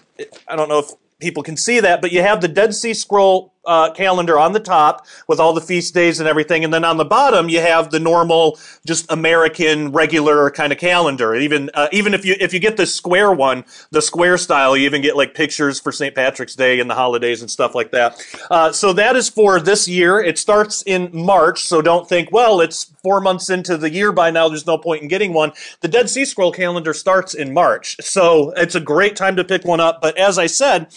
I 0.48 0.56
don't 0.56 0.70
know 0.70 0.78
if 0.78 0.92
people 1.20 1.42
can 1.42 1.58
see 1.58 1.80
that, 1.80 2.00
but 2.00 2.12
you 2.12 2.22
have 2.22 2.40
the 2.40 2.48
Dead 2.48 2.74
Sea 2.74 2.94
Scroll 2.94 3.51
uh, 3.64 3.92
calendar 3.92 4.38
on 4.38 4.52
the 4.52 4.60
top 4.60 5.06
with 5.28 5.38
all 5.38 5.52
the 5.52 5.60
feast 5.60 5.94
days 5.94 6.20
and 6.20 6.28
everything, 6.28 6.64
and 6.64 6.72
then 6.72 6.84
on 6.84 6.96
the 6.96 7.04
bottom 7.04 7.48
you 7.48 7.60
have 7.60 7.90
the 7.90 8.00
normal, 8.00 8.58
just 8.84 9.10
American 9.10 9.92
regular 9.92 10.50
kind 10.50 10.72
of 10.72 10.78
calendar. 10.78 11.34
Even 11.34 11.70
uh, 11.74 11.88
even 11.92 12.14
if 12.14 12.24
you 12.24 12.34
if 12.40 12.52
you 12.52 12.60
get 12.60 12.76
the 12.76 12.86
square 12.86 13.32
one, 13.32 13.64
the 13.90 14.02
square 14.02 14.38
style, 14.38 14.76
you 14.76 14.84
even 14.84 15.02
get 15.02 15.16
like 15.16 15.34
pictures 15.34 15.78
for 15.78 15.92
St. 15.92 16.14
Patrick's 16.14 16.54
Day 16.54 16.80
and 16.80 16.90
the 16.90 16.94
holidays 16.94 17.40
and 17.40 17.50
stuff 17.50 17.74
like 17.74 17.90
that. 17.92 18.20
Uh, 18.50 18.72
so 18.72 18.92
that 18.92 19.16
is 19.16 19.28
for 19.28 19.60
this 19.60 19.86
year. 19.86 20.20
It 20.20 20.38
starts 20.38 20.82
in 20.82 21.10
March, 21.12 21.64
so 21.64 21.82
don't 21.82 22.08
think 22.08 22.30
well 22.32 22.60
it's 22.60 22.92
four 23.02 23.20
months 23.20 23.50
into 23.50 23.76
the 23.76 23.90
year 23.90 24.12
by 24.12 24.30
now. 24.30 24.48
There's 24.48 24.66
no 24.66 24.78
point 24.78 25.02
in 25.02 25.08
getting 25.08 25.32
one. 25.32 25.52
The 25.80 25.88
Dead 25.88 26.08
Sea 26.08 26.24
Scroll 26.24 26.52
calendar 26.52 26.94
starts 26.94 27.34
in 27.34 27.54
March, 27.54 27.96
so 28.00 28.50
it's 28.56 28.74
a 28.74 28.80
great 28.80 29.16
time 29.16 29.36
to 29.36 29.44
pick 29.44 29.64
one 29.64 29.80
up. 29.80 30.00
But 30.00 30.16
as 30.18 30.38
I 30.38 30.46
said 30.46 30.88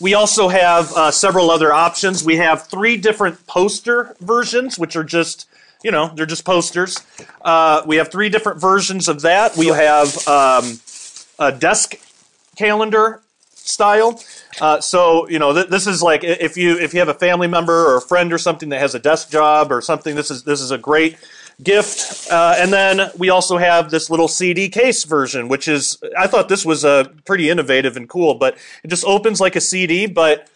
we 0.00 0.14
also 0.14 0.48
have 0.48 0.92
uh, 0.92 1.10
several 1.10 1.50
other 1.50 1.72
options. 1.72 2.24
We 2.24 2.36
have 2.36 2.66
three 2.66 2.96
different 2.96 3.46
poster 3.46 4.16
versions, 4.20 4.78
which 4.78 4.96
are 4.96 5.04
just, 5.04 5.46
you 5.82 5.90
know, 5.90 6.10
they're 6.14 6.26
just 6.26 6.44
posters. 6.44 6.98
Uh, 7.42 7.82
we 7.86 7.96
have 7.96 8.10
three 8.10 8.30
different 8.30 8.60
versions 8.60 9.08
of 9.08 9.20
that. 9.22 9.56
We 9.56 9.66
have 9.66 10.26
um, 10.26 10.80
a 11.38 11.52
desk 11.52 11.94
calendar 12.56 13.20
style. 13.70 14.22
Uh, 14.60 14.80
so 14.80 15.28
you 15.28 15.38
know 15.38 15.52
th- 15.52 15.68
this 15.68 15.86
is 15.86 16.02
like 16.02 16.24
if 16.24 16.56
you 16.56 16.78
if 16.78 16.92
you 16.92 17.00
have 17.00 17.08
a 17.08 17.14
family 17.14 17.46
member 17.46 17.86
or 17.86 17.96
a 17.96 18.00
friend 18.00 18.32
or 18.32 18.38
something 18.38 18.70
that 18.70 18.80
has 18.80 18.94
a 18.94 18.98
desk 18.98 19.30
job 19.30 19.70
or 19.70 19.80
something. 19.80 20.16
This 20.16 20.30
is 20.30 20.44
this 20.44 20.60
is 20.60 20.70
a 20.70 20.78
great 20.78 21.16
gift. 21.62 22.30
Uh, 22.30 22.54
and 22.58 22.72
then 22.72 23.10
we 23.18 23.30
also 23.30 23.58
have 23.58 23.90
this 23.90 24.10
little 24.10 24.28
CD 24.28 24.68
case 24.68 25.04
version, 25.04 25.48
which 25.48 25.68
is, 25.68 25.98
I 26.18 26.26
thought 26.26 26.48
this 26.48 26.64
was 26.64 26.84
uh, 26.84 27.04
pretty 27.24 27.50
innovative 27.50 27.96
and 27.96 28.08
cool, 28.08 28.34
but 28.34 28.56
it 28.82 28.88
just 28.88 29.04
opens 29.04 29.40
like 29.40 29.56
a 29.56 29.60
CD, 29.60 30.06
but 30.06 30.48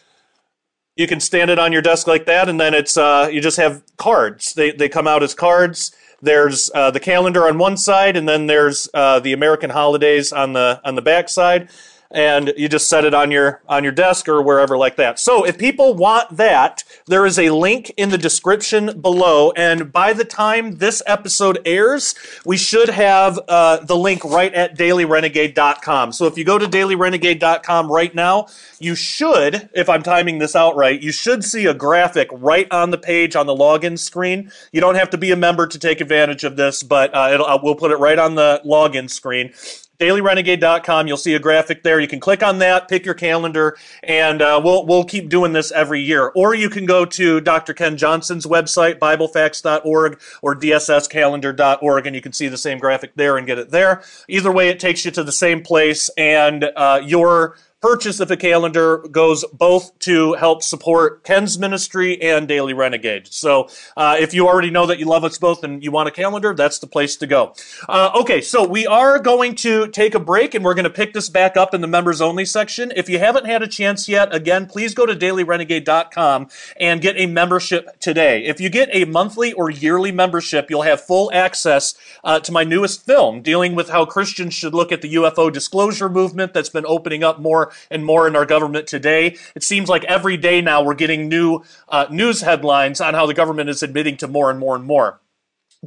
you 0.95 1.07
can 1.07 1.19
stand 1.19 1.51
it 1.51 1.59
on 1.59 1.71
your 1.71 1.81
desk 1.81 2.07
like 2.07 2.25
that, 2.25 2.47
and 2.47 2.59
then 2.59 2.73
it's, 2.73 2.95
uh, 2.95 3.29
you 3.31 3.41
just 3.41 3.57
have 3.57 3.83
cards. 3.97 4.53
They, 4.53 4.71
they 4.71 4.87
come 4.87 5.07
out 5.07 5.23
as 5.23 5.33
cards. 5.33 5.93
There's 6.21 6.71
uh, 6.73 6.91
the 6.91 6.99
calendar 6.99 7.47
on 7.47 7.57
one 7.57 7.77
side, 7.77 8.15
and 8.15 8.27
then 8.27 8.47
there's 8.47 8.89
uh, 8.93 9.19
the 9.19 9.33
American 9.33 9.69
holidays 9.69 10.31
on 10.31 10.53
the 10.53 10.79
on 10.83 10.95
the 10.95 11.01
back 11.01 11.29
side 11.29 11.69
and 12.11 12.53
you 12.57 12.69
just 12.69 12.89
set 12.89 13.05
it 13.05 13.13
on 13.13 13.31
your 13.31 13.61
on 13.67 13.83
your 13.83 13.91
desk 13.93 14.27
or 14.27 14.41
wherever 14.41 14.77
like 14.77 14.95
that. 14.95 15.19
So 15.19 15.45
if 15.45 15.57
people 15.57 15.93
want 15.93 16.37
that, 16.37 16.83
there 17.07 17.25
is 17.25 17.37
a 17.39 17.49
link 17.49 17.91
in 17.97 18.09
the 18.09 18.17
description 18.17 19.01
below, 19.01 19.51
and 19.51 19.91
by 19.91 20.13
the 20.13 20.25
time 20.25 20.77
this 20.77 21.01
episode 21.05 21.59
airs, 21.65 22.15
we 22.45 22.57
should 22.57 22.89
have 22.89 23.39
uh, 23.47 23.77
the 23.77 23.95
link 23.95 24.23
right 24.23 24.53
at 24.53 24.77
dailyrenegade.com. 24.77 26.11
So 26.11 26.25
if 26.25 26.37
you 26.37 26.43
go 26.43 26.57
to 26.57 26.65
dailyrenegade.com 26.65 27.91
right 27.91 28.13
now, 28.13 28.47
you 28.79 28.95
should, 28.95 29.69
if 29.73 29.89
I'm 29.89 30.03
timing 30.03 30.39
this 30.39 30.55
out 30.55 30.75
right, 30.75 31.01
you 31.01 31.11
should 31.11 31.43
see 31.43 31.65
a 31.65 31.73
graphic 31.73 32.27
right 32.31 32.67
on 32.71 32.91
the 32.91 32.97
page 32.97 33.35
on 33.35 33.45
the 33.45 33.55
login 33.55 33.97
screen. 33.97 34.51
You 34.71 34.81
don't 34.81 34.95
have 34.95 35.09
to 35.11 35.17
be 35.17 35.31
a 35.31 35.35
member 35.35 35.67
to 35.67 35.79
take 35.79 36.01
advantage 36.01 36.43
of 36.43 36.55
this, 36.55 36.83
but 36.83 37.13
uh, 37.13 37.43
uh 37.45 37.59
we'll 37.61 37.75
put 37.75 37.91
it 37.91 37.97
right 37.97 38.19
on 38.19 38.35
the 38.35 38.61
login 38.65 39.09
screen 39.09 39.53
dailyrenegade.com. 39.99 41.07
You'll 41.07 41.17
see 41.17 41.33
a 41.33 41.39
graphic 41.39 41.83
there. 41.83 41.99
You 41.99 42.07
can 42.07 42.19
click 42.19 42.43
on 42.43 42.59
that, 42.59 42.87
pick 42.87 43.05
your 43.05 43.13
calendar, 43.15 43.77
and 44.03 44.41
uh, 44.41 44.61
we'll 44.63 44.85
we'll 44.85 45.05
keep 45.05 45.29
doing 45.29 45.53
this 45.53 45.71
every 45.71 46.01
year. 46.01 46.31
Or 46.35 46.53
you 46.53 46.69
can 46.69 46.85
go 46.85 47.05
to 47.05 47.41
Dr. 47.41 47.73
Ken 47.73 47.97
Johnson's 47.97 48.45
website, 48.45 48.99
BibleFacts.org 48.99 50.19
or 50.41 50.55
DSSCalendar.org, 50.55 52.07
and 52.07 52.15
you 52.15 52.21
can 52.21 52.33
see 52.33 52.47
the 52.47 52.57
same 52.57 52.77
graphic 52.77 53.13
there 53.15 53.37
and 53.37 53.47
get 53.47 53.57
it 53.57 53.71
there. 53.71 54.03
Either 54.27 54.51
way, 54.51 54.69
it 54.69 54.79
takes 54.79 55.05
you 55.05 55.11
to 55.11 55.23
the 55.23 55.31
same 55.31 55.61
place, 55.61 56.09
and 56.17 56.65
uh, 56.75 57.01
your 57.03 57.55
purchase 57.85 58.19
of 58.19 58.31
a 58.31 58.35
calendar 58.35 58.97
goes 59.11 59.45
both 59.53 59.97
to 59.99 60.33
help 60.33 60.63
support 60.63 61.23
Ken's 61.23 61.59
ministry 61.59 62.19
and 62.19 62.47
Daily 62.47 62.73
Renegade. 62.73 63.27
So 63.27 63.69
uh, 63.95 64.17
if 64.19 64.33
you 64.33 64.47
already 64.47 64.71
know 64.71 64.87
that 64.87 64.97
you 64.97 65.05
love 65.05 65.23
us 65.23 65.37
both 65.37 65.63
and 65.63 65.83
you 65.83 65.91
want 65.91 66.07
a 66.09 66.11
calendar, 66.11 66.55
that's 66.55 66.79
the 66.79 66.87
place 66.87 67.15
to 67.17 67.27
go. 67.27 67.53
Uh, 67.87 68.09
okay, 68.15 68.41
so 68.41 68.67
we 68.67 68.87
are 68.87 69.19
going 69.19 69.53
to 69.57 69.87
take 69.89 70.15
a 70.15 70.19
break 70.19 70.55
and 70.55 70.65
we're 70.65 70.73
going 70.73 70.85
to 70.85 70.89
pick 70.89 71.13
this 71.13 71.29
back 71.29 71.55
up 71.55 71.75
in 71.75 71.81
the 71.81 71.87
members 71.87 72.21
only 72.21 72.43
section. 72.43 72.91
If 72.95 73.07
you 73.07 73.19
haven't 73.19 73.45
had 73.45 73.61
a 73.61 73.67
chance 73.67 74.09
yet, 74.09 74.33
again, 74.33 74.65
please 74.65 74.95
go 74.95 75.05
to 75.05 75.13
dailyrenegade.com 75.13 76.49
and 76.79 77.01
get 77.01 77.19
a 77.19 77.27
membership 77.27 77.99
today. 77.99 78.45
If 78.45 78.59
you 78.59 78.71
get 78.71 78.89
a 78.93 79.05
monthly 79.05 79.53
or 79.53 79.69
yearly 79.69 80.11
membership, 80.11 80.71
you'll 80.71 80.81
have 80.81 81.01
full 81.01 81.31
access 81.31 81.93
uh, 82.23 82.39
to 82.39 82.51
my 82.51 82.63
newest 82.63 83.05
film 83.05 83.43
dealing 83.43 83.75
with 83.75 83.89
how 83.89 84.05
Christians 84.05 84.55
should 84.55 84.73
look 84.73 84.91
at 84.91 85.03
the 85.03 85.13
UFO 85.13 85.53
disclosure 85.53 86.09
movement 86.09 86.51
that's 86.55 86.69
been 86.69 86.85
opening 86.87 87.23
up 87.23 87.39
more 87.39 87.71
and 87.89 88.05
more 88.05 88.27
in 88.27 88.35
our 88.35 88.45
government 88.45 88.87
today. 88.87 89.37
It 89.55 89.63
seems 89.63 89.89
like 89.89 90.03
every 90.05 90.37
day 90.37 90.61
now 90.61 90.83
we're 90.83 90.95
getting 90.95 91.29
new 91.29 91.63
uh, 91.89 92.07
news 92.09 92.41
headlines 92.41 93.01
on 93.01 93.13
how 93.13 93.25
the 93.25 93.33
government 93.33 93.69
is 93.69 93.83
admitting 93.83 94.17
to 94.17 94.27
more 94.27 94.49
and 94.49 94.59
more 94.59 94.75
and 94.75 94.85
more 94.85 95.19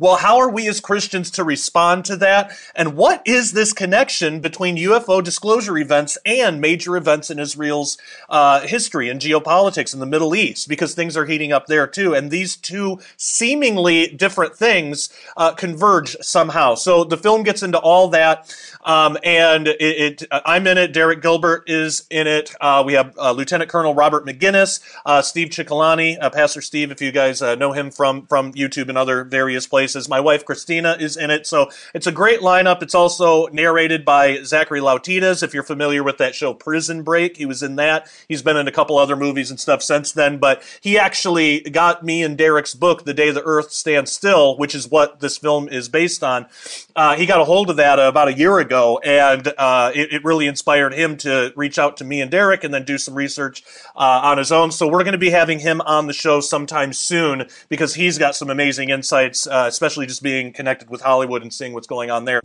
well, 0.00 0.16
how 0.16 0.38
are 0.38 0.50
we 0.50 0.68
as 0.68 0.80
Christians 0.80 1.30
to 1.32 1.44
respond 1.44 2.04
to 2.06 2.16
that? 2.16 2.52
And 2.74 2.94
what 2.94 3.22
is 3.24 3.52
this 3.52 3.72
connection 3.72 4.40
between 4.40 4.76
UFO 4.76 5.22
disclosure 5.22 5.76
events 5.76 6.16
and 6.24 6.60
major 6.60 6.96
events 6.96 7.30
in 7.30 7.38
Israel's 7.38 7.98
uh, 8.28 8.60
history 8.60 9.08
and 9.08 9.20
geopolitics 9.20 9.92
in 9.92 10.00
the 10.00 10.06
Middle 10.06 10.34
East? 10.36 10.68
Because 10.68 10.94
things 10.94 11.16
are 11.16 11.26
heating 11.26 11.52
up 11.52 11.66
there 11.66 11.86
too. 11.86 12.14
And 12.14 12.30
these 12.30 12.56
two 12.56 13.00
seemingly 13.16 14.08
different 14.08 14.54
things 14.54 15.08
uh, 15.36 15.52
converge 15.52 16.16
somehow. 16.20 16.76
So 16.76 17.02
the 17.02 17.16
film 17.16 17.42
gets 17.42 17.62
into 17.62 17.78
all 17.78 18.08
that. 18.08 18.54
Um, 18.84 19.18
and 19.24 19.66
it, 19.68 20.22
it, 20.22 20.28
I'm 20.30 20.66
in 20.66 20.78
it. 20.78 20.92
Derek 20.92 21.22
Gilbert 21.22 21.64
is 21.66 22.06
in 22.10 22.26
it. 22.26 22.54
Uh, 22.60 22.82
we 22.86 22.92
have 22.92 23.16
uh, 23.18 23.32
Lieutenant 23.32 23.70
Colonel 23.70 23.94
Robert 23.94 24.24
Maginnis, 24.24 24.80
uh, 25.04 25.22
Steve 25.22 25.48
Cioccolanti, 25.48 26.16
uh, 26.20 26.30
Pastor 26.30 26.62
Steve, 26.62 26.90
if 26.90 27.02
you 27.02 27.10
guys 27.10 27.42
know 27.42 27.72
him 27.72 27.90
from, 27.90 28.26
from 28.26 28.52
YouTube 28.52 28.88
and 28.88 28.96
other 28.96 29.24
various 29.24 29.66
places 29.66 29.87
places. 29.88 30.08
My 30.08 30.20
wife 30.20 30.44
Christina 30.44 30.98
is 31.00 31.16
in 31.16 31.30
it, 31.30 31.46
so 31.46 31.70
it's 31.94 32.06
a 32.06 32.12
great 32.12 32.40
lineup. 32.40 32.82
It's 32.82 32.94
also 32.94 33.46
narrated 33.46 34.04
by 34.04 34.42
Zachary 34.42 34.80
Lautitas. 34.80 35.42
If 35.42 35.54
you're 35.54 35.62
familiar 35.62 36.02
with 36.04 36.18
that 36.18 36.34
show 36.34 36.52
Prison 36.52 37.02
Break, 37.02 37.38
he 37.38 37.46
was 37.46 37.62
in 37.62 37.76
that. 37.76 38.06
He's 38.28 38.42
been 38.42 38.58
in 38.58 38.68
a 38.68 38.72
couple 38.72 38.98
other 38.98 39.16
movies 39.16 39.50
and 39.50 39.58
stuff 39.58 39.82
since 39.82 40.12
then, 40.12 40.36
but 40.36 40.62
he 40.82 40.98
actually 40.98 41.60
got 41.60 42.04
me 42.04 42.22
and 42.22 42.36
Derek's 42.36 42.74
book, 42.74 43.06
The 43.06 43.14
Day 43.14 43.30
the 43.30 43.42
Earth 43.42 43.72
Stands 43.72 44.12
Still, 44.12 44.58
which 44.58 44.74
is 44.74 44.90
what 44.90 45.20
this 45.20 45.38
film 45.38 45.68
is 45.68 45.88
based 45.88 46.22
on. 46.22 46.46
Uh, 46.94 47.16
he 47.16 47.24
got 47.24 47.40
a 47.40 47.44
hold 47.44 47.70
of 47.70 47.76
that 47.76 47.98
about 47.98 48.28
a 48.28 48.34
year 48.34 48.58
ago, 48.58 48.98
and 49.02 49.48
uh, 49.56 49.90
it, 49.94 50.12
it, 50.12 50.24
really 50.24 50.46
inspired 50.46 50.92
him 50.92 51.16
to 51.16 51.52
reach 51.56 51.78
out 51.78 51.96
to 51.96 52.04
me 52.04 52.20
and 52.20 52.30
Derek 52.30 52.62
and 52.62 52.74
then 52.74 52.84
do 52.84 52.98
some 52.98 53.14
research 53.14 53.62
uh, 53.96 54.20
on 54.24 54.36
his 54.36 54.52
own. 54.52 54.70
So 54.70 54.86
we're 54.86 55.04
going 55.04 55.12
to 55.12 55.18
be 55.18 55.30
having 55.30 55.60
him 55.60 55.80
on 55.82 56.06
the 56.06 56.12
show 56.12 56.40
sometime 56.40 56.92
soon 56.92 57.48
because 57.70 57.94
he's 57.94 58.18
got 58.18 58.34
some 58.34 58.50
amazing 58.50 58.90
insights, 58.90 59.46
uh, 59.46 59.67
especially 59.68 60.06
just 60.06 60.22
being 60.22 60.52
connected 60.52 60.90
with 60.90 61.00
Hollywood 61.02 61.42
and 61.42 61.52
seeing 61.52 61.72
what's 61.72 61.86
going 61.86 62.10
on 62.10 62.24
there. 62.24 62.40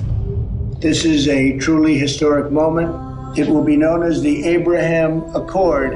This 0.80 1.06
is 1.06 1.28
a 1.28 1.58
truly 1.58 1.98
historic 1.98 2.52
moment. 2.52 3.38
It 3.38 3.48
will 3.48 3.64
be 3.64 3.78
known 3.78 4.04
as 4.04 4.22
the 4.22 4.46
Abraham 4.46 5.24
Accord. 5.36 5.94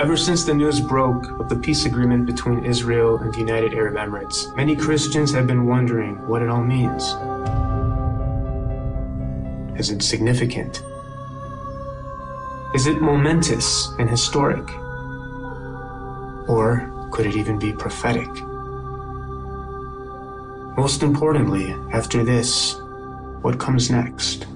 Ever 0.00 0.16
since 0.16 0.44
the 0.44 0.54
news 0.54 0.80
broke 0.80 1.28
of 1.38 1.50
the 1.50 1.56
peace 1.56 1.84
agreement 1.84 2.24
between 2.24 2.64
Israel 2.64 3.18
and 3.18 3.34
the 3.34 3.38
United 3.38 3.74
Arab 3.74 3.96
Emirates, 3.96 4.54
many 4.56 4.74
Christians 4.74 5.30
have 5.32 5.46
been 5.46 5.66
wondering 5.66 6.16
what 6.26 6.40
it 6.40 6.48
all 6.48 6.62
means. 6.62 7.14
Is 9.78 9.90
it 9.90 10.02
significant? 10.02 10.82
Is 12.74 12.86
it 12.86 13.02
momentous 13.02 13.92
and 13.98 14.08
historic? 14.08 14.66
Or 16.48 16.90
could 17.10 17.26
it 17.26 17.36
even 17.36 17.58
be 17.58 17.72
prophetic? 17.72 18.30
Most 20.80 21.02
importantly, 21.02 21.76
after 21.92 22.24
this, 22.24 22.74
what 23.42 23.60
comes 23.60 23.90
next? 23.90 24.46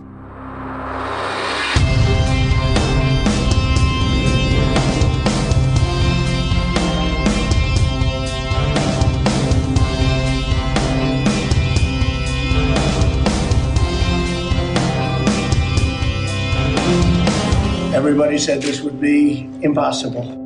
Everybody 17.95 18.39
said 18.39 18.62
this 18.62 18.81
would 18.81 18.99
be 18.99 19.51
impossible. 19.61 20.43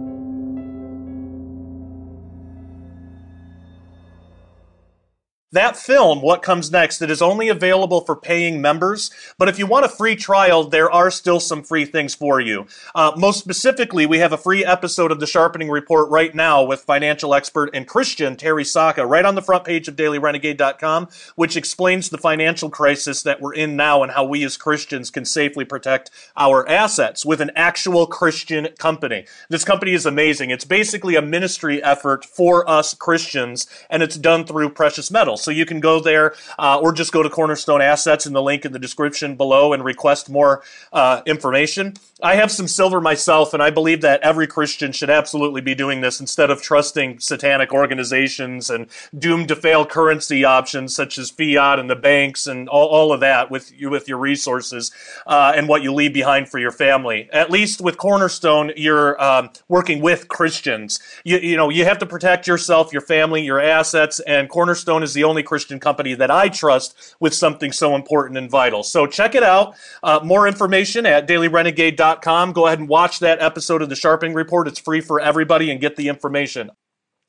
That 5.53 5.78
film, 5.78 6.20
What 6.20 6.42
Comes 6.42 6.70
Next, 6.70 7.01
it 7.01 7.11
is 7.11 7.22
only 7.22 7.49
available 7.49 8.03
for 8.03 8.14
paying 8.14 8.61
members, 8.61 9.11
but 9.38 9.49
if 9.49 9.59
you 9.59 9.66
want 9.66 9.86
a 9.86 9.88
free 9.88 10.14
trial, 10.14 10.64
there 10.64 10.90
are 10.90 11.11
still 11.11 11.40
some 11.40 11.62
free 11.62 11.86
things 11.86 12.14
for 12.14 12.38
you. 12.38 12.66
Uh, 12.94 13.12
most 13.16 13.38
specifically, 13.38 14.05
we 14.05 14.18
have 14.18 14.34
a 14.34 14.36
free 14.36 14.62
episode 14.62 15.11
of 15.11 15.20
the 15.20 15.26
Sharpening 15.26 15.70
Report 15.70 16.11
right 16.11 16.34
now 16.34 16.62
with 16.62 16.82
financial 16.82 17.34
expert 17.34 17.70
and 17.72 17.88
Christian 17.88 18.36
Terry 18.36 18.62
Sacka 18.62 19.07
right 19.07 19.24
on 19.24 19.36
the 19.36 19.40
front 19.40 19.64
page 19.64 19.88
of 19.88 19.96
dailyrenegade.com, 19.96 21.09
which 21.36 21.57
explains 21.57 22.11
the 22.11 22.18
financial 22.18 22.68
crisis 22.68 23.22
that 23.22 23.40
we're 23.40 23.55
in 23.55 23.74
now 23.74 24.03
and 24.03 24.12
how 24.12 24.24
we 24.24 24.44
as 24.44 24.59
Christians 24.59 25.11
can 25.11 25.24
safely 25.24 25.64
protect 25.64 26.11
our 26.36 26.68
assets 26.68 27.24
with 27.24 27.40
an 27.40 27.53
actual 27.57 28.07
Christian 28.07 28.68
company. 28.78 29.24
This 29.49 29.64
company 29.64 29.94
is 29.94 30.05
amazing. 30.05 30.51
It's 30.51 30.66
basically 30.66 31.14
a 31.14 31.22
ministry 31.22 31.82
effort 31.82 32.26
for 32.26 32.68
us 32.68 32.92
Christians, 32.92 33.66
and 33.88 34.03
it's 34.03 34.18
done 34.18 34.44
through 34.44 34.68
precious 34.74 35.11
metals. 35.11 35.38
So 35.43 35.51
you 35.51 35.66
can 35.66 35.80
go 35.80 36.01
there 36.01 36.34
uh, 36.59 36.78
or 36.80 36.93
just 36.93 37.12
go 37.12 37.22
to 37.22 37.30
Cornerstone 37.30 37.82
Assets 37.82 38.26
in 38.26 38.32
the 38.32 38.43
link 38.43 38.64
in 38.64 38.72
the 38.72 38.78
description 38.78 39.36
below 39.36 39.72
and 39.72 39.84
request 39.84 40.28
more 40.28 40.62
uh, 40.93 41.22
information. 41.26 41.95
I 42.20 42.34
have 42.34 42.51
some 42.51 42.66
silver 42.66 43.01
myself, 43.01 43.55
and 43.55 43.62
I 43.62 43.70
believe 43.70 44.01
that 44.01 44.20
every 44.22 44.49
Christian 44.49 44.91
should 44.91 45.11
absolutely 45.11 45.61
be 45.61 45.74
doing 45.74 46.01
this 46.01 46.18
instead 46.20 46.51
of 46.51 46.61
trusting 46.61 47.20
satanic 47.20 47.72
organizations 47.72 48.70
and 48.70 48.89
doomed 49.16 49.49
to 49.49 49.57
fail 49.57 49.86
currency 49.86 50.45
options 50.45 50.97
such 50.97 51.16
as 51.16 51.30
fiat 51.30 51.78
and 51.78 51.89
the 51.89 51.95
banks 51.95 52.47
and 52.47 52.68
all, 52.68 52.89
all 52.89 53.12
of 53.12 53.20
that 53.20 53.51
with 53.51 53.70
you 53.78 53.89
with 53.89 54.09
your 54.09 54.18
resources 54.18 54.91
uh, 55.26 55.53
and 55.55 55.68
what 55.68 55.82
you 55.82 55.93
leave 55.93 56.12
behind 56.12 56.49
for 56.49 56.59
your 56.59 56.72
family. 56.72 57.28
At 57.32 57.51
least 57.51 57.80
with 57.80 57.97
Cornerstone, 57.97 58.72
you're 58.76 59.20
um, 59.22 59.51
working 59.68 60.01
with 60.01 60.26
Christians. 60.26 60.99
You, 61.24 61.39
you 61.39 61.57
know 61.57 61.68
you 61.68 61.84
have 61.84 61.99
to 61.99 62.07
protect 62.07 62.49
yourself, 62.49 62.93
your 62.93 63.03
family, 63.03 63.43
your 63.43 63.61
assets, 63.61 64.18
and 64.20 64.49
Cornerstone 64.49 65.05
is 65.05 65.14
the 65.14 65.24
only 65.29 65.43
Christian 65.43 65.79
company 65.79 66.14
that 66.14 66.31
I 66.31 66.49
trust 66.49 67.14
with 67.20 67.35
something 67.35 67.70
so 67.70 67.95
important 67.95 68.39
and 68.39 68.51
vital. 68.51 68.83
So 68.83 69.07
check 69.07 69.35
it 69.35 69.43
out. 69.43 69.74
Uh, 70.03 70.20
more 70.24 70.49
information 70.49 71.07
at 71.07 71.29
dailyrenegade.com 71.29 72.49
Go 72.53 72.66
ahead 72.66 72.79
and 72.79 72.89
watch 72.89 73.20
that 73.20 73.41
episode 73.41 73.83
of 73.83 73.89
the 73.89 73.97
Sharpening 73.97 74.35
Report. 74.35 74.68
It's 74.68 74.79
free 74.79 75.01
for 75.01 75.20
everybody 75.20 75.70
and 75.70 75.81
get 75.81 75.97
the 75.97 76.09
information. 76.09 76.70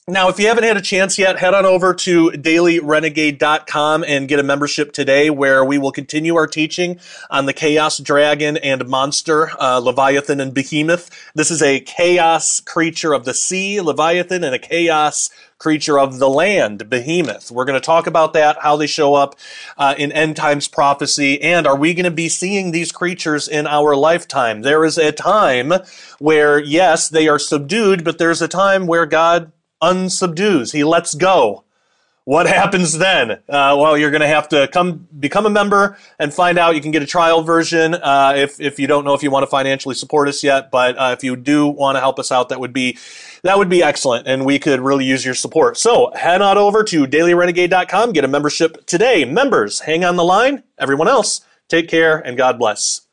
Now, 0.08 0.30
if 0.30 0.40
you 0.40 0.48
haven't 0.48 0.64
had 0.64 0.76
a 0.76 0.82
chance 0.82 1.20
yet, 1.20 1.38
head 1.38 1.54
on 1.54 1.68
over 1.68 1.94
to 1.94 2.32
dailyrenegade.com 2.32 4.04
and 4.08 4.28
get 4.28 4.40
a 4.40 4.44
membership 4.44 4.92
today 4.92 5.30
where 5.30 5.64
we 5.64 5.78
will 5.78 5.92
continue 5.92 6.36
our 6.36 6.48
teaching 6.48 7.00
on 7.30 7.46
the 7.46 7.54
chaos 7.54 8.00
dragon 8.00 8.58
and 8.58 8.88
monster, 8.88 9.52
uh, 9.62 9.78
Leviathan 9.78 10.40
and 10.40 10.52
Behemoth. 10.52 11.12
This 11.36 11.52
is 11.52 11.62
a 11.62 11.80
chaos 11.82 12.60
creature 12.60 13.14
of 13.14 13.26
the 13.26 13.36
sea, 13.36 13.82
Leviathan, 13.82 14.44
and 14.44 14.56
a 14.56 14.60
chaos 14.60 15.30
creature 15.60 16.00
of 16.00 16.18
the 16.18 16.30
land, 16.30 16.90
Behemoth. 16.90 17.52
We're 17.52 17.66
going 17.66 17.80
to 17.80 17.86
talk 17.86 18.08
about 18.08 18.34
that, 18.34 18.58
how 18.62 18.78
they 18.78 18.88
show 18.88 19.14
up 19.14 19.36
uh, 19.78 19.94
in 19.98 20.12
end 20.12 20.36
times 20.36 20.68
prophecy, 20.68 21.42
and 21.42 21.68
are 21.68 21.78
we 21.78 21.94
going 21.94 22.06
to 22.06 22.12
be 22.12 22.30
seeing 22.30 22.72
these 22.72 22.92
creatures 22.92 23.48
in 23.48 23.68
our 23.68 23.96
lifetime? 23.96 24.62
There 24.62 24.84
is 24.86 24.98
a 24.98 25.12
time 25.12 25.74
where, 26.18 26.60
yes, 26.60 27.10
they 27.10 27.28
are 27.28 27.38
subdued, 27.40 28.04
but 28.04 28.18
there's 28.18 28.42
a 28.42 28.48
time 28.48 28.88
where 28.88 29.06
God 29.06 29.52
unsubdues. 29.84 30.74
He 30.74 30.84
lets 30.84 31.14
go. 31.14 31.64
What 32.30 32.46
happens 32.46 32.96
then? 32.96 33.32
Uh, 33.32 33.76
well, 33.80 33.98
you're 33.98 34.12
going 34.12 34.22
to 34.22 34.28
have 34.28 34.50
to 34.50 34.68
come 34.68 35.08
become 35.20 35.48
a 35.48 35.50
member 35.50 35.98
and 36.20 36.32
find 36.32 36.60
out. 36.60 36.76
You 36.76 36.82
can 36.82 36.92
get 36.92 37.02
a 37.02 37.08
trial 37.08 37.42
version 37.42 37.96
uh, 37.96 38.34
if 38.38 38.62
if 38.62 38.78
you 38.78 38.86
don't 38.86 39.04
know 39.04 39.16
if 39.16 39.24
you 39.24 39.32
want 39.32 39.42
to 39.42 39.48
financially 39.48 39.96
support 39.96 40.28
us 40.28 40.44
yet. 40.44 40.70
But 40.70 40.96
uh, 40.96 41.16
if 41.18 41.24
you 41.24 41.36
do 41.36 41.66
want 41.66 41.96
to 41.96 42.00
help 42.00 42.20
us 42.20 42.32
out, 42.32 42.50
that 42.50 42.60
would 42.60 42.72
be 42.72 43.00
that 43.42 43.58
would 43.58 43.68
be 43.68 43.82
excellent, 43.82 44.28
and 44.28 44.46
we 44.46 44.60
could 44.60 44.80
really 44.80 45.06
use 45.06 45.26
your 45.26 45.34
support. 45.34 45.76
So 45.78 46.12
head 46.14 46.44
on 46.44 46.56
over 46.60 46.84
to 46.84 47.08
dailyrenegade.com, 47.08 48.14
get 48.14 48.24
a 48.24 48.28
membership 48.28 48.86
today. 48.86 49.26
Members, 49.26 49.80
hang 49.80 50.06
on 50.06 50.16
the 50.16 50.24
line. 50.24 50.62
Everyone 50.78 51.08
else, 51.08 51.42
take 51.68 51.88
care 51.88 52.20
and 52.20 52.38
God 52.38 52.60
bless. 52.60 53.09